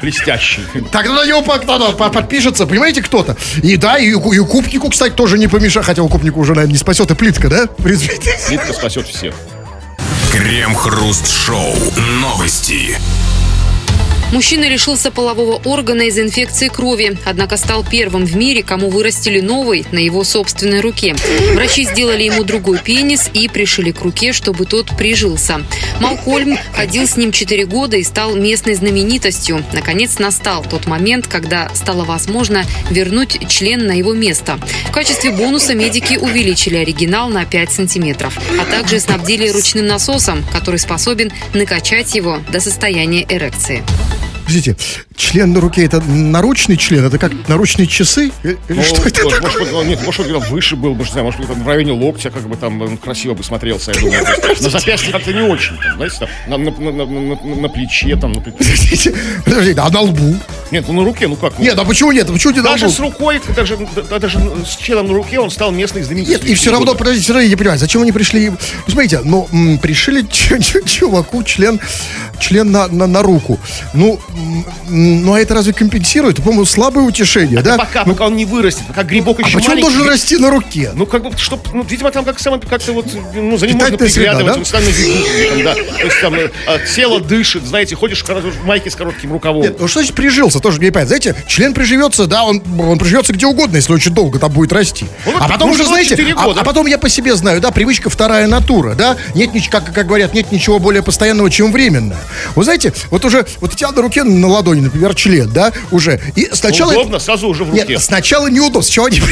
блестящий. 0.00 0.62
Тогда 0.92 1.14
на 1.14 1.26
него 1.26 1.42
по- 1.42 2.10
подпишется, 2.10 2.66
понимаете, 2.66 3.02
кто-то. 3.02 3.36
И 3.62 3.76
да, 3.76 3.96
и, 3.98 4.12
у- 4.14 4.32
и 4.32 4.38
Купнику, 4.38 4.88
кстати, 4.90 5.12
тоже 5.12 5.38
не 5.38 5.46
помешает. 5.48 5.86
Хотя 5.86 6.02
у 6.02 6.08
Купнику 6.08 6.40
уже, 6.40 6.54
наверное, 6.54 6.72
не 6.72 6.78
спасет 6.78 7.10
и 7.10 7.14
плитка, 7.14 7.48
да? 7.48 7.66
Плитка 7.66 8.72
спасет 8.72 9.06
всех. 9.08 9.34
Крем-хруст-шоу. 10.32 11.74
Новости. 12.20 12.98
Мужчина 14.32 14.68
лишился 14.68 15.12
полового 15.12 15.60
органа 15.64 16.02
из 16.02 16.18
инфекции 16.18 16.68
крови, 16.68 17.16
однако 17.24 17.56
стал 17.56 17.84
первым 17.88 18.26
в 18.26 18.36
мире, 18.36 18.64
кому 18.64 18.90
вырастили 18.90 19.40
новый 19.40 19.86
на 19.92 19.98
его 19.98 20.24
собственной 20.24 20.80
руке. 20.80 21.14
Врачи 21.54 21.84
сделали 21.84 22.24
ему 22.24 22.42
другой 22.42 22.78
пенис 22.78 23.30
и 23.32 23.48
пришили 23.48 23.92
к 23.92 24.02
руке, 24.02 24.32
чтобы 24.32 24.66
тот 24.66 24.96
прижился. 24.96 25.62
Малкольм 26.00 26.58
ходил 26.74 27.06
с 27.06 27.16
ним 27.16 27.30
4 27.30 27.66
года 27.66 27.96
и 27.96 28.02
стал 28.02 28.34
местной 28.34 28.74
знаменитостью. 28.74 29.64
Наконец 29.72 30.18
настал 30.18 30.64
тот 30.64 30.86
момент, 30.86 31.28
когда 31.28 31.70
стало 31.74 32.04
возможно 32.04 32.64
вернуть 32.90 33.38
член 33.48 33.86
на 33.86 33.92
его 33.92 34.12
место. 34.12 34.58
В 34.88 34.90
качестве 34.90 35.30
бонуса 35.30 35.74
медики 35.74 36.16
увеличили 36.16 36.76
оригинал 36.76 37.28
на 37.28 37.44
5 37.44 37.72
сантиметров, 37.72 38.36
а 38.60 38.64
также 38.64 38.98
снабдили 38.98 39.48
ручным 39.48 39.86
насосом, 39.86 40.44
который 40.52 40.80
способен 40.80 41.30
накачать 41.54 42.14
его 42.16 42.40
до 42.50 42.60
состояния 42.60 43.24
эрекции. 43.28 43.84
Подождите, 44.46 44.76
член 45.16 45.52
на 45.52 45.60
руке 45.60 45.84
это 45.84 46.00
наручный 46.00 46.76
член? 46.76 47.04
Это 47.04 47.18
как 47.18 47.32
наручные 47.48 47.86
часы? 47.86 48.30
Э, 48.42 48.56
Или 48.68 48.76
Ну, 48.78 48.82
что 48.82 49.02
это 49.08 49.22
может, 49.24 49.40
такое? 49.42 49.60
может, 49.60 49.74
быть, 49.74 49.86
нет, 49.88 50.02
может, 50.04 50.30
он 50.30 50.42
выше 50.50 50.76
был, 50.76 50.94
может, 50.94 51.12
знаю, 51.12 51.24
может, 51.26 51.46
там 51.46 51.62
в 51.62 51.66
районе 51.68 51.92
локтя, 51.92 52.30
как 52.30 52.46
бы 52.48 52.56
там 52.56 52.80
он 52.82 52.96
красиво 52.98 53.34
бы 53.34 53.42
смотрелся, 53.42 53.92
я 53.92 54.00
думаю. 54.00 54.24
На 54.60 54.70
запястье 54.70 55.12
как-то 55.12 55.32
не 55.32 55.40
очень, 55.42 55.76
там, 55.78 55.96
знаете, 55.96 56.16
там, 56.18 56.28
на, 56.64 56.70
на, 56.70 56.92
на- 56.92 57.06
на- 57.06 57.56
на- 57.62 57.68
плече, 57.68 58.16
там, 58.16 58.32
на 58.32 58.40
плече. 58.40 58.58
Подождите, 58.58 59.14
подождите, 59.44 59.80
а 59.80 59.90
на 59.90 60.00
лбу? 60.00 60.36
Нет, 60.70 60.84
ну 60.88 60.94
на 60.94 61.04
руке, 61.04 61.28
ну 61.28 61.36
как? 61.36 61.58
ну, 61.58 61.64
Нет, 61.64 61.78
а 61.78 61.84
почему 61.84 62.12
нет? 62.12 62.26
Почему 62.26 62.52
не 62.52 62.60
на 62.60 62.70
Даже 62.70 62.88
с 62.90 62.98
рукой, 62.98 63.40
даже, 63.54 63.78
да- 63.94 64.18
даже 64.18 64.38
с 64.66 64.76
челом 64.76 65.08
на 65.08 65.14
руке 65.14 65.38
он 65.40 65.50
стал 65.50 65.70
местной 65.72 66.02
знаменитостью. 66.02 66.40
Нет, 66.42 66.50
и 66.50 66.54
все 66.54 66.70
равно, 66.72 66.94
подождите, 66.94 67.24
все 67.24 67.32
равно 67.32 67.42
я 67.44 67.48
не 67.50 67.56
понимаю, 67.56 67.78
зачем 67.78 68.02
они 68.02 68.12
пришли? 68.12 68.50
Ну, 68.50 68.56
смотрите, 68.88 69.20
ну, 69.24 69.48
пришили 69.80 70.22
чуваку 70.86 71.42
член, 71.42 71.80
член 72.38 72.70
на, 72.70 72.88
на, 72.88 73.06
на 73.06 73.22
руку. 73.22 73.58
Ну, 73.94 74.18
ну 75.06 75.34
а 75.34 75.40
это 75.40 75.54
разве 75.54 75.72
компенсирует? 75.72 76.36
По-моему, 76.36 76.64
слабое 76.64 77.04
утешение, 77.04 77.62
да? 77.62 77.76
Пока, 77.76 78.04
пока 78.04 78.26
он 78.26 78.36
не 78.36 78.44
вырастет, 78.44 78.86
пока 78.86 79.02
грибок 79.02 79.38
А 79.40 79.42
еще 79.42 79.58
почему 79.58 79.74
он 79.74 79.80
должен 79.80 80.08
расти 80.08 80.36
на 80.36 80.50
руке? 80.50 80.92
Ну, 80.94 81.06
как 81.06 81.22
бы, 81.22 81.36
чтоб, 81.36 81.60
ну, 81.72 81.82
видимо, 81.82 82.10
там 82.10 82.24
как 82.24 82.38
само, 82.38 82.58
как-то 82.58 82.92
вот, 82.92 83.06
ну, 83.34 83.56
за 83.56 83.66
ним 83.66 83.76
можно 83.76 83.96
Питательная 83.96 84.10
среда, 84.10 84.36
приглядывать, 84.36 84.70
да? 84.72 84.78
он 84.78 85.62
да. 85.62 85.74
То 85.74 86.04
есть 86.04 86.20
там 86.20 86.34
э, 86.34 86.50
тело 86.94 87.20
дышит, 87.20 87.64
знаете, 87.64 87.96
ходишь 87.96 88.22
в 88.24 88.64
майке 88.64 88.90
с 88.90 88.94
коротким 88.94 89.32
рукавом. 89.32 89.62
Нет, 89.62 89.76
ну 89.78 89.88
что 89.88 90.00
значит 90.00 90.14
прижился, 90.14 90.60
тоже 90.60 90.80
не 90.80 90.90
понятно. 90.90 91.16
Знаете, 91.16 91.36
член 91.46 91.74
приживется, 91.74 92.26
да, 92.26 92.44
он, 92.44 92.62
он 92.78 92.98
приживется 92.98 93.32
где 93.32 93.46
угодно, 93.46 93.76
если 93.76 93.92
очень 93.92 94.12
долго 94.12 94.38
там 94.38 94.52
будет 94.52 94.72
расти. 94.72 95.06
Ну, 95.24 95.32
вот 95.32 95.42
а 95.42 95.48
потом 95.48 95.70
уже, 95.70 95.84
знаете, 95.84 96.10
4 96.10 96.34
а, 96.36 96.50
а 96.56 96.64
потом 96.64 96.86
я 96.86 96.98
по 96.98 97.08
себе 97.08 97.34
знаю, 97.36 97.60
да, 97.60 97.70
привычка 97.70 98.10
вторая 98.10 98.46
натура, 98.46 98.94
да, 98.94 99.16
нет, 99.34 99.54
нич- 99.54 99.70
как, 99.70 99.92
как 99.92 100.06
говорят, 100.06 100.34
нет 100.34 100.52
ничего 100.52 100.78
более 100.78 101.02
постоянного, 101.02 101.50
чем 101.50 101.72
временное. 101.72 102.18
Вы 102.54 102.64
знаете, 102.64 102.92
вот 103.10 103.24
уже, 103.24 103.46
вот 103.60 103.74
у 103.74 103.76
тебя 103.76 103.90
на 103.92 104.02
руке, 104.02 104.24
на 104.24 104.48
ладони, 104.48 104.90
например, 104.96 105.14
член, 105.14 105.50
да, 105.50 105.72
уже, 105.90 106.20
и 106.34 106.48
сначала... 106.52 106.92
Удобно, 106.92 107.18
сразу 107.18 107.48
уже 107.48 107.64
в 107.64 107.70
руке. 107.70 107.84
Нет, 107.88 108.02
сначала 108.02 108.48
неудобно, 108.48 108.82
с 108.82 108.88
чего 108.88 109.06
они... 109.06 109.20
В 109.20 109.26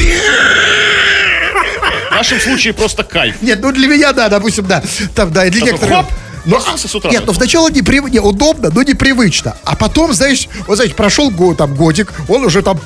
нашем 2.16 2.38
случае 2.40 2.72
просто 2.74 3.02
кайф. 3.02 3.36
Нет, 3.42 3.60
ну 3.60 3.72
для 3.72 3.88
меня, 3.88 4.12
да, 4.12 4.28
допустим, 4.28 4.66
да. 4.66 4.82
Там, 5.14 5.32
да, 5.32 5.46
и 5.46 5.50
для 5.50 5.62
некоторых... 5.62 5.96
хоп, 5.96 6.06
Но, 6.44 6.56
проснулся 6.56 6.88
с 6.88 6.94
утра. 6.94 7.10
нет, 7.10 7.24
ну 7.26 7.32
сначала 7.34 7.68
не, 7.70 8.18
удобно, 8.20 8.70
но 8.74 8.82
непривычно. 8.82 9.56
А 9.64 9.76
потом, 9.76 10.12
знаешь, 10.12 10.48
вот 10.66 10.76
знаете, 10.76 10.94
прошел 10.94 11.30
год, 11.30 11.56
там, 11.56 11.74
годик, 11.74 12.12
он 12.28 12.44
уже 12.44 12.62
там 12.62 12.78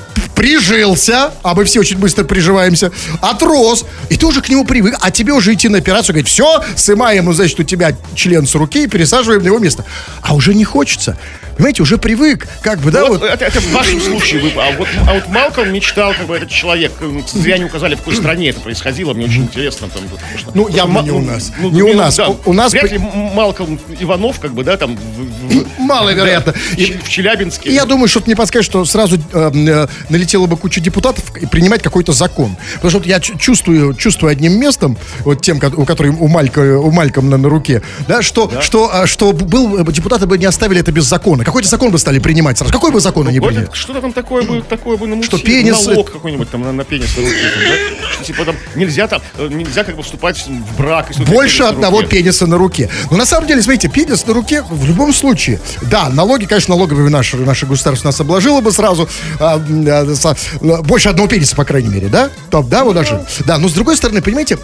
прижился, 0.49 1.31
а 1.43 1.53
мы 1.53 1.65
все 1.65 1.81
очень 1.81 1.97
быстро 1.97 2.23
приживаемся, 2.23 2.91
отрос, 3.21 3.85
и 4.09 4.15
ты 4.15 4.25
уже 4.25 4.41
к 4.41 4.49
нему 4.49 4.63
привык, 4.65 4.95
а 5.01 5.11
тебе 5.11 5.33
уже 5.33 5.53
идти 5.53 5.67
на 5.67 5.77
операцию, 5.79 6.13
говорить, 6.13 6.29
все, 6.31 6.63
сымаем, 6.75 7.25
ну, 7.25 7.33
значит, 7.33 7.59
у 7.59 7.63
тебя 7.63 7.95
член 8.15 8.47
с 8.47 8.55
руки 8.55 8.83
и 8.85 8.87
пересаживаем 8.87 9.41
на 9.43 9.47
его 9.47 9.59
место. 9.59 9.83
А 10.21 10.33
уже 10.33 10.53
не 10.55 10.63
хочется. 10.63 11.17
Понимаете, 11.57 11.83
уже 11.83 11.97
привык, 11.97 12.47
как 12.61 12.79
бы, 12.79 12.89
да, 12.89 13.03
Вот, 13.05 13.19
вот. 13.19 13.29
это, 13.29 13.43
это 13.43 13.59
в 13.59 13.69
вашем 13.73 13.99
случае 13.99 14.41
вы, 14.41 14.51
а 14.55 14.71
вот, 14.77 14.87
а 15.05 15.13
вот 15.15 15.27
Малкольм 15.27 15.73
мечтал, 15.73 16.13
как 16.13 16.25
бы 16.27 16.37
этот 16.37 16.49
человек, 16.49 16.93
зря 17.33 17.57
не 17.57 17.65
указали, 17.65 17.95
в 17.95 17.97
какой 17.97 18.15
стране 18.15 18.49
это 18.51 18.61
происходило, 18.61 19.13
мне 19.13 19.25
очень 19.25 19.43
интересно. 19.43 19.89
Там, 19.89 20.01
что- 20.37 20.51
Ну, 20.53 20.69
явно 20.69 21.01
Ма- 21.01 21.03
не 21.03 21.11
у 21.11 21.19
нас. 21.19 21.51
ну, 21.59 21.69
Не 21.69 21.81
у 21.81 21.87
ну, 21.89 21.93
нас. 21.95 22.15
да, 22.15 22.29
У- 22.29 22.37
у 22.45 22.53
нас 22.53 22.71
Вряд 22.71 22.85
при- 22.85 22.91
ли 22.91 22.95
М- 22.95 23.33
Малкольм 23.49 23.79
Иванов, 23.99 24.39
как 24.39 24.53
бы, 24.53 24.63
да, 24.63 24.77
там 24.77 24.95
в, 24.95 25.79
Маловероятно. 25.81 26.53
в 26.53 26.77
И- 26.77 26.85
Ч- 26.85 26.99
в 27.03 27.09
Челябинске. 27.09 27.73
Я 27.73 27.85
думаю, 27.85 28.07
что 28.07 28.19
ты 28.19 28.27
мне 28.27 28.35
подскажешь, 28.35 28.65
что 28.67 28.85
сразу 28.85 29.17
э, 29.33 29.51
э, 29.53 29.87
налетела 30.09 30.45
бы 30.45 30.55
куча 30.57 30.79
депутатов 30.79 31.23
и 31.37 31.45
принимать 31.45 31.81
какой-то 31.81 32.11
закон. 32.13 32.55
Потому 32.75 32.89
что 32.91 32.99
вот 32.99 33.07
я 33.07 33.19
чу- 33.19 33.37
чувствую, 33.37 33.93
чувствую 33.95 34.31
одним 34.31 34.59
местом, 34.59 34.97
вот 35.21 35.41
тем, 35.41 35.57
у 35.77 35.85
которых 35.85 36.19
у 36.21 36.27
Малька, 36.27 36.59
у 36.79 36.91
Мальком 36.91 37.29
на, 37.29 37.37
на 37.37 37.49
руке, 37.49 37.81
да, 38.07 38.21
что, 38.21 38.51
что, 38.61 38.91
э, 38.93 39.07
что 39.07 39.31
был, 39.33 39.77
э, 39.79 39.91
депутаты 39.91 40.25
бы 40.27 40.37
не 40.37 40.45
оставили 40.45 40.79
это 40.81 40.91
без 40.91 41.05
закона. 41.05 41.43
Какой-то 41.43 41.67
закон 41.67 41.91
бы 41.91 41.97
стали 41.97 42.19
принимать 42.19 42.57
сразу. 42.57 42.71
Какой 42.73 42.91
бы 42.91 42.99
закон 42.99 43.27
они 43.27 43.39
Вот 43.39 43.47
приняли? 43.49 43.65
это 43.67 43.75
Что-то 43.75 44.01
там 44.01 44.13
такое 44.13 44.43
бы, 44.43 44.61
такое 44.61 44.97
бы 44.97 45.07
намутили. 45.07 45.27
Что 45.29 45.37
пенис- 45.39 45.87
Налог 45.87 46.11
какой-нибудь 46.11 46.49
там 46.51 46.61
на, 46.61 46.71
на 46.71 46.83
пенис 46.83 47.15
на 47.17 47.23
руке. 47.23 47.35
там, 47.53 47.63
да? 47.63 48.13
Что 48.13 48.23
типа 48.25 48.45
там 48.45 48.55
нельзя 48.75 49.07
там, 49.07 49.21
нельзя 49.49 49.83
как 49.83 49.95
бы 49.95 50.03
вступать 50.03 50.45
в 50.47 50.77
брак. 50.77 51.07
Больше 51.27 51.63
одного 51.63 52.01
руке. 52.01 52.17
пениса 52.17 52.45
на 52.47 52.57
руке. 52.57 52.89
Но 53.09 53.17
на 53.17 53.25
самом 53.25 53.38
деле, 53.47 53.61
смотрите, 53.61 53.87
пенис 53.89 54.25
на 54.25 54.33
руке 54.33 54.63
в 54.69 54.85
любом 54.85 55.13
случае. 55.13 55.59
Да, 55.83 56.09
налоги, 56.09 56.45
конечно, 56.45 56.75
налоговые 56.75 57.09
наши, 57.09 57.37
наше 57.37 57.65
государство 57.65 58.07
нас 58.07 58.19
обложило 58.19 58.61
бы 58.61 58.71
сразу. 58.71 59.07
а, 59.39 59.57
м, 59.57 59.85
а, 59.87 60.15
со- 60.15 60.35
больше 60.83 61.09
одного 61.09 61.27
пениса, 61.27 61.55
по 61.55 61.65
крайней 61.65 61.89
мере, 61.89 62.07
да? 62.07 62.29
Там, 62.49 62.67
да, 62.69 62.83
вот 62.83 62.93
даже. 62.95 63.25
Да, 63.45 63.57
но 63.57 63.69
с 63.69 63.73
другой 63.73 63.97
стороны, 63.97 64.21
понимаете, 64.21 64.57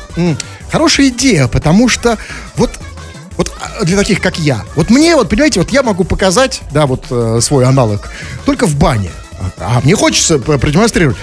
хорошая 0.71 1.07
идея, 1.07 1.47
потому 1.47 1.89
что 1.89 2.17
вот 2.55 2.71
вот 3.37 3.51
а, 3.59 3.83
для 3.83 3.97
таких, 3.97 4.21
как 4.21 4.39
я. 4.39 4.63
Вот 4.75 4.89
мне, 4.89 5.15
вот, 5.15 5.27
понимаете, 5.29 5.59
вот 5.59 5.69
я 5.69 5.83
могу 5.83 6.05
показать, 6.05 6.61
да, 6.71 6.85
вот 6.85 7.05
э, 7.09 7.39
свой 7.41 7.65
аналог 7.65 8.09
только 8.45 8.65
в 8.65 8.75
бане. 8.75 9.11
А, 9.59 9.77
а 9.77 9.81
мне 9.83 9.93
хочется 9.95 10.39
продемонстрировать. 10.39 11.17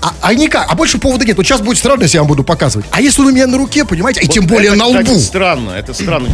А, 0.00 0.14
а 0.20 0.34
никак, 0.34 0.66
а 0.70 0.74
больше 0.74 0.98
повода 0.98 1.24
нет. 1.24 1.36
Вот 1.36 1.44
сейчас 1.46 1.60
будет 1.60 1.78
странно, 1.78 2.02
если 2.02 2.16
я 2.18 2.22
вам 2.22 2.28
буду 2.28 2.44
показывать. 2.44 2.86
А 2.92 3.00
если 3.00 3.20
он 3.22 3.28
у 3.28 3.30
меня 3.32 3.46
на 3.46 3.58
руке, 3.58 3.84
понимаете, 3.84 4.20
и 4.20 4.26
тем 4.28 4.44
Вот 4.44 4.52
более 4.52 4.68
это, 4.70 4.78
на 4.78 4.86
лбу. 4.86 5.18
странно, 5.18 5.70
это 5.72 5.92
странно. 5.92 6.28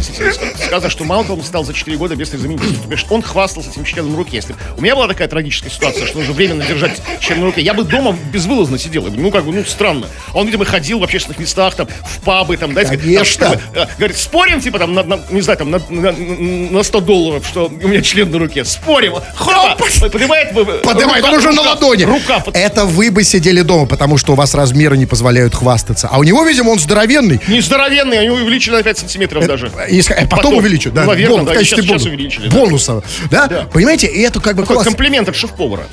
Сказано, 0.65 0.89
что 0.89 1.03
Малкольм 1.03 1.43
стал 1.43 1.63
за 1.65 1.73
4 1.73 1.97
года 1.97 2.15
без 2.15 2.29
знаменитостью. 2.29 2.77
То 2.81 2.87
бишь, 2.87 3.05
он 3.09 3.21
хвастался 3.21 3.69
этим 3.71 3.83
членом 3.83 4.13
в 4.13 4.17
руке. 4.17 4.35
Если 4.37 4.53
бы 4.53 4.59
у 4.77 4.81
меня 4.81 4.95
была 4.95 5.07
такая 5.07 5.27
трагическая 5.27 5.69
ситуация, 5.71 6.05
что 6.05 6.19
нужно 6.19 6.33
временно 6.33 6.63
держать 6.65 7.01
член 7.19 7.39
на 7.39 7.45
руке, 7.45 7.61
я 7.61 7.73
бы 7.73 7.83
дома 7.83 8.15
безвылазно 8.31 8.77
сидел. 8.77 9.03
Ну, 9.09 9.31
как 9.31 9.45
бы, 9.45 9.53
ну, 9.53 9.63
странно. 9.65 10.07
А 10.33 10.37
он, 10.37 10.45
видимо, 10.45 10.65
ходил 10.65 10.99
в 10.99 11.03
общественных 11.03 11.39
местах, 11.39 11.75
там, 11.75 11.87
в 11.87 12.19
пабы, 12.21 12.57
там, 12.57 12.73
да, 12.73 12.83
Конечно. 12.83 13.47
там, 13.49 13.55
бы, 13.55 13.61
э, 13.73 13.85
говорит, 13.97 14.17
спорим, 14.17 14.61
типа, 14.61 14.79
там, 14.79 14.93
на, 14.93 15.03
на- 15.03 15.19
не 15.31 15.41
знаю, 15.41 15.57
там, 15.57 15.71
на, 15.71 15.81
на, 15.89 16.11
на 16.11 16.83
100 16.83 16.99
долларов, 17.01 17.45
что 17.47 17.67
у 17.67 17.87
меня 17.87 18.01
член 18.01 18.29
на 18.31 18.37
руке. 18.39 18.63
Спорим. 18.65 19.13
Хопа! 19.35 19.77
Поднимает, 20.11 20.53
Поднимает, 20.83 21.23
он 21.23 21.33
уже 21.35 21.51
на 21.51 21.61
ладони. 21.61 22.03
Рука 22.03 22.43
Это 22.53 22.85
вы 22.85 23.11
бы 23.11 23.23
сидели 23.23 23.54
дома, 23.63 23.85
потому 23.85 24.17
что 24.17 24.33
у 24.33 24.35
вас 24.35 24.53
размеры 24.53 24.97
не 24.97 25.05
позволяют 25.05 25.55
хвастаться. 25.55 26.07
А 26.11 26.19
у 26.19 26.23
него, 26.23 26.43
видимо, 26.43 26.69
он 26.71 26.79
здоровенный. 26.79 27.39
Не 27.47 27.61
здоровенный, 27.61 28.19
они 28.19 28.29
увеличили 28.29 28.75
на 28.75 28.83
5 28.83 28.97
сантиметров 28.99 29.45
даже. 29.47 29.71
И 29.89 29.99
ска- 29.99 30.13
э, 30.13 30.21
потом, 30.23 30.37
Потом. 30.37 30.53
увеличат, 30.57 30.93
да, 30.93 31.05
наверное, 31.05 31.29
бонус, 31.37 31.45
да, 31.47 31.51
в 31.53 31.55
качестве 31.57 31.83
сейчас- 31.83 31.85
сейчас 31.85 32.03
бонуса. 32.03 32.09
увеличили, 32.09 32.47
да. 32.49 32.57
бонуса. 32.57 33.03
Да? 33.31 33.47
Да. 33.47 33.61
Понимаете, 33.71 34.07
и 34.07 34.21
это 34.21 34.39
как 34.39 34.55
бы 34.55 34.63
Такой 34.63 34.75
классно. 34.75 34.91
комплимент 34.91 35.29
от 35.29 35.35
шеф-повара. 35.35 35.87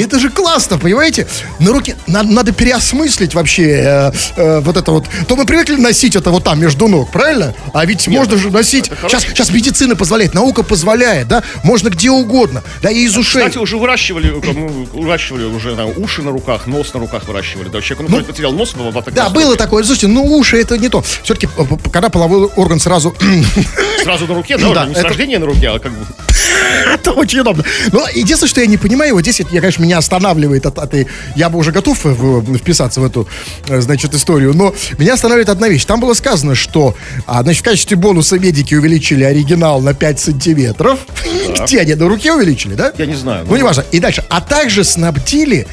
И 0.00 0.02
это 0.02 0.18
же 0.18 0.30
классно, 0.30 0.78
понимаете? 0.78 1.26
На 1.58 1.72
руке 1.72 1.94
надо, 2.06 2.30
надо 2.30 2.52
переосмыслить 2.52 3.34
вообще 3.34 3.64
э, 3.64 4.12
э, 4.36 4.60
вот 4.60 4.78
это 4.78 4.92
вот. 4.92 5.04
То 5.28 5.36
мы 5.36 5.44
привыкли 5.44 5.76
носить 5.76 6.16
это 6.16 6.30
вот 6.30 6.42
там 6.42 6.58
между 6.58 6.88
ног, 6.88 7.10
правильно? 7.10 7.54
А 7.74 7.84
ведь 7.84 8.08
можно 8.08 8.38
же 8.38 8.50
носить. 8.50 8.90
Сейчас, 9.02 9.24
сейчас 9.24 9.50
медицина 9.50 9.96
позволяет, 9.96 10.32
наука 10.32 10.62
позволяет, 10.62 11.28
да? 11.28 11.42
Можно 11.64 11.90
где 11.90 12.10
угодно, 12.10 12.62
да, 12.80 12.90
и 12.90 13.00
из 13.00 13.14
ушей. 13.14 13.42
Кстати, 13.42 13.58
уже 13.58 13.76
выращивали, 13.76 14.30
э, 14.38 14.52
ну, 14.54 14.88
выращивали 14.94 15.44
уже 15.44 15.76
там, 15.76 15.90
уши 15.94 16.22
на 16.22 16.30
руках, 16.30 16.66
нос 16.66 16.94
на 16.94 17.00
руках 17.00 17.28
выращивали. 17.28 17.68
Да, 17.68 17.82
человек, 17.82 18.08
ну, 18.08 18.24
потерял 18.24 18.52
нос, 18.52 18.72
в 18.72 18.78
в- 18.78 19.10
Да, 19.12 19.28
было 19.28 19.54
такое. 19.54 19.84
Слушайте, 19.84 20.06
ну 20.06 20.24
уши 20.24 20.56
это 20.58 20.78
не 20.78 20.88
то. 20.88 21.02
Все-таки, 21.02 21.46
когда 21.92 22.08
половой 22.08 22.48
орган 22.56 22.80
сразу 22.80 23.14
Сразу 24.02 24.26
на 24.26 24.34
руке, 24.34 24.56
да, 24.56 24.72
Да, 24.72 24.86
не 24.86 24.94
с 24.94 24.98
это- 24.98 25.08
рождения 25.08 25.38
на 25.38 25.44
руке, 25.44 25.68
а 25.68 25.78
как 25.78 25.92
бы... 25.92 26.06
Это 26.94 27.12
очень 27.12 27.40
удобно. 27.40 27.64
Но 27.92 28.06
единственное, 28.08 28.48
что 28.48 28.60
я 28.60 28.66
не 28.66 28.76
понимаю, 28.76 29.14
вот 29.14 29.22
здесь, 29.22 29.40
я, 29.50 29.60
конечно, 29.60 29.82
меня 29.90 29.98
останавливает 29.98 30.66
от 30.66 30.78
этой... 30.78 31.08
Я 31.34 31.48
бы 31.48 31.58
уже 31.58 31.72
готов 31.72 31.98
вписаться 31.98 33.00
в 33.00 33.04
эту, 33.04 33.26
э, 33.66 33.80
значит, 33.80 34.14
историю, 34.14 34.54
но 34.54 34.72
меня 34.98 35.14
останавливает 35.14 35.48
одна 35.48 35.68
вещь. 35.68 35.84
Там 35.84 35.98
было 36.00 36.14
сказано, 36.14 36.54
что, 36.54 36.94
а, 37.26 37.42
значит, 37.42 37.62
в 37.62 37.64
качестве 37.64 37.96
бонуса 37.96 38.38
медики 38.38 38.76
увеличили 38.76 39.24
оригинал 39.24 39.80
на 39.80 39.92
5 39.92 40.20
сантиметров. 40.20 41.00
Где 41.66 41.80
они? 41.80 41.94
На 41.94 42.08
руке 42.08 42.32
увеличили, 42.32 42.74
да? 42.74 42.92
Я 42.96 43.06
не 43.06 43.16
знаю. 43.16 43.44
Ну, 43.48 43.56
не 43.56 43.64
важно. 43.64 43.84
И 43.90 43.98
дальше. 43.98 44.24
А 44.30 44.40
также 44.40 44.84
снабдили 44.84 45.66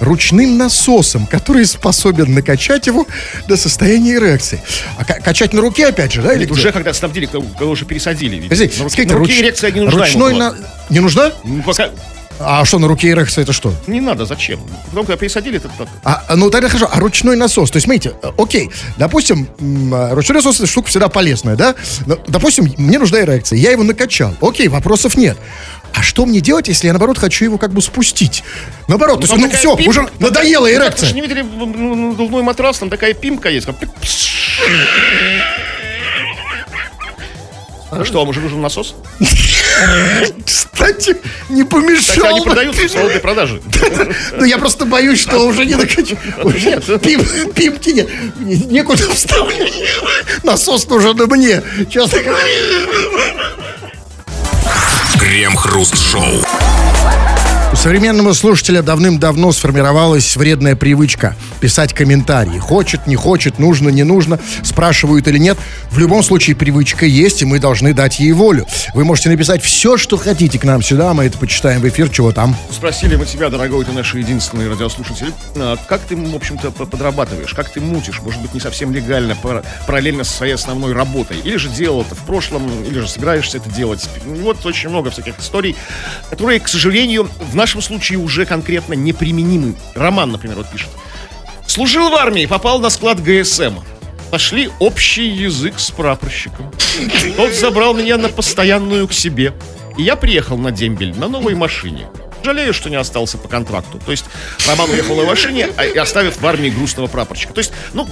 ручным 0.00 0.56
насосом, 0.56 1.26
который 1.26 1.66
способен 1.66 2.32
накачать 2.32 2.86
его 2.86 3.06
до 3.48 3.56
состояния 3.58 4.14
эрекции. 4.14 4.60
А 4.98 5.04
ка- 5.04 5.20
качать 5.22 5.52
на 5.52 5.60
руке, 5.60 5.86
опять 5.88 6.12
же, 6.12 6.22
да? 6.22 6.32
Или 6.32 6.50
уже 6.50 6.72
когда 6.72 6.92
снабдили, 6.94 7.26
когда, 7.26 7.66
уже 7.66 7.84
пересадили. 7.84 8.36
видимо. 8.36 8.48
Подождите, 8.48 8.78
на 8.78 8.84
руке, 8.84 8.92
скажите, 8.94 9.12
на 9.14 9.18
руке 9.20 9.32
руч- 9.32 9.40
эрекция 9.42 9.70
не 9.70 9.80
нужна 9.80 10.00
ручной 10.00 10.34
на... 10.34 10.54
Не 10.90 11.00
нужна? 11.00 11.32
Ну, 11.44 11.62
пока... 11.62 11.90
А 12.40 12.64
что 12.64 12.78
на 12.78 12.88
руке 12.88 13.10
эрекция 13.10 13.42
это 13.42 13.52
что? 13.52 13.72
Не 13.86 14.00
надо, 14.00 14.26
зачем? 14.26 14.60
Потом, 14.90 15.06
когда 15.06 15.16
пересадили, 15.16 15.58
это... 15.58 15.68
это- 15.68 15.88
А, 16.04 16.24
а, 16.28 16.36
ну 16.36 16.50
тогда 16.50 16.68
хорошо, 16.68 16.88
а 16.92 16.98
ручной 16.98 17.36
насос? 17.36 17.70
То 17.70 17.76
есть, 17.76 17.84
смотрите, 17.84 18.14
э, 18.22 18.30
окей, 18.36 18.70
допустим, 18.96 19.48
а, 19.92 20.14
ручной 20.14 20.36
насос 20.38 20.56
это 20.56 20.66
штука 20.66 20.88
всегда 20.88 21.08
полезная, 21.08 21.56
да? 21.56 21.74
Но, 22.06 22.16
допустим, 22.26 22.72
мне 22.78 22.98
нужна 22.98 23.20
эрекция, 23.20 23.58
я 23.58 23.70
его 23.70 23.82
накачал. 23.84 24.34
Окей, 24.40 24.68
вопросов 24.68 25.16
нет. 25.16 25.38
А 25.94 26.02
что 26.02 26.24
мне 26.26 26.40
делать, 26.40 26.68
если 26.68 26.86
я, 26.86 26.92
наоборот, 26.94 27.18
хочу 27.18 27.44
его 27.44 27.58
как 27.58 27.72
бы 27.72 27.82
спустить? 27.82 28.42
Наоборот, 28.88 29.20
то 29.20 29.26
есть, 29.26 29.36
ну 29.36 29.50
все, 29.50 29.76
пимка- 29.76 29.88
уже 29.88 30.00
там 30.00 30.10
надоела 30.18 30.66
так- 30.68 30.76
эрекция. 30.76 31.06
Вы 31.06 31.08
же 31.08 31.14
не 31.14 31.20
видели 31.20 31.42
ну, 31.42 31.94
надувной 32.12 32.42
матрас, 32.42 32.78
там 32.78 32.88
такая 32.90 33.12
пимка 33.14 33.50
есть. 33.50 33.66
как 33.66 33.76
А 37.94 38.04
что, 38.06 38.20
вам 38.20 38.28
уже 38.30 38.40
нужен 38.40 38.60
насос? 38.62 38.94
Кстати, 40.46 41.16
не 41.50 41.62
Кстати, 41.62 41.70
помешал 41.70 42.26
они 42.26 42.38
бы. 42.40 42.46
продаются 42.46 42.82
в 42.86 42.90
свободной 42.90 43.20
продаже. 43.20 43.60
Ну, 44.32 44.44
я 44.44 44.56
просто 44.58 44.86
боюсь, 44.86 45.20
что 45.20 45.38
уже 45.46 45.66
не 45.66 45.74
накачу. 45.74 46.16
Уже 46.42 46.80
пим- 46.98 47.52
пимки 47.52 47.90
нет. 47.90 48.08
Не- 48.40 48.56
Некуда 48.56 49.08
вставлять. 49.10 49.74
Насос 50.42 50.88
нужен 50.88 51.20
и 51.20 51.26
мне. 51.26 51.62
Честно 51.90 52.20
говоря. 52.20 52.44
Крем-хруст-шоу. 55.18 56.42
Современного 57.74 58.32
слушателя 58.32 58.82
давным-давно 58.82 59.50
сформировалась 59.52 60.36
вредная 60.36 60.76
привычка 60.76 61.36
писать 61.60 61.92
комментарии. 61.92 62.58
Хочет, 62.58 63.06
не 63.06 63.16
хочет, 63.16 63.58
нужно, 63.58 63.88
не 63.88 64.02
нужно, 64.02 64.38
спрашивают 64.62 65.26
или 65.28 65.38
нет. 65.38 65.58
В 65.90 65.98
любом 65.98 66.22
случае 66.22 66.56
привычка 66.56 67.06
есть, 67.06 67.42
и 67.42 67.44
мы 67.44 67.58
должны 67.58 67.92
дать 67.94 68.20
ей 68.20 68.32
волю. 68.32 68.66
Вы 68.94 69.04
можете 69.04 69.30
написать 69.30 69.62
все, 69.62 69.96
что 69.96 70.16
хотите 70.16 70.58
к 70.58 70.64
нам 70.64 70.82
сюда, 70.82 71.12
мы 71.14 71.24
это 71.24 71.38
почитаем 71.38 71.80
в 71.80 71.88
эфир, 71.88 72.08
чего 72.08 72.32
там. 72.32 72.56
Спросили 72.70 73.16
мы 73.16 73.26
тебя, 73.26 73.48
дорогой 73.48 73.84
ты 73.84 73.92
наш 73.92 74.14
единственный 74.14 74.68
радиослушатель, 74.68 75.32
а 75.56 75.76
как 75.88 76.02
ты, 76.02 76.16
в 76.16 76.34
общем-то, 76.34 76.70
подрабатываешь, 76.70 77.54
как 77.54 77.68
ты 77.68 77.80
мутишь, 77.80 78.20
может 78.22 78.40
быть, 78.40 78.54
не 78.54 78.60
совсем 78.60 78.92
легально, 78.92 79.34
пара- 79.34 79.64
параллельно 79.86 80.24
со 80.24 80.32
своей 80.32 80.54
основной 80.54 80.92
работой, 80.92 81.38
или 81.38 81.56
же 81.56 81.68
делал 81.68 82.02
это 82.02 82.14
в 82.14 82.20
прошлом, 82.20 82.68
или 82.84 83.00
же 83.00 83.08
собираешься 83.08 83.58
это 83.58 83.70
делать. 83.70 84.08
Вот 84.24 84.64
очень 84.66 84.88
много 84.88 85.10
всяких 85.10 85.38
историй, 85.38 85.76
которые, 86.30 86.60
к 86.60 86.68
сожалению, 86.68 87.28
в 87.40 87.54
нашем 87.62 87.80
случае 87.80 88.18
уже 88.18 88.44
конкретно 88.44 88.94
неприменимы. 88.94 89.76
Роман, 89.94 90.32
например, 90.32 90.56
вот 90.56 90.68
пишет. 90.68 90.88
Служил 91.68 92.10
в 92.10 92.14
армии, 92.14 92.46
попал 92.46 92.80
на 92.80 92.90
склад 92.90 93.22
ГСМ. 93.22 93.74
Нашли 94.32 94.68
общий 94.80 95.28
язык 95.28 95.78
с 95.78 95.90
прапорщиком. 95.92 96.72
Тот 97.36 97.52
забрал 97.52 97.94
меня 97.94 98.16
на 98.18 98.28
постоянную 98.28 99.06
к 99.06 99.12
себе. 99.12 99.52
И 99.96 100.02
я 100.02 100.16
приехал 100.16 100.58
на 100.58 100.72
дембель 100.72 101.16
на 101.16 101.28
новой 101.28 101.54
машине. 101.54 102.08
Жалею, 102.44 102.74
что 102.74 102.90
не 102.90 102.96
остался 102.96 103.38
по 103.38 103.46
контракту. 103.46 104.00
То 104.04 104.10
есть 104.10 104.24
Роман 104.66 104.90
уехал 104.90 105.14
на 105.14 105.22
машине, 105.22 105.68
а- 105.76 105.84
и 105.84 105.96
оставив 105.96 106.40
в 106.40 106.44
армии 106.46 106.70
грустного 106.70 107.06
прапорщика. 107.06 107.52
То 107.52 107.60
есть, 107.60 107.72
ну, 107.92 108.08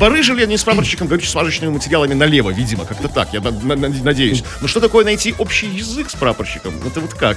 барыжили 0.00 0.42
они 0.42 0.56
с 0.56 0.64
прапорщиком 0.64 1.06
горюче-смазочными 1.06 1.70
материалами 1.70 2.14
налево, 2.14 2.50
видимо, 2.50 2.84
как-то 2.84 3.06
так, 3.08 3.28
я 3.32 3.40
на- 3.40 3.52
на- 3.52 3.76
на- 3.76 3.88
надеюсь. 4.02 4.42
Но 4.60 4.66
что 4.66 4.80
такое 4.80 5.04
найти 5.04 5.34
общий 5.38 5.68
язык 5.68 6.10
с 6.10 6.14
прапорщиком? 6.14 6.74
Это 6.84 6.98
вот 7.00 7.14
как? 7.14 7.36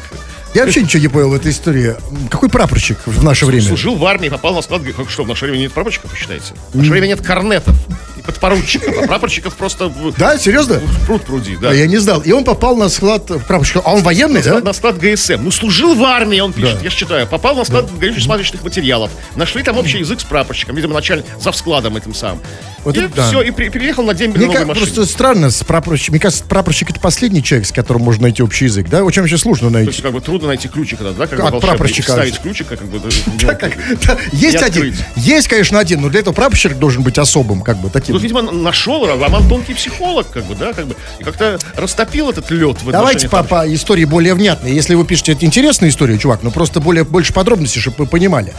Я 0.54 0.66
вообще 0.66 0.82
ничего 0.84 1.02
не 1.02 1.08
понял 1.08 1.30
в 1.30 1.34
этой 1.34 1.52
истории. 1.52 1.96
Какой 2.30 2.50
прапорщик 2.50 2.98
в 3.06 3.24
наше 3.24 3.46
время? 3.46 3.64
Служил 3.68 3.96
в 3.96 4.06
армии, 4.06 4.28
попал 4.28 4.54
на 4.54 4.62
склад. 4.62 4.82
Как 4.98 5.10
что, 5.10 5.24
в 5.24 5.28
наше 5.28 5.46
время 5.46 5.60
нет 5.60 5.72
прапорщиков, 5.72 6.12
вы 6.12 6.18
считаете? 6.18 6.54
В 6.74 6.78
наше 6.78 6.92
время 6.92 7.08
нет 7.08 7.22
корнетов 7.22 7.74
и 8.18 8.22
подпоручиков, 8.22 8.98
а 9.02 9.08
прапорщиков 9.08 9.56
просто 9.56 9.92
Да, 10.18 10.38
серьезно? 10.38 10.82
пруд 11.06 11.22
пруди, 11.24 11.56
да. 11.56 11.70
А 11.70 11.74
я 11.74 11.88
не 11.88 11.98
знал. 11.98 12.20
И 12.22 12.34
он 12.34 12.44
попал 12.44 12.76
на 12.76 12.90
склад 12.90 13.28
прапорщика. 13.48 13.82
А 13.86 13.94
он 13.94 14.02
военный, 14.02 14.44
да? 14.44 14.60
На 14.60 14.74
склад 14.74 14.98
ГСМ. 14.98 15.42
Ну, 15.42 15.52
служил 15.52 15.96
в 15.96 16.04
армии, 16.04 16.42
он 16.42 16.52
пишет, 16.52 16.84
я 16.84 16.90
ж 16.90 16.94
читаю. 16.96 17.28
Попал 17.28 17.56
на 17.56 17.64
склад 17.64 17.90
горюче-смазочных 17.90 18.62
материалов. 18.64 19.10
Нашли 19.38 19.64
там 19.64 19.78
общий 19.78 20.00
язык 20.00 20.20
с 20.20 20.26
прапорщиком, 20.26 20.76
видимо, 20.76 20.94
начальник, 20.96 21.26
за 21.40 21.54
складом 21.54 21.96
этим 21.96 22.14
самым. 22.14 22.42
Вот 22.84 22.98
и 22.98 23.02
это 23.02 23.16
да. 23.16 23.28
все, 23.28 23.42
и 23.42 23.52
при- 23.52 23.70
переехал 23.70 24.04
на 24.04 24.14
дембель 24.16 24.40
Мне 24.40 24.48
на 24.48 24.54
новой 24.54 24.66
машине. 24.70 24.86
просто 24.88 25.06
странно 25.12 25.52
с 25.52 25.64
прапорщиком. 25.64 26.14
Мне 26.14 26.20
кажется, 26.20 26.44
прапорщик 26.46 26.90
это 26.90 27.00
последний 27.00 27.44
человек, 27.44 27.68
с 27.68 27.72
которым 27.72 28.02
можно 28.02 28.24
найти 28.24 28.42
общий 28.42 28.66
язык, 28.66 28.90
да? 28.90 29.04
Очень 29.04 29.22
вообще 29.22 29.38
сложно 29.38 29.68
То 29.68 29.74
найти. 29.74 29.92
есть, 29.92 30.02
как 30.02 30.12
бы 30.14 30.22
трудно 30.22 30.48
найти 30.48 30.68
ключик, 30.68 30.98
когда, 31.00 31.14
да, 31.14 31.28
как 31.28 31.40
От 31.40 31.52
волшебный, 31.52 31.68
прапорщика. 31.78 32.12
ставить 32.14 32.40
ключик, 32.40 32.72
а 32.72 32.78
как 32.78 32.88
бы... 32.88 33.00
да, 33.40 33.54
Да, 33.54 33.70
да, 34.08 34.18
есть 34.32 34.62
один, 34.62 34.96
есть, 35.16 35.48
конечно, 35.48 35.78
один, 35.80 36.02
но 36.02 36.10
для 36.10 36.22
этого 36.22 36.34
прапорщик 36.34 36.78
должен 36.80 37.04
быть 37.04 37.18
особым, 37.20 37.62
как 37.62 37.78
бы 37.78 37.90
таким. 37.90 38.16
Ну, 38.16 38.22
видимо, 38.22 38.42
нашел, 38.42 39.06
Роман 39.06 39.48
тонкий 39.48 39.74
психолог, 39.76 40.30
как 40.32 40.46
бы, 40.46 40.56
да, 40.56 40.74
как 40.74 40.88
бы, 40.88 40.96
и 41.20 41.24
как-то 41.24 41.60
растопил 41.76 42.30
этот 42.32 42.50
лед 42.50 42.78
Давайте 42.86 43.30
по, 43.30 43.44
по 43.44 43.72
истории 43.74 44.06
более 44.06 44.34
внятной. 44.34 44.74
Если 44.74 44.96
вы 44.96 45.06
пишете 45.06 45.34
это 45.34 45.46
интересная 45.46 45.90
история, 45.90 46.18
чувак, 46.18 46.42
но 46.44 46.50
просто 46.52 46.80
более 46.80 47.04
больше 47.04 47.32
подробностей, 47.34 47.80
чтобы 47.80 47.98
вы 48.00 48.06
понимали. 48.08 48.54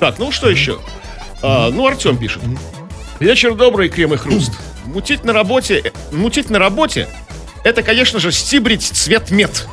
Так, 0.00 0.18
ну 0.18 0.32
что 0.32 0.50
еще? 0.50 0.80
А, 1.42 1.70
ну, 1.70 1.86
Артем 1.86 2.16
пишет. 2.16 2.42
Вечер 3.20 3.54
добрый, 3.54 3.88
крем 3.88 4.14
и 4.14 4.16
хруст. 4.16 4.52
Мутить 4.86 5.24
на 5.24 5.32
работе, 5.32 5.80
э, 5.84 5.90
мутить 6.14 6.50
на 6.50 6.58
работе, 6.58 7.08
это, 7.62 7.82
конечно 7.82 8.18
же, 8.18 8.32
стибрить 8.32 8.82
цвет 8.82 9.30
мед. 9.30 9.66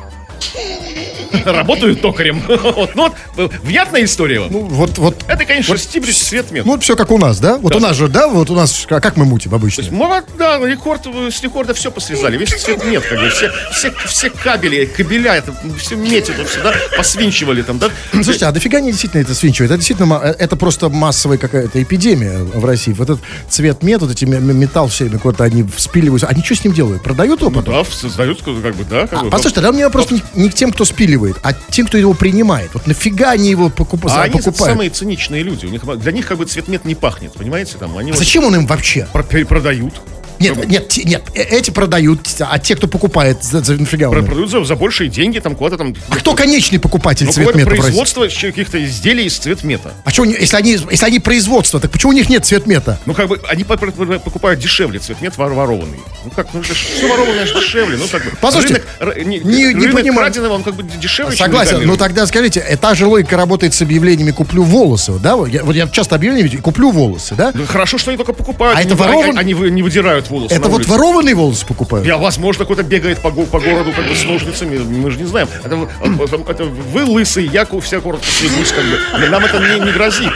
Работаю 1.44 1.96
токарем. 1.96 2.42
Вот, 2.82 2.94
ну 2.94 3.12
вот, 3.36 3.52
внятная 3.62 4.04
история. 4.04 4.42
Ну, 4.50 4.60
вот, 4.62 4.98
вот, 4.98 5.16
Это, 5.28 5.44
конечно, 5.44 5.76
стибрить 5.76 6.16
цвет 6.16 6.50
мед. 6.50 6.64
ну, 6.64 6.72
вот 6.72 6.82
все 6.82 6.96
как 6.96 7.10
у 7.10 7.18
нас, 7.18 7.38
да? 7.40 7.58
Вот 7.58 7.72
Да. 7.72 7.78
у 7.78 7.80
нас 7.80 7.96
же, 7.96 8.08
да, 8.08 8.28
вот 8.28 8.50
у 8.50 8.54
нас, 8.54 8.86
как 8.88 9.02
как 9.02 9.16
мы 9.16 9.24
мутим 9.24 9.54
обычно? 9.54 9.84
Ну, 9.90 10.06
вот, 10.06 10.24
да, 10.38 10.58
рекорд, 10.58 11.02
с 11.30 11.42
рекорда 11.42 11.74
все 11.74 11.90
посрезали, 11.90 12.36
весь 12.38 12.50
цвет 12.50 12.84
мед, 12.84 13.02
как 13.04 13.18
бы, 13.20 13.28
все, 13.30 13.50
все, 13.72 13.92
все 14.06 14.30
кабели, 14.30 14.84
кабеля, 14.86 15.34
это 15.34 15.52
все 15.78 15.96
это 15.96 16.44
все, 16.44 16.62
да, 16.62 16.72
посвинчивали 16.96 17.62
там, 17.62 17.78
да. 17.78 17.88
Слушайте, 18.12 18.46
а 18.46 18.52
дофига 18.52 18.80
не 18.80 18.90
действительно 18.90 19.20
это 19.22 19.34
свинчивает? 19.34 19.70
Это 19.70 19.78
действительно, 19.78 20.20
э, 20.22 20.34
это 20.38 20.56
просто 20.56 20.88
массовая 20.88 21.38
какая-то 21.38 21.82
эпидемия 21.82 22.38
в 22.38 22.64
России. 22.64 22.92
Вот 22.92 23.10
этот 23.10 23.20
цвет 23.48 23.82
мед, 23.82 24.00
вот 24.00 24.10
эти 24.10 24.24
металл 24.24 24.88
все 24.88 25.04
время 25.04 25.18
куда-то 25.18 25.44
они 25.44 25.66
спиливаются. 25.76 26.26
Они 26.28 26.42
что 26.42 26.54
с 26.54 26.64
ним 26.64 26.72
делают? 26.72 27.02
Продают 27.02 27.40
его 27.40 27.50
потом? 27.50 27.74
Да, 27.74 27.84
создают, 27.90 28.42
как 28.42 28.54
бы, 28.54 28.84
да, 28.88 29.06
как 29.06 29.20
А, 29.20 29.24
бы. 29.24 29.30
послушайте, 29.30 29.54
тогда 29.56 29.70
у 29.70 29.72
меня 29.72 29.86
вопрос 29.86 30.10
не, 30.10 30.22
не 30.34 30.48
к 30.48 30.54
тем, 30.54 30.72
кто 30.72 30.84
спиливает, 30.84 31.21
а 31.42 31.52
тем, 31.52 31.86
кто 31.86 31.98
его 31.98 32.14
принимает. 32.14 32.70
Вот 32.74 32.86
нафига 32.86 33.30
они 33.30 33.50
его 33.50 33.68
покуп- 33.68 34.06
А 34.06 34.08
за- 34.08 34.22
они 34.22 34.32
покупают? 34.34 34.72
самые 34.74 34.90
циничные 34.90 35.42
люди. 35.42 35.66
У 35.66 35.68
них, 35.70 35.82
для 35.98 36.12
них 36.12 36.26
как 36.26 36.38
бы 36.38 36.44
цвет 36.44 36.68
мед 36.68 36.84
не 36.84 36.94
пахнет, 36.94 37.32
понимаете? 37.32 37.76
Там, 37.78 37.96
они 37.98 38.10
А 38.10 38.14
вот 38.14 38.18
зачем 38.18 38.44
он 38.44 38.54
им 38.56 38.66
вообще? 38.66 39.06
продают. 39.12 39.94
Нет, 40.42 40.68
нет, 40.68 40.88
те- 40.88 41.04
нет, 41.04 41.22
э- 41.34 41.42
эти 41.42 41.70
продают, 41.70 42.20
а 42.40 42.58
те, 42.58 42.76
кто 42.76 42.88
покупает, 42.88 43.42
за, 43.42 43.62
за 43.62 43.74
им? 43.74 43.86
Продают 43.86 44.50
за, 44.50 44.64
за 44.64 44.76
большие 44.76 45.08
деньги, 45.08 45.38
там 45.38 45.54
куда-то 45.54 45.78
там... 45.78 45.94
А 46.08 46.16
кто 46.16 46.34
конечный 46.34 46.78
покупатель 46.78 47.26
Ну, 47.26 47.32
цветмета 47.32 47.70
производство 47.70 48.26
каких-то 48.28 48.84
изделий 48.84 49.26
из 49.26 49.38
цветмета. 49.38 49.92
А 50.04 50.10
что, 50.10 50.24
если 50.24 50.56
они, 50.56 50.72
если 50.90 51.06
они 51.06 51.18
производство, 51.20 51.80
так 51.80 51.90
почему 51.90 52.10
у 52.10 52.14
них 52.14 52.28
нет 52.28 52.44
цветмета? 52.44 52.98
Ну, 53.06 53.14
как 53.14 53.28
бы, 53.28 53.40
они 53.48 53.64
по- 53.64 53.76
по- 53.76 53.86
по- 53.90 54.18
покупают 54.18 54.60
дешевле 54.60 54.98
цветмет 54.98 55.36
вор- 55.36 55.52
ворованный. 55.52 55.98
Ну, 56.24 56.30
как, 56.34 56.48
ну, 56.52 56.62
все 56.62 57.08
ворованное 57.08 57.44
дешевле. 57.46 57.96
Ну, 57.96 58.04
как 58.10 58.24
бы, 58.24 58.30
Послушайте, 58.40 58.82
рынок, 58.98 59.16
не, 59.26 59.38
не- 59.38 59.74
не 59.74 59.74
рынок 59.86 59.92
понимаю. 60.00 60.18
краденого, 60.26 60.52
он 60.54 60.62
как 60.62 60.74
бы 60.74 60.82
дешевле, 60.82 61.36
Согласен, 61.36 61.82
ну 61.86 61.96
тогда 61.96 62.26
скажите, 62.26 62.60
э, 62.60 62.76
та 62.76 62.94
же 62.94 63.06
логика 63.06 63.36
работает 63.36 63.74
с 63.74 63.82
объявлениями 63.82 64.30
«куплю 64.30 64.62
волосы», 64.62 65.12
да? 65.20 65.36
Вот 65.36 65.48
я, 65.48 65.62
вот 65.64 65.74
я 65.76 65.86
часто 65.88 66.14
объявления 66.16 66.44
видел, 66.44 66.60
«куплю 66.62 66.90
волосы», 66.90 67.34
да? 67.34 67.52
Ну, 67.54 67.66
Хорошо, 67.66 67.98
что 67.98 68.10
они 68.10 68.16
только 68.18 68.32
покупают. 68.32 68.76
А 68.76 68.80
они, 68.80 68.90
это 68.92 69.04
они- 69.04 69.12
ворован- 69.14 69.38
Они, 69.38 69.54
вы- 69.54 69.70
не 69.70 69.82
выдирают 69.82 70.30
волосы 70.32 70.54
Это 70.54 70.68
вот 70.68 70.86
ворованные 70.86 71.34
волосы 71.34 71.64
покупают? 71.66 72.06
Я, 72.06 72.16
возможно, 72.16 72.64
кто-то 72.64 72.82
бегает 72.82 73.20
по, 73.20 73.30
по 73.30 73.60
городу 73.60 73.92
как 73.94 74.06
бы 74.08 74.14
с 74.16 74.24
ножницами, 74.24 74.78
мы 74.78 75.10
же 75.10 75.18
не 75.18 75.26
знаем. 75.26 75.48
Это, 75.64 75.76
вы- 75.76 75.88
это- 76.24 76.50
это 76.50 76.64
вы 76.64 77.04
лысый, 77.04 77.46
я 77.46 77.66
вся 77.80 78.00
коротко 78.00 78.26
стригусь, 78.30 78.72
как 78.72 78.84
бы. 78.84 79.28
Нам 79.28 79.44
это 79.44 79.58
не, 79.58 79.84
не 79.84 79.92
грозит. 79.92 80.32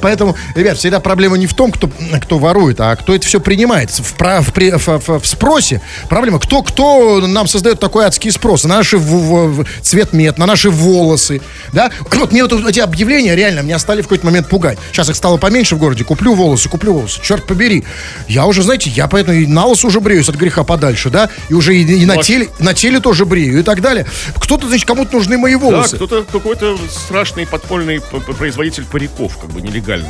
Поэтому, 0.00 0.36
ребят, 0.54 0.78
всегда 0.78 1.00
проблема 1.00 1.36
не 1.36 1.46
в 1.46 1.54
том, 1.54 1.70
кто, 1.72 1.90
кто 2.22 2.38
ворует, 2.38 2.80
а 2.80 2.94
кто 2.96 3.14
это 3.14 3.26
все 3.26 3.40
принимает. 3.40 3.90
В, 3.90 4.14
про- 4.14 4.40
в, 4.40 4.52
при- 4.52 4.70
в- 4.70 4.86
в- 4.86 5.20
в 5.20 5.26
спросе 5.26 5.80
проблема, 6.08 6.38
кто, 6.38 6.62
кто 6.62 7.20
нам 7.26 7.46
создает 7.46 7.80
такой 7.80 8.04
адский 8.06 8.30
спрос 8.30 8.64
на 8.64 8.76
наши 8.76 8.98
в- 8.98 9.60
в- 9.60 9.64
цвет 9.82 10.12
мед, 10.12 10.38
на 10.38 10.46
наши 10.46 10.70
волосы, 10.70 11.40
да? 11.72 11.90
Вот 12.12 12.32
мне 12.32 12.42
вот 12.44 12.52
эти 12.68 12.80
объявления 12.80 13.34
реально 13.34 13.60
меня 13.60 13.78
стали 13.78 14.00
в 14.00 14.04
какой-то 14.04 14.26
момент 14.26 14.48
пугать. 14.48 14.78
Сейчас 14.92 15.08
их 15.08 15.16
стало 15.16 15.36
поменьше 15.36 15.74
в 15.76 15.78
городе. 15.78 16.04
Куплю 16.04 16.34
волосы, 16.34 16.68
куплю 16.68 16.92
волосы. 16.94 17.20
Черт 17.22 17.46
побери. 17.46 17.84
Я 18.28 18.46
уже, 18.46 18.62
знаете, 18.62 18.90
я 18.90 19.08
поэтому 19.08 19.23
и 19.32 19.46
на 19.46 19.64
лысо 19.66 19.86
уже 19.86 20.00
бреюсь 20.00 20.28
от 20.28 20.36
греха 20.36 20.64
подальше, 20.64 21.10
да? 21.10 21.28
И 21.48 21.54
уже 21.54 21.76
и, 21.76 21.82
и 21.82 22.06
на, 22.06 22.22
теле, 22.22 22.48
на 22.58 22.74
теле 22.74 23.00
тоже 23.00 23.24
брею 23.24 23.60
и 23.60 23.62
так 23.62 23.80
далее. 23.80 24.06
Кто-то, 24.40 24.68
значит, 24.68 24.86
кому-то 24.86 25.16
нужны 25.16 25.38
мои 25.38 25.54
Да, 25.54 25.58
волосы. 25.58 25.96
кто-то 25.96 26.24
какой-то 26.30 26.76
страшный 26.90 27.46
подпольный 27.46 28.00
производитель 28.38 28.84
париков, 28.84 29.36
как 29.38 29.50
бы 29.50 29.60
нелегальных. 29.60 30.08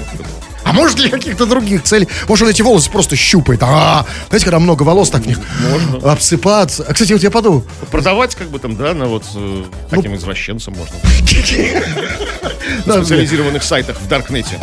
А 0.64 0.72
может 0.72 0.96
для 0.96 1.10
каких-то 1.10 1.46
других 1.46 1.82
целей? 1.82 2.08
Может, 2.28 2.44
он 2.44 2.50
эти 2.50 2.62
волосы 2.62 2.90
просто 2.90 3.16
щупает? 3.16 3.62
А, 3.62 4.06
знаете, 4.28 4.44
когда 4.44 4.58
много 4.58 4.82
волос, 4.82 5.10
так 5.10 5.22
в 5.22 5.26
них 5.26 5.38
Можно. 5.70 6.10
обсыпаться. 6.12 6.84
А, 6.88 6.92
кстати, 6.92 7.12
вот 7.12 7.22
я 7.22 7.30
подумал, 7.30 7.64
Продавать, 7.90 8.34
как 8.34 8.48
бы 8.48 8.58
там, 8.58 8.76
да, 8.76 8.94
на 8.94 9.06
вот 9.06 9.24
Ну, 9.34 9.60
э, 9.60 9.64
таким 9.90 10.16
извращенцам 10.16 10.74
можно. 10.74 10.96
На 12.86 12.94
специализированных 12.94 13.62
сайтах 13.62 14.00
в 14.00 14.08
Даркнете. 14.08 14.58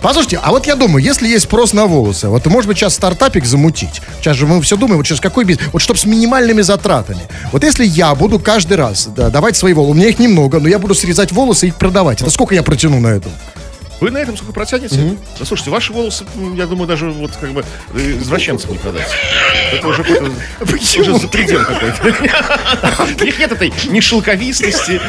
послушайте, 0.00 0.40
а 0.42 0.50
вот 0.50 0.66
я 0.66 0.74
думаю, 0.74 1.04
если 1.04 1.28
есть 1.28 1.44
спрос 1.44 1.72
на 1.72 1.86
волосы, 1.86 2.28
вот 2.28 2.44
может 2.46 2.66
быть 2.68 2.78
сейчас 2.78 2.94
стартапик 2.94 3.44
замутить. 3.44 4.00
Сейчас 4.20 4.36
же 4.36 4.46
мы 4.46 4.60
все 4.62 4.76
думаем, 4.76 4.96
вот 4.98 5.06
сейчас 5.06 5.20
какой 5.20 5.44
бизнес, 5.44 5.68
вот 5.72 5.80
чтобы 5.82 5.98
с 5.98 6.04
минимальными 6.04 6.62
затратами. 6.62 7.20
Вот 7.52 7.62
если 7.62 7.84
я 7.84 8.14
буду 8.14 8.38
каждый 8.38 8.76
раз 8.76 9.08
да, 9.14 9.30
давать 9.30 9.56
свои 9.56 9.74
волосы, 9.74 9.90
у 9.92 9.94
меня 9.94 10.08
их 10.08 10.18
немного, 10.18 10.60
но 10.60 10.68
я 10.68 10.78
буду 10.78 10.94
срезать 10.94 11.32
волосы 11.32 11.66
и 11.66 11.68
их 11.68 11.76
продавать. 11.76 12.20
Это 12.22 12.30
сколько 12.30 12.54
я 12.54 12.62
протяну 12.62 13.00
на 13.00 13.08
этом? 13.08 13.32
Вы 14.02 14.10
на 14.10 14.18
этом 14.18 14.36
сколько 14.36 14.52
протянете? 14.52 15.16
Да 15.38 15.44
слушайте, 15.44 15.70
ваши 15.70 15.92
волосы, 15.92 16.24
я 16.56 16.66
думаю, 16.66 16.88
даже 16.88 17.08
вот 17.08 17.30
как 17.40 17.52
бы 17.52 17.64
э, 17.94 18.18
извращенцам 18.20 18.72
не 18.72 18.78
продать. 18.78 19.06
Это 19.72 19.86
уже 19.86 20.02
какой-то 20.02 20.32
уже 20.98 21.18
за 21.20 21.28
предел 21.28 21.60
какой-то. 21.64 23.06
У 23.20 23.24
них 23.24 23.38
нет 23.38 23.52
этой 23.52 23.72
ни 23.86 24.00
шелковистости, 24.00 25.00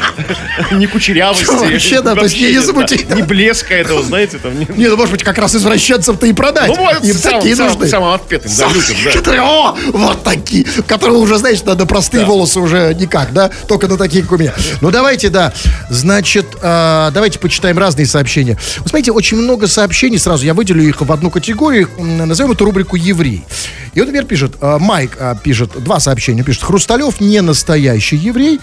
ни 0.74 0.86
кучерявости. 0.86 1.46
Вообще, 1.46 2.02
да, 2.04 2.14
то 2.14 2.22
есть 2.22 2.40
не 2.40 3.08
да, 3.08 3.16
Ни 3.16 3.24
блеска 3.24 3.74
этого, 3.74 4.04
знаете, 4.04 4.38
там. 4.38 4.60
Не, 4.60 4.90
ну 4.90 4.96
может 4.96 5.12
быть 5.12 5.24
как 5.24 5.40
раз 5.40 5.56
извращенцам-то 5.56 6.28
и 6.28 6.34
продать. 6.34 6.68
Ну 6.68 6.76
вот, 6.76 7.04
Им 7.04 7.18
такие 7.18 7.56
нужны. 7.56 7.88
самым 7.88 8.14
отпетым, 8.14 8.52
да. 8.56 8.70
Которые, 9.12 9.42
о, 9.42 9.76
вот 9.92 10.24
такие, 10.24 10.66
которые 10.88 11.18
уже, 11.18 11.40
знаешь, 11.40 11.64
на, 11.64 11.74
на 11.74 11.88
простые 11.88 12.26
волосы 12.26 12.60
уже 12.60 12.94
никак, 12.94 13.34
да, 13.34 13.50
только 13.68 13.88
на 13.88 13.98
такие, 13.98 14.22
как 14.22 14.34
у 14.34 14.38
меня. 14.38 14.54
Ну, 14.82 14.92
давайте, 14.92 15.30
да, 15.30 15.52
значит, 15.90 16.46
э, 16.62 17.10
давайте 17.12 17.40
почитаем 17.40 17.80
разные 17.80 18.06
сообщения. 18.06 18.56
Вы 18.84 18.90
смотрите, 18.90 19.12
очень 19.12 19.38
много 19.38 19.68
сообщений, 19.68 20.20
сразу 20.20 20.46
я 20.46 20.54
выделю 20.54 20.84
их 20.84 21.02
в 21.02 21.12
одну 21.12 21.30
категорию, 21.30 21.90
назовем 21.98 22.52
эту 22.52 22.66
рубрику 22.66 22.96
«Еврей». 22.96 23.44
И 23.94 24.00
вот, 24.00 24.08
например, 24.08 24.26
пишет, 24.26 24.56
э, 24.62 24.78
Майк 24.80 25.16
э, 25.20 25.36
пишет, 25.44 25.72
два 25.84 26.00
сообщения, 26.00 26.44
пишет, 26.44 26.64
Хрусталев 26.64 27.20
не 27.22 27.42
настоящий 27.42 28.18
еврей, 28.18 28.60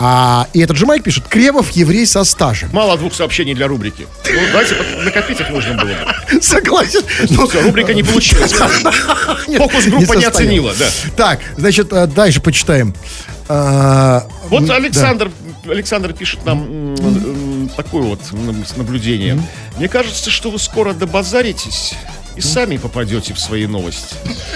А, 0.00 0.46
и 0.52 0.60
этот 0.60 0.76
же 0.76 0.86
Майк 0.86 1.02
пишет, 1.02 1.24
Кремов 1.28 1.70
еврей 1.72 2.06
со 2.06 2.22
стажем. 2.22 2.68
Мало 2.72 2.96
двух 2.96 3.14
сообщений 3.14 3.52
для 3.54 3.66
рубрики. 3.66 4.06
Ну, 4.26 4.40
давайте 4.52 4.76
накопить 5.04 5.40
их 5.40 5.50
нужно 5.50 5.74
было. 5.74 5.88
бы. 5.88 6.40
Согласен. 6.40 7.00
Ну, 7.30 7.48
все, 7.48 7.60
рубрика 7.62 7.92
не 7.94 8.04
получилась. 8.04 8.52
Нет, 9.48 9.60
Фокус-группа 9.60 10.12
не 10.14 10.24
оценила, 10.24 10.72
да. 10.78 10.86
Так, 11.16 11.40
значит, 11.56 11.92
э, 11.92 12.06
дальше 12.06 12.40
почитаем. 12.40 12.94
А, 13.48 14.24
Вот 14.50 14.70
Александр, 14.70 15.32
Александр 15.68 16.12
пишет 16.12 16.44
нам 16.44 16.94
такое 17.68 18.02
вот 18.02 18.20
наблюдение. 18.76 19.40
Мне 19.76 19.88
кажется, 19.88 20.30
что 20.30 20.50
вы 20.50 20.58
скоро 20.58 20.92
добазаритесь 20.92 21.94
и 22.36 22.40
сами 22.40 22.76
попадете 22.76 23.34
в 23.34 23.38
свои 23.40 23.66
новости. 23.66 24.14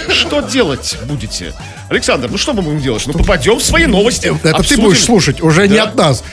Что 0.09 0.41
делать 0.41 0.97
будете? 1.05 1.53
Александр, 1.89 2.29
ну 2.31 2.37
что 2.37 2.53
мы 2.53 2.61
будем 2.61 2.79
делать? 2.81 3.03
Ну 3.05 3.13
попадем 3.13 3.57
в 3.59 3.63
свои 3.63 3.85
новости. 3.87 4.27
Это 4.27 4.39
ты 4.39 4.49
обсудим. 4.49 4.83
будешь 4.85 5.03
слушать, 5.03 5.41
уже 5.41 5.67
не 5.67 5.75
Да. 5.75 5.83
от 5.83 5.95
нас. 5.95 6.23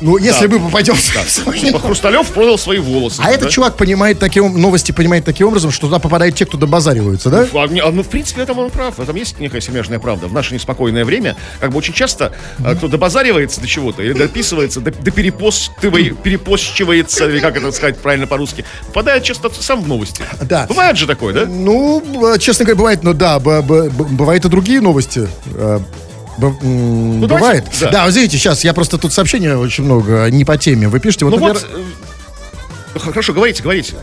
Ну, 0.00 0.16
если 0.18 0.46
Да. 0.46 0.58
мы 0.58 0.66
попадем 0.66 0.94
в 0.94 1.00
свои 1.00 1.58
Типа 1.60 1.78
Хрусталев 1.78 2.26
продал 2.28 2.58
свои 2.58 2.78
волосы. 2.78 3.20
А 3.24 3.30
этот 3.30 3.44
да? 3.44 3.50
чувак 3.50 3.76
понимает 3.76 4.18
таким, 4.18 4.60
новости 4.60 4.92
понимает 4.92 5.24
таким 5.24 5.48
образом, 5.48 5.70
что 5.70 5.86
туда 5.86 5.98
попадают 5.98 6.34
те, 6.36 6.44
кто 6.46 6.58
добазариваются, 6.58 7.30
да? 7.30 7.46
А, 7.54 7.66
не- 7.68 7.80
а, 7.80 7.90
ну, 7.90 8.02
в 8.02 8.08
принципе, 8.08 8.42
это 8.42 8.52
он 8.52 8.70
прав. 8.70 8.98
Этом 8.98 9.16
есть 9.16 9.38
некая 9.40 9.60
семяжная 9.60 9.98
правда. 9.98 10.26
В 10.26 10.32
наше 10.32 10.54
неспокойное 10.54 11.04
время, 11.04 11.36
как 11.60 11.70
бы 11.70 11.78
очень 11.78 11.94
часто 11.94 12.32
а, 12.64 12.74
кто 12.74 12.88
добазаривается 12.88 13.60
до 13.60 13.66
чего-то, 13.66 14.02
или 14.02 14.12
дописывается, 14.12 14.80
до, 14.80 14.90
до 14.90 15.10
перепостчивается, 15.10 17.28
или 17.28 17.40
как 17.40 17.56
это 17.56 17.72
сказать 17.72 17.98
правильно 17.98 18.26
по-русски, 18.26 18.64
попадает 18.88 19.22
часто 19.22 19.50
сам 19.58 19.82
в 19.82 19.88
новости. 19.88 20.22
Да. 20.42 20.66
Бывает 20.68 20.96
же 20.96 21.06
такое, 21.06 21.34
да? 21.34 21.46
Ну, 21.46 22.02
честно 22.38 22.64
говоря, 22.64 22.78
бывает, 22.78 23.02
ну 23.02 23.14
да, 23.14 23.38
бывают 23.38 24.44
и 24.44 24.48
другие 24.48 24.80
новости. 24.80 25.28
Б- 26.38 26.52
Ну, 26.62 27.26
бывает. 27.26 27.64
давайте, 27.64 27.84
да. 27.84 27.90
Да, 27.90 28.04
вот 28.06 28.14
видите, 28.14 28.38
сейчас 28.38 28.64
я 28.64 28.72
просто 28.74 28.98
тут 28.98 29.12
сообщения 29.12 29.56
очень 29.56 29.84
много 29.84 30.28
не 30.30 30.44
по 30.44 30.56
теме. 30.56 30.88
Вы 30.88 31.00
пишете, 31.00 31.24
вот, 31.24 31.30
Ну 31.38 31.46
например, 31.46 31.66
вот, 32.94 32.96
э, 32.96 32.98
хорошо, 32.98 33.32
говорите, 33.32 33.62
говорите. 33.62 33.94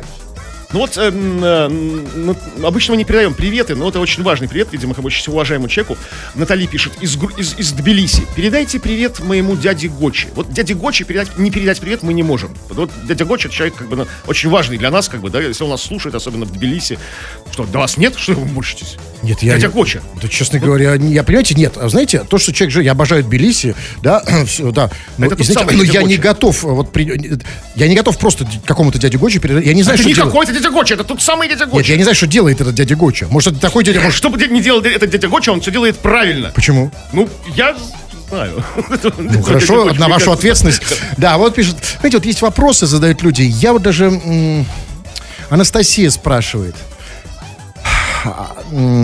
Ну 0.74 0.80
вот, 0.80 0.98
эм, 0.98 1.44
э, 1.44 1.68
ну, 1.68 2.38
обычно 2.64 2.94
мы 2.94 2.98
не 2.98 3.04
передаем 3.04 3.34
приветы, 3.34 3.76
но 3.76 3.90
это 3.90 4.00
очень 4.00 4.24
важный 4.24 4.48
привет, 4.48 4.70
видимо, 4.72 4.94
бы 4.94 5.04
очень 5.04 5.30
уважаемому 5.32 5.68
человеку. 5.68 5.98
Натали 6.34 6.66
пишет 6.66 6.94
из, 7.02 7.18
из, 7.38 7.56
из 7.58 7.72
Тбилиси. 7.74 8.24
Передайте 8.38 8.80
привет 8.80 9.20
моему 9.20 9.58
дяде 9.58 9.90
Гочи. 9.90 10.30
Вот 10.34 10.50
дяде 10.54 10.74
Гочи 10.74 11.04
передать, 11.04 11.38
не 11.38 11.52
передать 11.52 11.82
привет 11.82 12.04
мы 12.04 12.14
не 12.14 12.24
можем. 12.24 12.56
Вот 12.70 12.90
дядя 13.06 13.26
Гочи 13.26 13.48
это 13.48 13.56
человек 13.56 13.76
как 13.76 13.90
бы 13.90 13.98
ну, 13.98 14.08
очень 14.28 14.50
важный 14.50 14.78
для 14.78 14.92
нас, 14.92 15.10
как 15.10 15.20
бы, 15.20 15.30
да, 15.30 15.42
если 15.42 15.64
он 15.66 15.72
нас 15.72 15.82
слушает, 15.82 16.16
особенно 16.16 16.46
в 16.46 16.52
Тбилиси. 16.52 16.98
Что, 17.52 17.66
до 17.66 17.80
вас 17.80 17.98
нет? 17.98 18.14
Что 18.16 18.34
вы 18.34 18.46
мучитесь? 18.46 18.96
Нет, 19.24 19.44
я... 19.44 19.56
Дядя 19.56 19.70
Гоча. 19.70 20.02
Да, 20.22 20.28
честно 20.30 20.60
говоря, 20.60 20.96
не- 20.98 21.14
я, 21.14 21.24
понимаете, 21.24 21.54
нет. 21.54 21.74
А 21.78 21.90
Знаете, 21.90 22.24
то, 22.28 22.38
что 22.38 22.54
человек 22.54 22.74
же, 22.74 22.82
я 22.84 22.94
обожаю 22.94 23.24
Тбилиси, 23.24 23.76
да, 24.02 24.24
все, 24.48 24.72
да. 24.72 24.90
Но, 25.18 25.26
Это 25.26 25.36
тот 25.36 25.46
извините, 25.46 25.60
самый 25.68 25.76
но 25.76 25.84
я 25.84 26.02
не 26.04 26.16
Гоча. 26.16 26.30
готов, 26.30 26.64
э, 26.64 26.68
вот, 26.70 26.92
при- 26.94 27.40
я 27.76 27.88
не 27.90 27.96
готов 27.96 28.18
просто 28.18 28.48
какому-то 28.66 29.00
дяде 29.00 29.18
Гочи 29.18 29.40
передать. 29.40 29.66
Я 29.66 29.74
не 29.74 29.84
знаю, 29.84 29.96
Это 30.00 30.10
что 30.10 30.10
не 30.10 30.16
какой-то 30.16 30.54
дядя 30.62 30.74
Гоча, 30.74 30.94
это 30.96 31.04
тот 31.04 31.22
самый 31.22 31.48
дядя 31.48 31.66
Нет, 31.66 31.74
Гоча. 31.74 31.92
я 31.92 31.98
не 31.98 32.04
знаю, 32.04 32.16
что 32.16 32.28
делает 32.28 32.62
этот 32.62 32.76
дядя 32.76 32.96
Гоча. 32.96 33.28
Может, 33.30 33.54
это 33.54 33.62
такой 33.62 33.84
дядя 33.84 34.00
Гоча? 34.00 34.12
Что 34.12 34.30
бы 34.30 34.38
не 34.48 34.62
делал 34.62 34.82
этот 34.82 35.10
дядя 35.10 35.28
Гоча, 35.28 35.52
он 35.52 35.62
все 35.62 35.72
делает 35.72 35.98
правильно. 36.00 36.52
Почему? 36.54 36.92
Ну, 37.14 37.28
я 37.56 37.76
знаю. 38.30 38.64
Ну, 39.18 39.44
хорошо, 39.44 39.86
на 39.86 40.08
вашу 40.08 40.32
ответственность. 40.32 40.82
Да, 41.18 41.38
вот 41.38 41.56
пишет. 41.56 41.76
Знаете, 42.00 42.18
вот 42.18 42.26
есть 42.26 42.42
вопросы, 42.42 42.86
задают 42.88 43.22
люди. 43.24 43.42
Я 43.42 43.74
вот 43.74 43.82
даже... 43.82 44.12
Анастасия 45.50 46.10
спрашивает. 46.10 46.76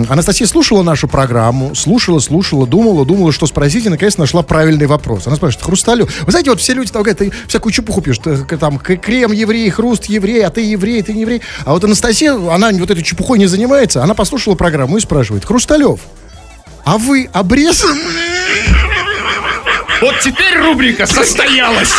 Анастасия 0.08 0.46
слушала 0.46 0.82
нашу 0.82 1.08
программу, 1.08 1.74
слушала, 1.74 2.18
слушала, 2.20 2.66
думала, 2.66 3.04
думала, 3.04 3.32
что 3.32 3.46
спросить, 3.46 3.86
и 3.86 3.88
наконец 3.88 4.16
нашла 4.16 4.42
правильный 4.42 4.86
вопрос. 4.86 5.26
Она 5.26 5.36
спрашивает, 5.36 5.64
Хрусталю, 5.64 6.08
вы 6.22 6.30
знаете, 6.30 6.50
вот 6.50 6.60
все 6.60 6.74
люди 6.74 6.90
там 6.92 7.02
говорят, 7.02 7.18
ты 7.18 7.32
всякую 7.46 7.72
чепуху 7.72 8.00
пишут, 8.00 8.24
там, 8.58 8.78
крем 8.78 9.32
еврей, 9.32 9.68
хруст 9.70 10.06
еврей, 10.06 10.44
а 10.44 10.50
ты 10.50 10.62
еврей, 10.62 11.02
ты 11.02 11.12
не 11.12 11.22
еврей. 11.22 11.42
А 11.64 11.72
вот 11.72 11.84
Анастасия, 11.84 12.34
она 12.52 12.70
вот 12.72 12.90
этой 12.90 13.02
чепухой 13.02 13.38
не 13.38 13.46
занимается, 13.46 14.02
она 14.02 14.14
послушала 14.14 14.54
программу 14.54 14.96
и 14.96 15.00
спрашивает, 15.00 15.44
Хрусталев, 15.44 16.00
а 16.84 16.98
вы 16.98 17.28
обрезаны? 17.32 18.00
Вот 20.00 20.14
теперь 20.22 20.58
рубрика 20.58 21.06
состоялась. 21.06 21.92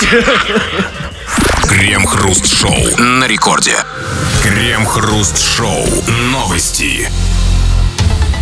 Крем-хруст-шоу 2.60 3.00
на 3.00 3.26
рекорде. 3.26 3.86
Крем-хруст-шоу. 4.44 5.86
Новости. 6.30 7.10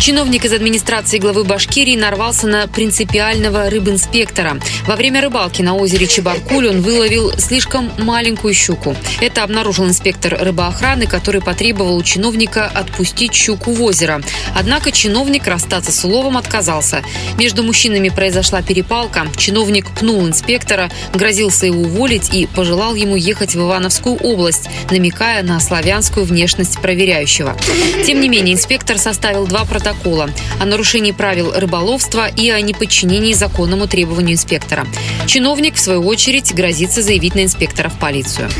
Чиновник 0.00 0.44
из 0.44 0.52
администрации 0.52 1.18
главы 1.18 1.42
Башкирии 1.42 1.96
нарвался 1.96 2.46
на 2.46 2.68
принципиального 2.68 3.68
рыбинспектора. 3.68 4.58
Во 4.86 4.94
время 4.94 5.20
рыбалки 5.20 5.60
на 5.60 5.74
озере 5.74 6.06
Чебаркуль 6.06 6.68
он 6.68 6.82
выловил 6.82 7.32
слишком 7.36 7.90
маленькую 7.98 8.54
щуку. 8.54 8.96
Это 9.20 9.42
обнаружил 9.42 9.86
инспектор 9.86 10.38
рыбоохраны, 10.40 11.06
который 11.06 11.40
потребовал 11.40 11.96
у 11.96 12.02
чиновника 12.04 12.66
отпустить 12.66 13.34
щуку 13.34 13.72
в 13.72 13.82
озеро. 13.82 14.22
Однако 14.54 14.92
чиновник 14.92 15.48
расстаться 15.48 15.90
с 15.90 16.04
уловом 16.04 16.36
отказался. 16.36 17.02
Между 17.36 17.64
мужчинами 17.64 18.08
произошла 18.08 18.62
перепалка. 18.62 19.26
Чиновник 19.36 19.90
пнул 19.90 20.24
инспектора, 20.26 20.90
грозился 21.12 21.66
его 21.66 21.82
уволить 21.82 22.32
и 22.32 22.46
пожелал 22.46 22.94
ему 22.94 23.16
ехать 23.16 23.56
в 23.56 23.60
Ивановскую 23.60 24.14
область, 24.16 24.68
намекая 24.90 25.42
на 25.42 25.58
славянскую 25.58 26.24
внешность 26.24 26.80
проверяющего. 26.80 27.56
Тем 28.06 28.20
не 28.20 28.28
менее, 28.28 28.54
инспектор 28.54 28.96
составил 28.96 29.46
два 29.46 29.64
протокола 29.64 29.87
о 30.60 30.64
нарушении 30.64 31.12
правил 31.12 31.52
рыболовства 31.54 32.26
и 32.28 32.50
о 32.50 32.60
неподчинении 32.60 33.32
законному 33.32 33.86
требованию 33.86 34.34
инспектора. 34.34 34.86
Чиновник, 35.26 35.74
в 35.74 35.80
свою 35.80 36.06
очередь, 36.06 36.54
грозится 36.54 37.02
заявить 37.02 37.34
на 37.34 37.44
инспектора 37.44 37.88
в 37.88 37.98
полицию. 37.98 38.48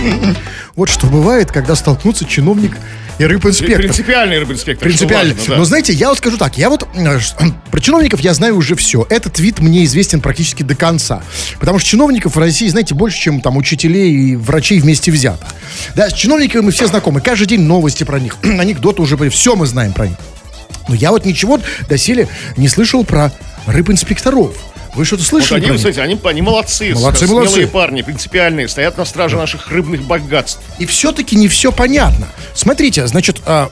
Вот 0.76 0.88
что 0.88 1.08
бывает, 1.08 1.50
когда 1.50 1.74
столкнутся 1.74 2.24
чиновник 2.24 2.76
и 3.18 3.24
рыбинспектор. 3.24 3.78
Принципиальный 3.78 4.38
рыбинспектор. 4.38 4.86
Принципиально. 4.86 5.30
что 5.32 5.38
важно, 5.40 5.54
да. 5.54 5.58
Но 5.58 5.64
знаете, 5.64 5.92
я 5.92 6.08
вот 6.08 6.18
скажу 6.18 6.36
так, 6.38 6.56
я 6.56 6.70
вот 6.70 6.86
э, 6.94 7.18
ш- 7.18 7.34
про 7.68 7.80
чиновников 7.80 8.20
я 8.20 8.32
знаю 8.32 8.56
уже 8.56 8.76
все. 8.76 9.04
Этот 9.10 9.40
вид 9.40 9.58
мне 9.58 9.84
известен 9.86 10.20
практически 10.20 10.62
до 10.62 10.76
конца. 10.76 11.22
Потому 11.58 11.80
что 11.80 11.88
чиновников 11.88 12.36
в 12.36 12.38
России, 12.38 12.68
знаете, 12.68 12.94
больше, 12.94 13.18
чем 13.18 13.40
там 13.40 13.56
учителей 13.56 14.12
и 14.12 14.36
врачей 14.36 14.78
вместе 14.78 15.10
взятых. 15.10 15.48
Да, 15.96 16.10
с 16.10 16.12
чиновниками 16.12 16.62
мы 16.62 16.70
все 16.70 16.86
знакомы. 16.86 17.20
Каждый 17.20 17.48
день 17.48 17.62
новости 17.62 18.04
про 18.04 18.20
них, 18.20 18.36
анекдоты 18.42 19.02
уже, 19.02 19.16
все 19.30 19.56
мы 19.56 19.66
знаем 19.66 19.92
про 19.92 20.06
них. 20.06 20.16
Но 20.88 20.94
я 20.94 21.10
вот 21.10 21.24
ничего 21.24 21.60
доселе 21.88 22.28
не 22.56 22.68
слышал 22.68 23.04
про 23.04 23.30
рыбинспекторов. 23.66 24.54
Вы 24.94 25.04
что-то 25.04 25.22
Вот 25.22 25.28
слышали? 25.28 25.58
они, 25.58 25.66
про 25.66 25.72
них? 25.74 25.80
смотрите, 25.80 26.02
они, 26.02 26.18
они 26.24 26.42
молодцы. 26.42 26.94
Молодцы, 26.94 27.26
смелые 27.26 27.48
молодцы. 27.48 27.66
парни, 27.68 28.02
принципиальные, 28.02 28.68
стоят 28.68 28.96
на 28.96 29.04
страже 29.04 29.36
наших 29.36 29.68
рыбных 29.70 30.02
богатств. 30.02 30.60
И 30.78 30.86
все-таки 30.86 31.36
не 31.36 31.46
все 31.46 31.70
понятно. 31.70 32.26
Смотрите, 32.54 33.06
значит, 33.06 33.40
а, 33.46 33.70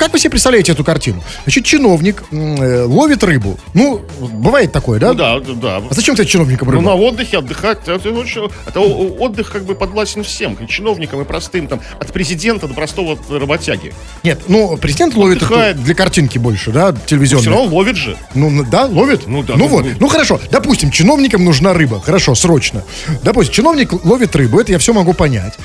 как 0.00 0.12
вы 0.14 0.18
себе 0.18 0.30
представляете 0.30 0.72
эту 0.72 0.82
картину? 0.82 1.22
Значит, 1.44 1.64
чиновник 1.66 2.24
э, 2.32 2.84
ловит 2.84 3.22
рыбу. 3.22 3.58
Ну, 3.74 4.00
бывает 4.18 4.72
такое, 4.72 4.98
да? 4.98 5.08
Ну 5.08 5.14
да, 5.14 5.38
да. 5.38 5.76
А 5.76 5.94
зачем, 5.94 6.14
кстати, 6.14 6.28
чиновникам 6.28 6.68
Ну, 6.68 6.72
рыба? 6.72 6.84
на 6.84 6.94
отдыхе 6.94 7.38
отдыхать. 7.38 7.86
Это, 7.86 8.08
очень- 8.10 8.50
это 8.66 8.80
отдых 8.80 9.52
как 9.52 9.64
бы 9.64 9.74
подвластен 9.74 10.24
всем. 10.24 10.54
И 10.54 10.66
чиновникам, 10.66 11.20
и 11.20 11.24
простым. 11.24 11.68
Там, 11.68 11.80
от 12.00 12.12
президента 12.12 12.66
до 12.66 12.72
простого 12.74 13.18
работяги. 13.30 13.92
Нет, 14.22 14.40
ну, 14.48 14.76
президент 14.78 15.14
ловит 15.14 15.36
Отдыхает. 15.42 15.82
для 15.84 15.94
картинки 15.94 16.38
больше, 16.38 16.72
да, 16.72 16.92
телевизионной. 17.06 17.42
Все 17.42 17.50
равно 17.50 17.64
ловит 17.76 17.96
же. 17.96 18.16
Ну, 18.34 18.48
ну, 18.48 18.64
да, 18.64 18.86
ловит? 18.86 19.26
Ну 19.26 19.42
да, 19.42 19.52
Ну 19.54 19.58
ну, 19.64 19.68
вот, 19.68 19.84
ну. 19.84 19.90
ну 20.00 20.08
хорошо, 20.08 20.40
допустим, 20.50 20.90
чиновникам 20.90 21.44
нужна 21.44 21.74
рыба, 21.74 22.00
хорошо, 22.00 22.34
срочно. 22.34 22.82
Допустим, 23.22 23.52
чиновник 23.54 24.04
ловит 24.04 24.34
рыбу, 24.34 24.58
это 24.58 24.72
я 24.72 24.78
все 24.78 24.94
могу 24.94 25.12
понять. 25.12 25.58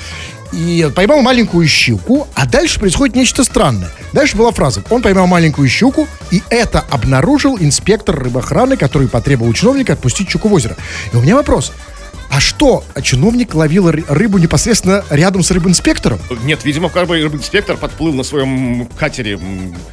И 0.52 0.90
поймал 0.94 1.22
маленькую 1.22 1.66
щуку, 1.68 2.28
а 2.34 2.46
дальше 2.46 2.78
происходит 2.78 3.16
нечто 3.16 3.44
странное. 3.44 3.90
Дальше 4.12 4.36
была 4.36 4.50
фраза, 4.52 4.82
он 4.90 5.02
поймал 5.02 5.26
маленькую 5.26 5.68
щуку, 5.68 6.08
и 6.30 6.42
это 6.50 6.84
обнаружил 6.90 7.56
инспектор 7.58 8.16
рыбоохраны, 8.16 8.76
который 8.76 9.08
потребовал 9.08 9.52
чиновника 9.52 9.92
отпустить 9.94 10.30
щуку 10.30 10.48
в 10.48 10.54
озеро. 10.54 10.76
И 11.12 11.16
у 11.16 11.20
меня 11.20 11.36
вопрос, 11.36 11.72
а 12.30 12.40
что, 12.40 12.84
а 12.94 13.02
чиновник 13.02 13.54
ловил 13.54 13.88
ры- 13.88 14.04
рыбу 14.08 14.38
непосредственно 14.38 15.04
рядом 15.10 15.42
с 15.42 15.50
рыбинспектором? 15.50 16.18
Нет, 16.44 16.64
видимо, 16.64 16.88
как 16.90 17.06
бы 17.08 17.20
инспектор 17.20 17.76
подплыл 17.76 18.12
на 18.12 18.22
своем 18.24 18.86
катере 18.98 19.38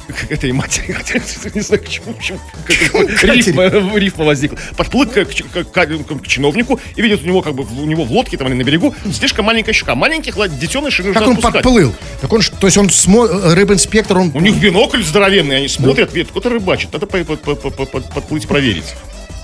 к 0.08 0.30
этой 0.30 0.52
матери. 0.52 0.96
Не 1.54 1.60
знаю, 1.60 1.82
к 1.82 1.88
чему, 1.88 2.14
к 2.14 2.20
чему, 2.20 2.38
Катере? 2.66 3.34
рифма, 3.34 3.98
рифма 3.98 4.24
возникла. 4.24 4.58
Подплыл 4.76 5.06
к, 5.06 5.24
к 5.24 5.64
к- 5.64 5.64
к- 5.72 6.26
чиновнику 6.26 6.80
и 6.96 7.02
видит 7.02 7.22
у 7.22 7.26
него 7.26 7.42
как 7.42 7.54
бы 7.54 7.64
у 7.64 7.84
него 7.86 8.04
в 8.04 8.12
лодке 8.12 8.36
там 8.36 8.48
или 8.48 8.54
на 8.54 8.62
берегу 8.64 8.94
слишком 9.12 9.44
маленькая 9.46 9.72
щука. 9.72 9.94
Маленьких 9.94 10.34
детенышей 10.58 11.04
нужно 11.04 11.20
Как 11.20 11.28
он 11.28 11.34
отпускать. 11.36 11.62
подплыл? 11.62 11.94
Так 12.20 12.32
он, 12.32 12.42
то 12.42 12.66
есть 12.66 12.76
он 12.76 12.86
смо- 12.88 13.54
рыбинспектор, 13.54 14.18
он 14.18 14.30
У 14.34 14.40
них 14.40 14.56
бинокль 14.56 15.02
здоровенный, 15.02 15.56
они 15.58 15.68
смотрят, 15.68 16.12
видят, 16.12 16.30
кто-то 16.30 16.48
рыбачит. 16.50 16.92
Надо 16.92 17.06
по- 17.06 17.18
по- 17.24 17.36
по- 17.54 17.70
по- 17.70 18.00
подплыть 18.00 18.46
проверить. 18.48 18.94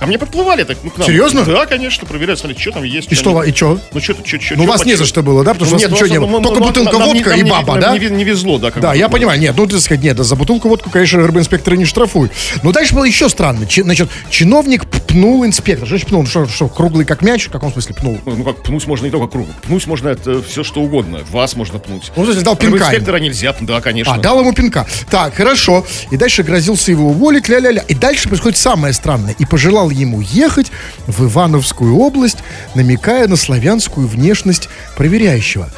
А 0.00 0.06
мне 0.06 0.18
подплывали 0.18 0.64
так, 0.64 0.78
ну, 0.82 0.90
к 0.90 0.96
нам. 0.96 1.06
Серьезно? 1.06 1.44
Да, 1.44 1.66
конечно, 1.66 2.06
проверяют, 2.06 2.40
смотреть, 2.40 2.60
что 2.60 2.72
там 2.72 2.84
есть. 2.84 3.12
И 3.12 3.14
что 3.14 3.44
нет. 3.44 3.52
и 3.52 3.56
что? 3.56 3.78
Ну, 3.92 4.00
что-то, 4.00 4.26
что, 4.26 4.40
что, 4.40 4.56
Ну, 4.56 4.64
у 4.64 4.66
вас 4.66 4.84
не 4.86 4.94
за 4.94 5.04
что 5.04 5.22
было, 5.22 5.44
да? 5.44 5.52
Потому 5.52 5.66
что 5.66 5.76
у 5.76 5.80
вас 5.80 5.90
ничего 5.90 6.06
не 6.06 6.20
было. 6.20 6.42
Только 6.42 6.60
бутылка 6.62 6.98
водка 6.98 7.30
и 7.34 7.42
баба, 7.42 7.78
да? 7.78 7.96
Не, 7.96 8.24
везло, 8.24 8.58
да. 8.58 8.70
как 8.70 8.82
Да, 8.82 8.94
я 8.94 9.08
понимаю, 9.08 9.38
нет, 9.38 9.54
ну, 9.56 9.66
так 9.66 9.80
сказать, 9.80 10.02
нет, 10.02 10.18
за 10.18 10.36
бутылку 10.36 10.68
водку, 10.68 10.90
конечно, 10.90 11.20
рыбоинспекторы 11.20 11.76
не 11.76 11.84
штрафуют. 11.84 12.32
Но 12.62 12.72
дальше 12.72 12.94
было 12.94 13.04
еще 13.04 13.28
странно. 13.28 13.66
Чи- 13.66 13.82
значит, 13.82 14.08
чиновник 14.30 14.86
пнул 14.86 15.44
инспектор. 15.44 15.86
Что 15.86 15.96
значит 15.96 16.08
пнул? 16.08 16.22
Ну, 16.22 16.28
Что, 16.28 16.46
что, 16.46 16.68
круглый 16.68 17.04
как 17.04 17.22
мяч? 17.22 17.48
В 17.48 17.50
каком 17.50 17.72
смысле 17.72 17.94
пнул? 17.94 18.18
Ну, 18.24 18.36
ну 18.36 18.44
как, 18.44 18.62
пнуть 18.62 18.86
можно 18.86 19.04
не 19.04 19.10
только 19.10 19.26
круг. 19.26 19.48
Пнуть 19.62 19.87
можно 19.87 20.08
это 20.08 20.42
все, 20.42 20.64
что 20.64 20.81
угодно. 20.81 21.20
Вас 21.31 21.56
можно 21.56 21.79
пнуть. 21.79 22.10
Ну, 22.16 22.25
дал 22.42 22.56
пинка 22.56 22.85
инспектора 22.85 23.16
нельзя, 23.18 23.54
да, 23.60 23.81
конечно. 23.81 24.14
А, 24.14 24.18
дал 24.18 24.40
ему 24.40 24.52
пинка. 24.52 24.87
Так, 25.10 25.35
хорошо. 25.35 25.85
И 26.10 26.16
дальше 26.16 26.42
грозился 26.42 26.90
его 26.90 27.08
уволить, 27.08 27.48
ля-ля-ля. 27.48 27.83
И 27.83 27.94
дальше 27.94 28.29
происходит 28.29 28.58
самое 28.58 28.94
странное. 28.94 29.35
И 29.38 29.44
пожелал 29.44 29.89
ему 29.90 30.20
ехать 30.20 30.70
в 31.06 31.24
Ивановскую 31.26 31.96
область, 31.96 32.38
намекая 32.74 33.28
на 33.28 33.36
славянскую 33.36 34.06
внешность 34.06 34.68
проверяющего. 34.96 35.68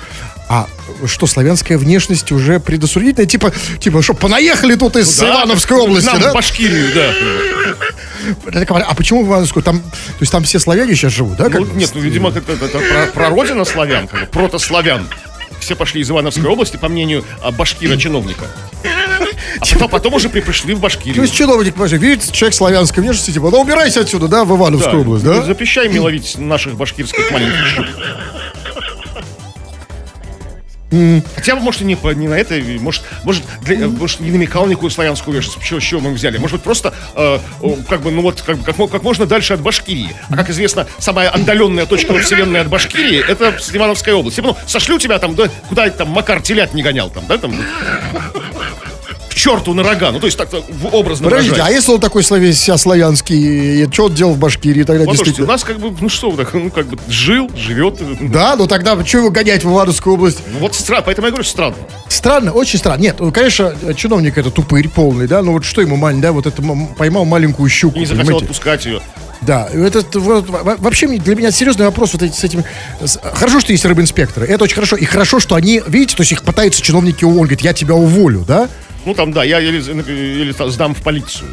А 0.48 0.66
что, 1.06 1.26
славянская 1.26 1.78
внешность 1.78 2.30
уже 2.30 2.60
предосудительная? 2.60 3.26
Типа, 3.26 3.52
типа, 3.80 4.02
что, 4.02 4.12
понаехали 4.14 4.74
тут 4.74 4.96
из 4.96 5.18
Да, 5.18 5.28
Ивановской 5.28 5.78
области, 5.78 6.06
нам 6.06 6.20
да? 6.20 6.30
в 6.30 6.34
Башкирию, 6.34 6.88
да. 6.94 7.12
А 8.86 8.94
почему 8.94 9.24
в 9.24 9.28
Ивановскую? 9.28 9.62
Там, 9.62 9.80
то 9.80 10.16
есть 10.20 10.30
там 10.30 10.44
все 10.44 10.58
славяне 10.58 10.94
сейчас 10.94 11.12
живут, 11.12 11.36
да? 11.38 11.48
Ну, 11.48 11.64
нет, 11.74 11.90
ну, 11.94 12.00
видимо, 12.00 12.28
это, 12.30 12.40
это- 12.52 12.66
это 12.66 12.78
про, 12.78 13.06
прародина 13.14 13.64
славян, 13.64 14.08
протославян. 14.30 15.08
Все 15.60 15.74
пошли 15.76 16.00
из 16.02 16.10
Ивановской 16.10 16.46
области, 16.48 16.76
по 16.76 16.88
мнению 16.88 17.24
а, 17.40 17.50
башкира-чиновника. 17.52 18.44
А 19.80 19.88
потом, 19.88 20.14
уже 20.14 20.28
при- 20.28 20.40
пришли 20.40 20.74
в 20.74 20.78
То 20.78 20.82
Башкирию. 20.82 21.22
есть 21.22 21.34
чиновник, 21.34 21.74
понимаешь, 21.74 21.92
видит 21.92 22.32
человек 22.32 22.54
славянской 22.54 23.02
внешности, 23.02 23.30
типа, 23.32 23.50
да 23.50 23.58
убирайся 23.58 24.00
отсюда, 24.00 24.28
да, 24.28 24.44
в 24.44 24.56
Ивановскую 24.56 25.02
область, 25.02 25.24
да? 25.24 25.42
Запрещай 25.42 25.88
мне 25.88 26.00
ловить 26.00 26.36
наших 26.38 26.74
башкирских 26.74 27.30
маленьких 27.30 27.66
щук. 27.68 27.86
Хотя, 31.36 31.54
может, 31.56 31.80
и 31.80 31.84
не, 31.86 31.96
не 32.16 32.28
на 32.28 32.34
это, 32.34 32.54
может, 32.80 33.02
может, 33.24 33.42
для- 33.62 33.88
может, 33.88 34.20
не 34.20 34.30
намекал 34.30 34.66
никакую 34.66 34.90
славянскую 34.90 35.34
вещь, 35.34 35.48
с 35.48 35.64
чего, 35.66 35.80
чего 35.80 36.00
мы 36.00 36.12
взяли. 36.12 36.36
Может 36.36 36.56
быть, 36.56 36.64
просто, 36.64 36.92
э, 37.14 37.38
как 37.88 38.02
бы, 38.02 38.10
ну 38.10 38.20
вот, 38.20 38.42
как, 38.42 38.62
как, 38.62 38.76
как 38.90 39.02
можно 39.02 39.24
дальше 39.24 39.54
от 39.54 39.62
Башкирии. 39.62 40.14
А 40.28 40.36
как 40.36 40.50
известно, 40.50 40.86
самая 40.98 41.30
отдаленная 41.30 41.86
точка 41.86 42.12
во 42.12 42.18
вселенной 42.18 42.60
от 42.60 42.68
Башкирии, 42.68 43.24
это 43.26 43.54
Ивановская 43.72 44.14
область. 44.14 44.36
Типа, 44.36 44.48
ну, 44.48 44.56
сошлю 44.66 44.98
тебя 44.98 45.18
там, 45.18 45.34
да, 45.34 45.48
куда 45.70 45.88
там 45.88 46.08
Макар 46.10 46.42
телят 46.42 46.74
не 46.74 46.82
гонял, 46.82 47.08
там, 47.08 47.24
да, 47.26 47.38
там, 47.38 47.54
черту 49.42 49.74
на 49.74 49.82
рога. 49.82 50.12
Ну, 50.12 50.20
то 50.20 50.26
есть, 50.26 50.38
так 50.38 50.48
в 50.52 50.86
образно 50.94 51.28
Подождите, 51.28 51.60
а 51.62 51.70
если 51.70 51.90
он 51.92 52.00
такой 52.00 52.22
себя 52.22 52.76
славянский, 52.78 53.90
что 53.92 54.04
он 54.06 54.14
делал 54.14 54.34
в 54.34 54.38
Башкирии 54.38 54.84
тогда 54.84 55.04
Вот, 55.04 55.16
слушайте, 55.16 55.42
у 55.42 55.46
действительно? 55.46 55.52
нас 55.52 55.64
как 55.64 55.78
бы, 55.80 55.96
ну 56.00 56.08
что, 56.08 56.30
вы 56.30 56.36
так, 56.44 56.54
ну 56.54 56.70
как 56.70 56.86
бы 56.86 56.98
жил, 57.08 57.50
живет. 57.56 58.00
Да, 58.30 58.54
ну 58.56 58.66
тогда 58.66 59.02
что 59.04 59.18
его 59.18 59.30
гонять 59.30 59.64
в 59.64 59.70
Ивановскую 59.70 60.14
область? 60.14 60.38
Ну 60.52 60.60
вот 60.60 60.74
странно, 60.74 61.02
поэтому 61.06 61.26
я 61.26 61.30
говорю, 61.32 61.44
странно. 61.44 61.74
Странно, 62.08 62.52
очень 62.52 62.78
странно. 62.78 63.00
Нет, 63.00 63.16
ну, 63.18 63.32
конечно, 63.32 63.74
чиновник 63.96 64.38
это 64.38 64.50
тупырь 64.50 64.88
полный, 64.88 65.26
да, 65.26 65.42
но 65.42 65.52
вот 65.52 65.64
что 65.64 65.80
ему 65.80 65.96
маленький, 65.96 66.22
да, 66.22 66.32
вот 66.32 66.46
это 66.46 66.62
поймал 66.96 67.24
маленькую 67.24 67.68
щуку, 67.68 67.96
И 67.96 68.00
не 68.00 68.06
захотел 68.06 68.26
понимаете? 68.26 68.44
отпускать 68.44 68.84
ее. 68.86 69.00
Да, 69.40 69.68
этот 69.72 70.14
вот, 70.14 70.48
во- 70.48 70.76
вообще 70.76 71.08
для 71.08 71.34
меня 71.34 71.50
серьезный 71.50 71.86
вопрос 71.86 72.12
вот 72.12 72.22
эти, 72.22 72.32
с 72.36 72.44
этим. 72.44 72.62
Хорошо, 73.34 73.58
что 73.58 73.72
есть 73.72 73.84
рыбинспекторы, 73.84 74.46
это 74.46 74.62
очень 74.62 74.76
хорошо. 74.76 74.94
И 74.94 75.04
хорошо, 75.04 75.40
что 75.40 75.56
они, 75.56 75.82
видите, 75.88 76.14
то 76.14 76.20
есть 76.20 76.30
их 76.30 76.42
пытаются 76.44 76.80
чиновники 76.80 77.24
уволить, 77.24 77.48
говорит, 77.50 77.60
я 77.62 77.72
тебя 77.72 77.96
уволю, 77.96 78.44
да? 78.46 78.68
Ну 79.04 79.14
там, 79.14 79.32
да, 79.32 79.44
я 79.44 79.60
или, 79.60 79.78
или 79.78 80.70
сдам 80.70 80.94
в 80.94 81.02
полицию. 81.02 81.48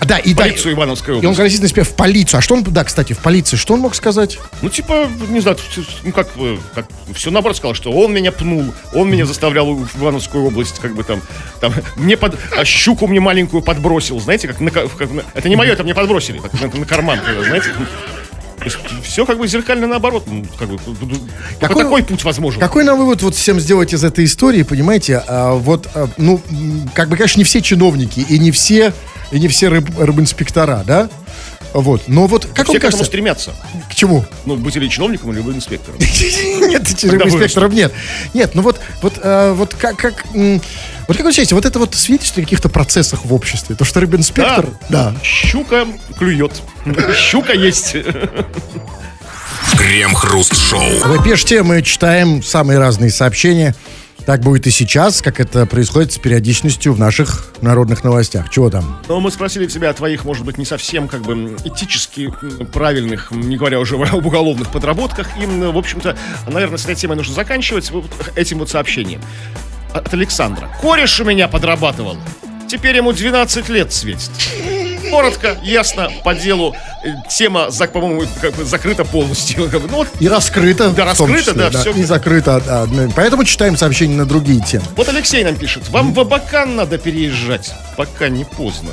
А, 0.00 0.04
Да, 0.04 0.18
и 0.18 0.32
да, 0.32 0.44
Полицию 0.44 0.74
Ивановской 0.74 1.14
и 1.14 1.16
он 1.16 1.18
области. 1.24 1.40
грозит 1.40 1.60
на 1.62 1.68
себя 1.68 1.82
в 1.82 1.92
полицию. 1.96 2.38
А 2.38 2.40
что 2.40 2.54
он, 2.54 2.62
да, 2.62 2.84
кстати, 2.84 3.14
в 3.14 3.18
полиции, 3.18 3.56
что 3.56 3.74
он 3.74 3.80
мог 3.80 3.96
сказать? 3.96 4.38
Ну, 4.62 4.68
типа, 4.68 5.08
не 5.28 5.40
знаю, 5.40 5.56
ну 6.04 6.12
как, 6.12 6.28
как 6.72 6.86
все 7.16 7.32
наоборот 7.32 7.56
сказал, 7.56 7.74
что 7.74 7.90
он 7.90 8.12
меня 8.12 8.30
пнул, 8.30 8.72
он 8.94 9.10
меня 9.10 9.26
заставлял 9.26 9.74
в 9.74 10.00
Ивановскую 10.00 10.44
область, 10.44 10.78
как 10.78 10.94
бы 10.94 11.02
там, 11.02 11.20
там, 11.60 11.74
мне 11.96 12.16
под, 12.16 12.38
а 12.56 12.64
щуку 12.64 13.08
мне 13.08 13.18
маленькую 13.18 13.60
подбросил, 13.60 14.20
знаете, 14.20 14.46
как, 14.46 14.60
на, 14.60 14.70
ка- 14.70 14.86
как 14.88 15.10
на- 15.10 15.24
это 15.34 15.48
не 15.48 15.56
мое, 15.56 15.72
это 15.72 15.82
мне 15.82 15.96
подбросили, 15.96 16.38
так, 16.38 16.52
на, 16.52 16.68
на 16.78 16.86
карман, 16.86 17.18
знаете. 17.44 17.70
Все 19.02 19.24
как 19.26 19.38
бы 19.38 19.46
зеркально 19.48 19.86
наоборот, 19.86 20.24
ну, 20.26 20.44
как 20.58 20.68
бы, 20.68 20.76
ду- 20.78 20.94
только 20.94 21.24
Какой- 21.60 21.82
такой 21.84 22.02
путь 22.02 22.24
возможен. 22.24 22.60
Какой 22.60 22.84
нам 22.84 22.98
вывод 22.98 23.22
вот 23.22 23.34
всем 23.34 23.60
сделать 23.60 23.92
из 23.92 24.04
этой 24.04 24.24
истории, 24.24 24.62
понимаете? 24.62 25.22
А, 25.26 25.52
вот, 25.54 25.88
а, 25.94 26.08
ну, 26.16 26.40
как 26.94 27.08
бы, 27.08 27.16
конечно, 27.16 27.38
не 27.38 27.44
все 27.44 27.60
чиновники 27.62 28.20
и 28.20 28.38
не 28.38 28.50
все, 28.50 28.92
и 29.30 29.38
не 29.40 29.48
все 29.48 29.68
рыб, 29.68 29.88
рыбинспектора, 29.98 30.82
да? 30.86 31.08
Вот, 31.74 32.08
но 32.08 32.26
вот 32.26 32.46
как 32.46 32.64
Все 32.64 32.72
вам 32.72 32.74
к 32.74 32.76
этому 32.76 32.80
кажется, 32.80 33.04
стремятся. 33.04 33.54
к 33.90 33.94
чему? 33.94 34.24
Ну, 34.46 34.56
быть 34.56 34.74
или 34.76 34.88
чиновником, 34.88 35.32
или 35.32 35.40
инспектором. 35.40 35.98
Нет, 36.66 36.82
Когда 37.02 37.26
инспекторов 37.26 37.72
нет. 37.74 37.92
Нет, 38.32 38.54
ну 38.54 38.62
вот, 38.62 38.80
вот, 39.02 39.14
э, 39.22 39.52
вот 39.52 39.74
как, 39.74 39.96
как, 39.98 40.24
вот 41.08 41.16
как 41.16 41.24
вы 41.24 41.32
считаете, 41.32 41.54
вот 41.54 41.64
это 41.64 41.78
вот 41.78 41.94
свидетельство 41.94 42.42
о 42.42 42.44
каких-то 42.44 42.68
процессах 42.68 43.24
в 43.24 43.32
обществе, 43.32 43.74
то, 43.74 43.84
что 43.86 43.98
рыбинспектор, 44.00 44.66
да, 44.90 45.14
Щука 45.22 45.86
клюет. 46.18 46.52
Щука 47.16 47.54
есть. 47.54 47.96
Крем-хруст-шоу. 49.76 50.82
вы 51.06 51.22
пишете, 51.22 51.62
мы 51.62 51.82
читаем 51.82 52.42
самые 52.42 52.78
разные 52.78 53.10
сообщения. 53.10 53.74
Так 54.26 54.42
будет 54.42 54.66
и 54.66 54.70
сейчас, 54.70 55.22
как 55.22 55.40
это 55.40 55.64
происходит 55.64 56.12
с 56.12 56.18
периодичностью 56.18 56.92
в 56.92 56.98
наших 56.98 57.54
народных 57.62 58.04
новостях. 58.04 58.50
Чего 58.50 58.68
там? 58.68 59.00
Но 59.08 59.20
мы 59.20 59.30
спросили 59.30 59.66
тебя 59.66 59.88
о 59.88 59.94
твоих, 59.94 60.26
может 60.26 60.44
быть, 60.44 60.58
не 60.58 60.66
совсем 60.66 61.08
как 61.08 61.22
бы 61.22 61.56
этически 61.64 62.30
правильных, 62.74 63.30
не 63.30 63.56
говоря 63.56 63.80
уже 63.80 63.96
об 64.12 64.26
уголовных 64.26 64.68
подработках. 64.70 65.28
И, 65.40 65.46
в 65.46 65.78
общем-то, 65.78 66.18
наверное, 66.46 66.76
с 66.76 66.84
этой 66.84 66.96
темой 66.96 67.16
нужно 67.16 67.34
заканчивать 67.34 67.90
вот 67.90 68.04
этим 68.36 68.58
вот 68.58 68.68
сообщением. 68.68 69.22
От 69.92 70.12
Александра. 70.12 70.68
Кореш 70.80 71.20
у 71.20 71.24
меня 71.24 71.48
подрабатывал. 71.48 72.16
Теперь 72.68 72.96
ему 72.96 73.12
12 73.12 73.68
лет 73.70 73.92
светит. 73.92 74.30
Коротко, 75.10 75.56
ясно, 75.62 76.10
по 76.22 76.34
делу. 76.34 76.76
Э, 77.02 77.08
Тема, 77.30 77.70
по-моему, 77.92 78.24
как 78.42 78.54
бы 78.54 78.64
закрыта 78.64 79.04
полностью. 79.04 79.70
Ну, 79.88 79.96
вот 79.96 80.08
И 80.20 80.28
раскрыто. 80.28 80.90
Да, 80.90 81.06
раскрыто, 81.06 81.52
числе, 81.52 81.70
да, 81.70 81.80
всё. 81.80 81.92
И 81.92 82.02
закрыто. 82.02 82.62
да, 82.64 82.84
ну, 82.86 83.10
Поэтому 83.16 83.44
читаем 83.44 83.76
сообщения 83.76 84.16
на 84.16 84.26
другие 84.26 84.60
темы. 84.60 84.84
Вот 84.96 85.08
Алексей 85.08 85.42
нам 85.44 85.56
пишет, 85.56 85.88
вам 85.88 86.12
в 86.12 86.20
Абакан 86.20 86.76
надо 86.76 86.98
переезжать, 86.98 87.72
пока 87.96 88.28
не 88.28 88.44
поздно. 88.44 88.90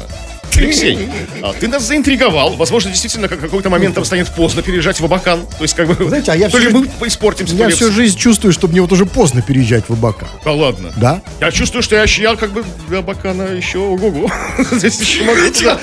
Алексей, 0.57 1.09
а 1.41 1.53
ты 1.53 1.67
нас 1.67 1.83
заинтриговал. 1.83 2.55
Возможно, 2.55 2.91
действительно, 2.91 3.27
как 3.27 3.39
какой-то 3.39 3.69
момент 3.69 3.95
там 3.95 4.05
станет 4.05 4.29
поздно 4.29 4.61
переезжать 4.61 4.99
в 4.99 5.05
Абакан. 5.05 5.45
То 5.45 5.63
есть, 5.63 5.75
как 5.75 5.87
бы, 5.87 6.07
Знаете, 6.07 6.31
а 6.31 6.35
я 6.35 6.49
то 6.49 6.57
ли 6.57 6.69
мы 6.69 7.07
испортимся, 7.07 7.55
Я 7.55 7.69
всю 7.69 7.91
жизнь 7.91 8.17
чувствую, 8.17 8.53
что 8.53 8.67
мне 8.67 8.81
вот 8.81 8.91
уже 8.91 9.05
поздно 9.05 9.41
переезжать 9.41 9.85
в 9.87 9.93
Абака. 9.93 10.27
Да 10.43 10.51
ладно. 10.51 10.91
Да? 10.97 11.21
Я 11.39 11.51
чувствую, 11.51 11.83
что 11.83 11.95
я, 11.95 12.03
я 12.03 12.35
как 12.35 12.51
бы 12.51 12.63
до 12.89 12.99
Абакана 12.99 13.43
еще 13.43 13.79
ого-го. 13.79 14.29
Здесь 14.71 14.99
еще 14.99 15.23
могу 15.23 15.51
туда 15.51 15.79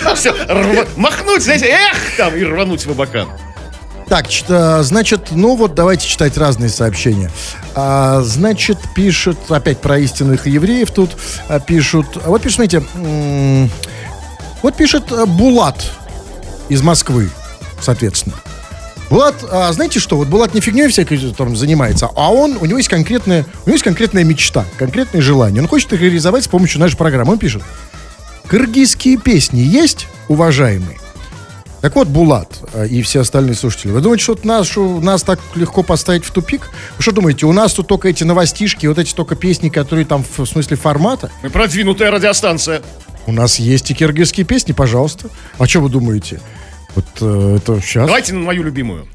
рва- 0.48 0.88
махнуть, 0.96 1.42
знаете, 1.42 1.66
эх, 1.66 2.16
там, 2.16 2.34
и 2.36 2.42
рвануть 2.44 2.84
в 2.86 2.90
Абакан. 2.90 3.28
Так, 4.08 4.26
а, 4.50 4.82
значит, 4.82 5.28
ну 5.30 5.56
вот 5.56 5.74
давайте 5.74 6.06
читать 6.06 6.36
разные 6.36 6.68
сообщения. 6.68 7.30
А, 7.74 8.20
значит, 8.20 8.76
пишет, 8.94 9.38
опять 9.48 9.78
про 9.80 9.98
истинных 9.98 10.46
евреев 10.46 10.90
тут 10.90 11.16
а, 11.48 11.60
пишут. 11.60 12.06
Вот 12.26 12.42
смотрите, 12.42 12.82
м, 12.94 13.70
вот 14.62 14.74
пишет 14.74 15.12
а, 15.12 15.26
Булат 15.26 15.84
из 16.68 16.82
Москвы, 16.82 17.30
соответственно. 17.80 18.36
Булат, 19.10 19.34
а, 19.50 19.72
знаете 19.72 20.00
что, 20.00 20.16
вот 20.16 20.28
Булат 20.28 20.54
не 20.54 20.60
фигней 20.60 20.88
всякой 20.88 21.18
там 21.32 21.54
занимается, 21.54 22.08
а 22.14 22.32
он, 22.32 22.56
у 22.60 22.64
него 22.64 22.78
есть 22.78 22.88
конкретная, 22.88 23.44
у 23.64 23.68
него 23.68 23.72
есть 23.72 23.84
конкретная 23.84 24.24
мечта, 24.24 24.64
конкретное 24.78 25.20
желание. 25.20 25.60
Он 25.60 25.68
хочет 25.68 25.92
их 25.92 26.00
реализовать 26.00 26.44
с 26.44 26.48
помощью 26.48 26.80
нашей 26.80 26.96
программы. 26.96 27.32
Он 27.32 27.38
пишет, 27.38 27.62
кыргызские 28.46 29.18
песни 29.18 29.60
есть, 29.60 30.06
уважаемые? 30.28 30.98
Так 31.82 31.96
вот, 31.96 32.06
Булат 32.06 32.60
э, 32.72 32.86
и 32.86 33.02
все 33.02 33.20
остальные 33.20 33.56
слушатели, 33.56 33.90
вы 33.90 34.00
думаете, 34.00 34.22
что 34.22 34.34
вот 34.34 35.02
нас, 35.02 35.22
так 35.24 35.40
легко 35.56 35.82
поставить 35.82 36.24
в 36.24 36.30
тупик? 36.30 36.70
Вы 36.96 37.02
что 37.02 37.10
думаете, 37.10 37.44
у 37.46 37.52
нас 37.52 37.72
тут 37.74 37.88
только 37.88 38.08
эти 38.08 38.22
новостишки, 38.22 38.86
вот 38.86 38.98
эти 38.98 39.12
только 39.12 39.34
песни, 39.34 39.68
которые 39.68 40.06
там 40.06 40.24
в 40.24 40.46
смысле 40.46 40.76
формата? 40.76 41.30
Мы 41.42 41.50
продвинутая 41.50 42.12
радиостанция. 42.12 42.82
У 43.26 43.32
нас 43.32 43.58
есть 43.58 43.90
и 43.90 43.94
киргизские 43.94 44.44
песни, 44.44 44.72
пожалуйста. 44.72 45.28
А 45.58 45.66
что 45.66 45.80
вы 45.80 45.88
думаете? 45.88 46.40
Вот 46.94 47.06
э, 47.20 47.56
это 47.58 47.80
сейчас... 47.80 48.06
Давайте 48.06 48.34
на 48.34 48.40
мою 48.40 48.62
любимую. 48.62 49.06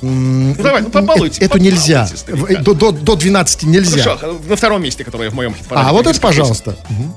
Ну 0.00 0.54
давай, 0.58 0.82
ну 0.82 0.90
побалуйте. 0.90 1.44
это 1.44 1.60
нельзя. 1.60 2.08
побалуйте, 2.08 2.16
старика. 2.16 2.60
В- 2.60 2.64
До, 2.64 2.74
до, 2.74 2.90
до 2.92 3.16
12 3.16 3.62
нельзя. 3.64 4.16
Хорошо, 4.16 4.40
на 4.48 4.56
втором 4.56 4.82
месте, 4.82 5.04
которое 5.04 5.30
в 5.30 5.34
моем 5.34 5.54
хит-параде. 5.54 5.88
а, 5.88 5.92
вот 5.92 6.06
это, 6.06 6.20
пожалуйста. 6.20 6.76
Мгм. 6.90 7.14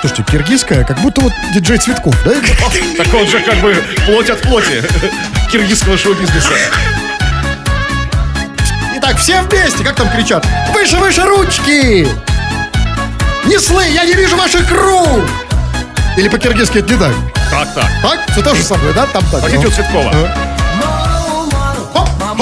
Слушайте, 0.00 0.24
киргизская, 0.30 0.84
как 0.84 1.00
будто 1.00 1.20
вот 1.22 1.32
диджей 1.52 1.78
Цветков, 1.78 2.14
да? 2.24 2.32
Так 2.96 3.12
он 3.14 3.26
же 3.26 3.40
как 3.40 3.60
бы 3.60 3.74
плоть 4.06 4.30
от 4.30 4.40
плоти 4.42 4.82
киргизского 5.50 5.98
шоу-бизнеса. 5.98 6.50
Итак, 9.08 9.20
все 9.20 9.40
вместе, 9.40 9.82
как 9.82 9.94
там 9.96 10.10
кричат? 10.10 10.46
Выше, 10.74 10.98
выше 10.98 11.22
ручки! 11.22 12.06
Неслы, 13.46 13.86
я 13.86 14.04
не 14.04 14.12
вижу 14.12 14.36
ваших 14.36 14.70
рук! 14.70 15.24
Или 16.18 16.28
по-киргизски 16.28 16.80
это 16.80 16.92
не 16.92 16.98
так? 16.98 17.14
Так, 17.50 17.74
так. 17.74 17.86
Так? 18.02 18.20
Все 18.30 18.42
то 18.42 18.54
же 18.54 18.62
самое, 18.62 18.92
да? 18.92 19.06
Там 19.06 19.24
так. 19.30 19.40
Хотите 19.40 19.62
ну. 19.62 19.68
у 19.68 19.70
Цветкова? 19.70 20.12
Хоп, 21.94 22.08
хоп. 22.20 22.38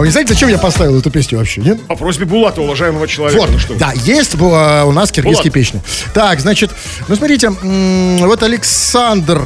А 0.00 0.02
вы 0.02 0.06
не 0.06 0.12
знаете, 0.12 0.32
зачем 0.32 0.48
я 0.48 0.56
поставил 0.56 0.98
эту 0.98 1.10
песню 1.10 1.36
вообще, 1.36 1.60
нет? 1.60 1.82
По 1.82 1.94
просьбе 1.94 2.24
Булата, 2.24 2.62
уважаемого 2.62 3.06
человека. 3.06 3.38
Вот, 3.38 3.50
Ну 3.50 3.58
что 3.58 3.74
да, 3.74 3.92
есть 3.92 4.34
э, 4.34 4.82
у 4.86 4.92
нас 4.92 5.12
киргизские 5.12 5.52
Булат. 5.52 5.52
песни. 5.52 5.82
Так, 6.14 6.40
значит, 6.40 6.70
ну 7.06 7.16
смотрите, 7.16 7.50
вот 7.50 8.42
Александр 8.42 9.42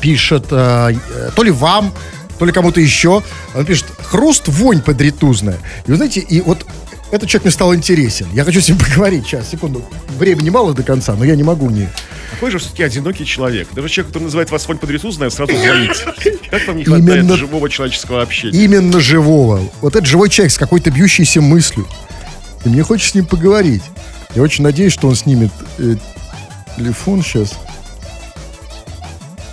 пишет, 0.00 0.46
э, 0.50 0.94
то 1.34 1.42
ли 1.42 1.50
вам, 1.50 1.92
то 2.38 2.46
ли 2.46 2.52
кому-то 2.52 2.80
еще, 2.80 3.22
он 3.54 3.66
пишет, 3.66 3.84
хруст, 4.02 4.44
вонь 4.48 4.80
подритузная. 4.80 5.58
И 5.86 5.90
вы 5.90 5.96
знаете, 5.98 6.20
и 6.20 6.40
вот 6.40 6.64
этот 7.12 7.28
человек 7.28 7.44
мне 7.44 7.52
стал 7.52 7.74
интересен. 7.74 8.26
Я 8.32 8.42
хочу 8.44 8.60
с 8.60 8.68
ним 8.68 8.78
поговорить. 8.90 9.26
Сейчас, 9.26 9.50
секунду. 9.50 9.84
Времени 10.18 10.48
мало 10.50 10.72
до 10.74 10.82
конца, 10.82 11.14
но 11.14 11.24
я 11.24 11.36
не 11.36 11.42
могу 11.42 11.68
не... 11.70 11.88
Какой 12.30 12.50
же 12.50 12.58
все-таки 12.58 12.82
одинокий 12.82 13.26
человек. 13.26 13.68
Даже 13.72 13.88
человек, 13.90 14.08
который 14.08 14.24
называет 14.24 14.50
вас 14.50 14.66
вонь 14.66 14.78
подрисузная, 14.78 15.28
сразу 15.28 15.52
звоните. 15.54 16.38
Как 16.50 16.66
вам 16.66 16.78
не 16.78 16.84
хватает 16.84 17.08
Именно- 17.08 17.36
живого 17.36 17.68
человеческого 17.68 18.22
общения? 18.22 18.58
Именно 18.64 18.98
живого. 19.00 19.60
Вот 19.82 19.94
этот 19.94 20.06
живой 20.08 20.30
человек 20.30 20.52
с 20.52 20.58
какой-то 20.58 20.90
бьющейся 20.90 21.42
мыслью. 21.42 21.86
И 22.64 22.70
мне 22.70 22.82
хочется 22.82 23.10
с 23.10 23.14
ним 23.14 23.26
поговорить. 23.26 23.82
Я 24.34 24.40
очень 24.42 24.64
надеюсь, 24.64 24.94
что 24.94 25.08
он 25.08 25.14
снимет 25.14 25.52
э, 25.78 25.96
телефон 26.78 27.22
сейчас. 27.22 27.52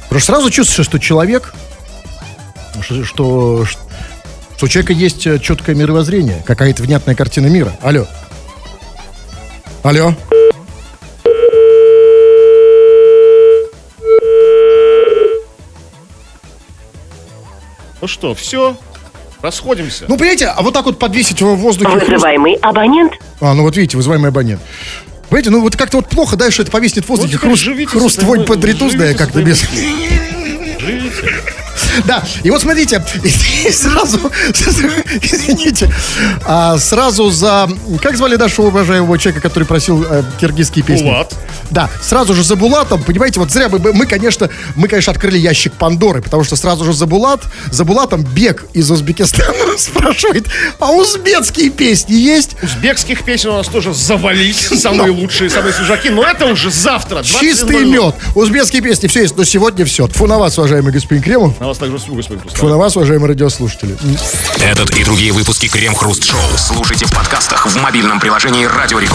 Потому 0.04 0.20
что 0.22 0.32
сразу 0.32 0.50
чувствуешь, 0.50 0.88
что 0.88 0.98
человек, 0.98 1.54
что, 2.82 3.04
что, 3.04 3.66
что 3.66 3.80
у 4.66 4.70
человека 4.70 4.94
есть 4.94 5.26
э, 5.28 5.40
четкое 5.40 5.76
мировоззрение, 5.76 6.44
какая-то 6.46 6.84
внятная 6.84 7.16
картина 7.16 7.48
мира. 7.48 7.74
Алло. 7.82 8.06
Алло. 9.84 10.14
Ну 18.02 18.08
что, 18.08 18.34
все? 18.34 18.78
Расходимся. 19.42 20.06
Ну, 20.08 20.18
понимаете, 20.18 20.48
а 20.48 20.62
вот 20.62 20.74
так 20.74 20.86
вот 20.86 21.00
подвесить 21.00 21.40
его 21.40 21.56
в 21.56 21.60
воздухе. 21.60 21.92
хруст- 21.92 22.08
Вызываемый 22.08 22.56
абонент 22.56 23.14
А, 23.40 23.54
ну 23.54 23.64
вот 23.64 23.76
видите, 23.78 23.96
вызываемый 23.98 24.30
абонент. 24.30 24.62
Понимаете, 25.30 25.50
ну 25.52 25.62
вот 25.62 25.76
как-то 25.76 25.98
вот 25.98 26.08
плохо, 26.10 26.36
да, 26.36 26.50
что 26.52 26.64
это 26.64 26.72
повиснет 26.72 27.06
в 27.06 27.10
воздухе. 27.10 27.34
Вот 27.34 27.42
хруст, 27.42 27.62
живите 27.64 27.92
хруст 27.92 28.20
подритузная 28.46 29.08
живите 29.14 29.18
со 29.18 29.24
как-то 29.24 29.42
без... 29.44 29.60
Живите. 29.62 30.19
Да, 32.06 32.24
и 32.44 32.50
вот 32.50 32.62
смотрите, 32.62 33.04
и 33.24 33.72
сразу, 33.72 34.32
извините, 35.22 35.92
а 36.46 36.78
сразу 36.78 37.30
за, 37.30 37.70
как 38.02 38.18
звали 38.18 38.36
нашего 38.36 38.68
уважаемого 38.68 39.18
человека, 39.18 39.48
который 39.48 39.66
просил 39.66 40.04
э, 40.04 40.24
киргизские 40.40 40.84
песни? 40.84 41.10
Булат. 41.10 41.36
Да, 41.72 41.90
сразу 42.02 42.34
же 42.34 42.44
за 42.44 42.56
Булатом, 42.56 43.04
понимаете, 43.04 43.40
вот 43.40 43.52
зря 43.52 43.70
мы, 43.70 43.80
мы, 43.94 44.06
конечно, 44.06 44.50
мы, 44.76 44.88
конечно, 44.88 45.12
открыли 45.12 45.38
ящик 45.38 45.74
Пандоры, 45.74 46.22
потому 46.22 46.44
что 46.44 46.56
сразу 46.56 46.84
же 46.84 46.94
за 46.94 47.06
Булат, 47.06 47.42
за 47.72 47.86
Булатом 47.86 48.24
Бег 48.24 48.66
из 48.74 48.90
Узбекистана 48.90 49.54
спрашивает, 49.78 50.48
а 50.80 50.92
узбекские 50.92 51.70
песни 51.70 52.16
есть? 52.16 52.56
Узбекских 52.62 53.24
песен 53.24 53.50
у 53.50 53.58
нас 53.58 53.68
тоже 53.68 53.94
завались. 53.94 54.68
Самые 54.68 55.12
лучшие, 55.20 55.50
самые 55.50 55.74
свежаки. 55.74 56.10
Но 56.10 56.24
это 56.24 56.46
уже 56.46 56.72
завтра. 56.72 57.24
Чистый 57.24 57.84
21:00. 57.84 57.86
мед. 57.86 58.16
Узбекские 58.36 58.82
песни, 58.82 59.08
все 59.08 59.22
есть, 59.22 59.38
но 59.38 59.44
сегодня 59.44 59.86
все. 59.86 60.08
Тфу 60.08 60.28
на 60.28 60.38
вас, 60.38 60.58
уважаемый 60.58 60.92
господин 60.92 61.22
Кремов. 61.22 61.60
На 61.60 61.68
вас 61.68 61.80
также 61.90 62.04
всю, 62.04 62.16
господин 62.16 62.44
Тфу 62.48 62.68
на 62.68 62.78
вас, 62.78 62.96
уважаемые 62.96 63.30
радиослушатели. 63.30 63.98
Этот 64.60 64.96
и 64.96 65.04
другие 65.04 65.32
выпуски 65.32 65.68
Крем 65.68 65.96
Хруст 65.96 66.24
Шоу 66.24 66.40
слушайте 66.58 67.06
в 67.06 67.12
подкастах 67.12 67.66
в 67.66 67.82
мобильном 67.82 68.20
приложении 68.20 68.66
Радио 68.66 69.00
Рекорд. 69.00 69.08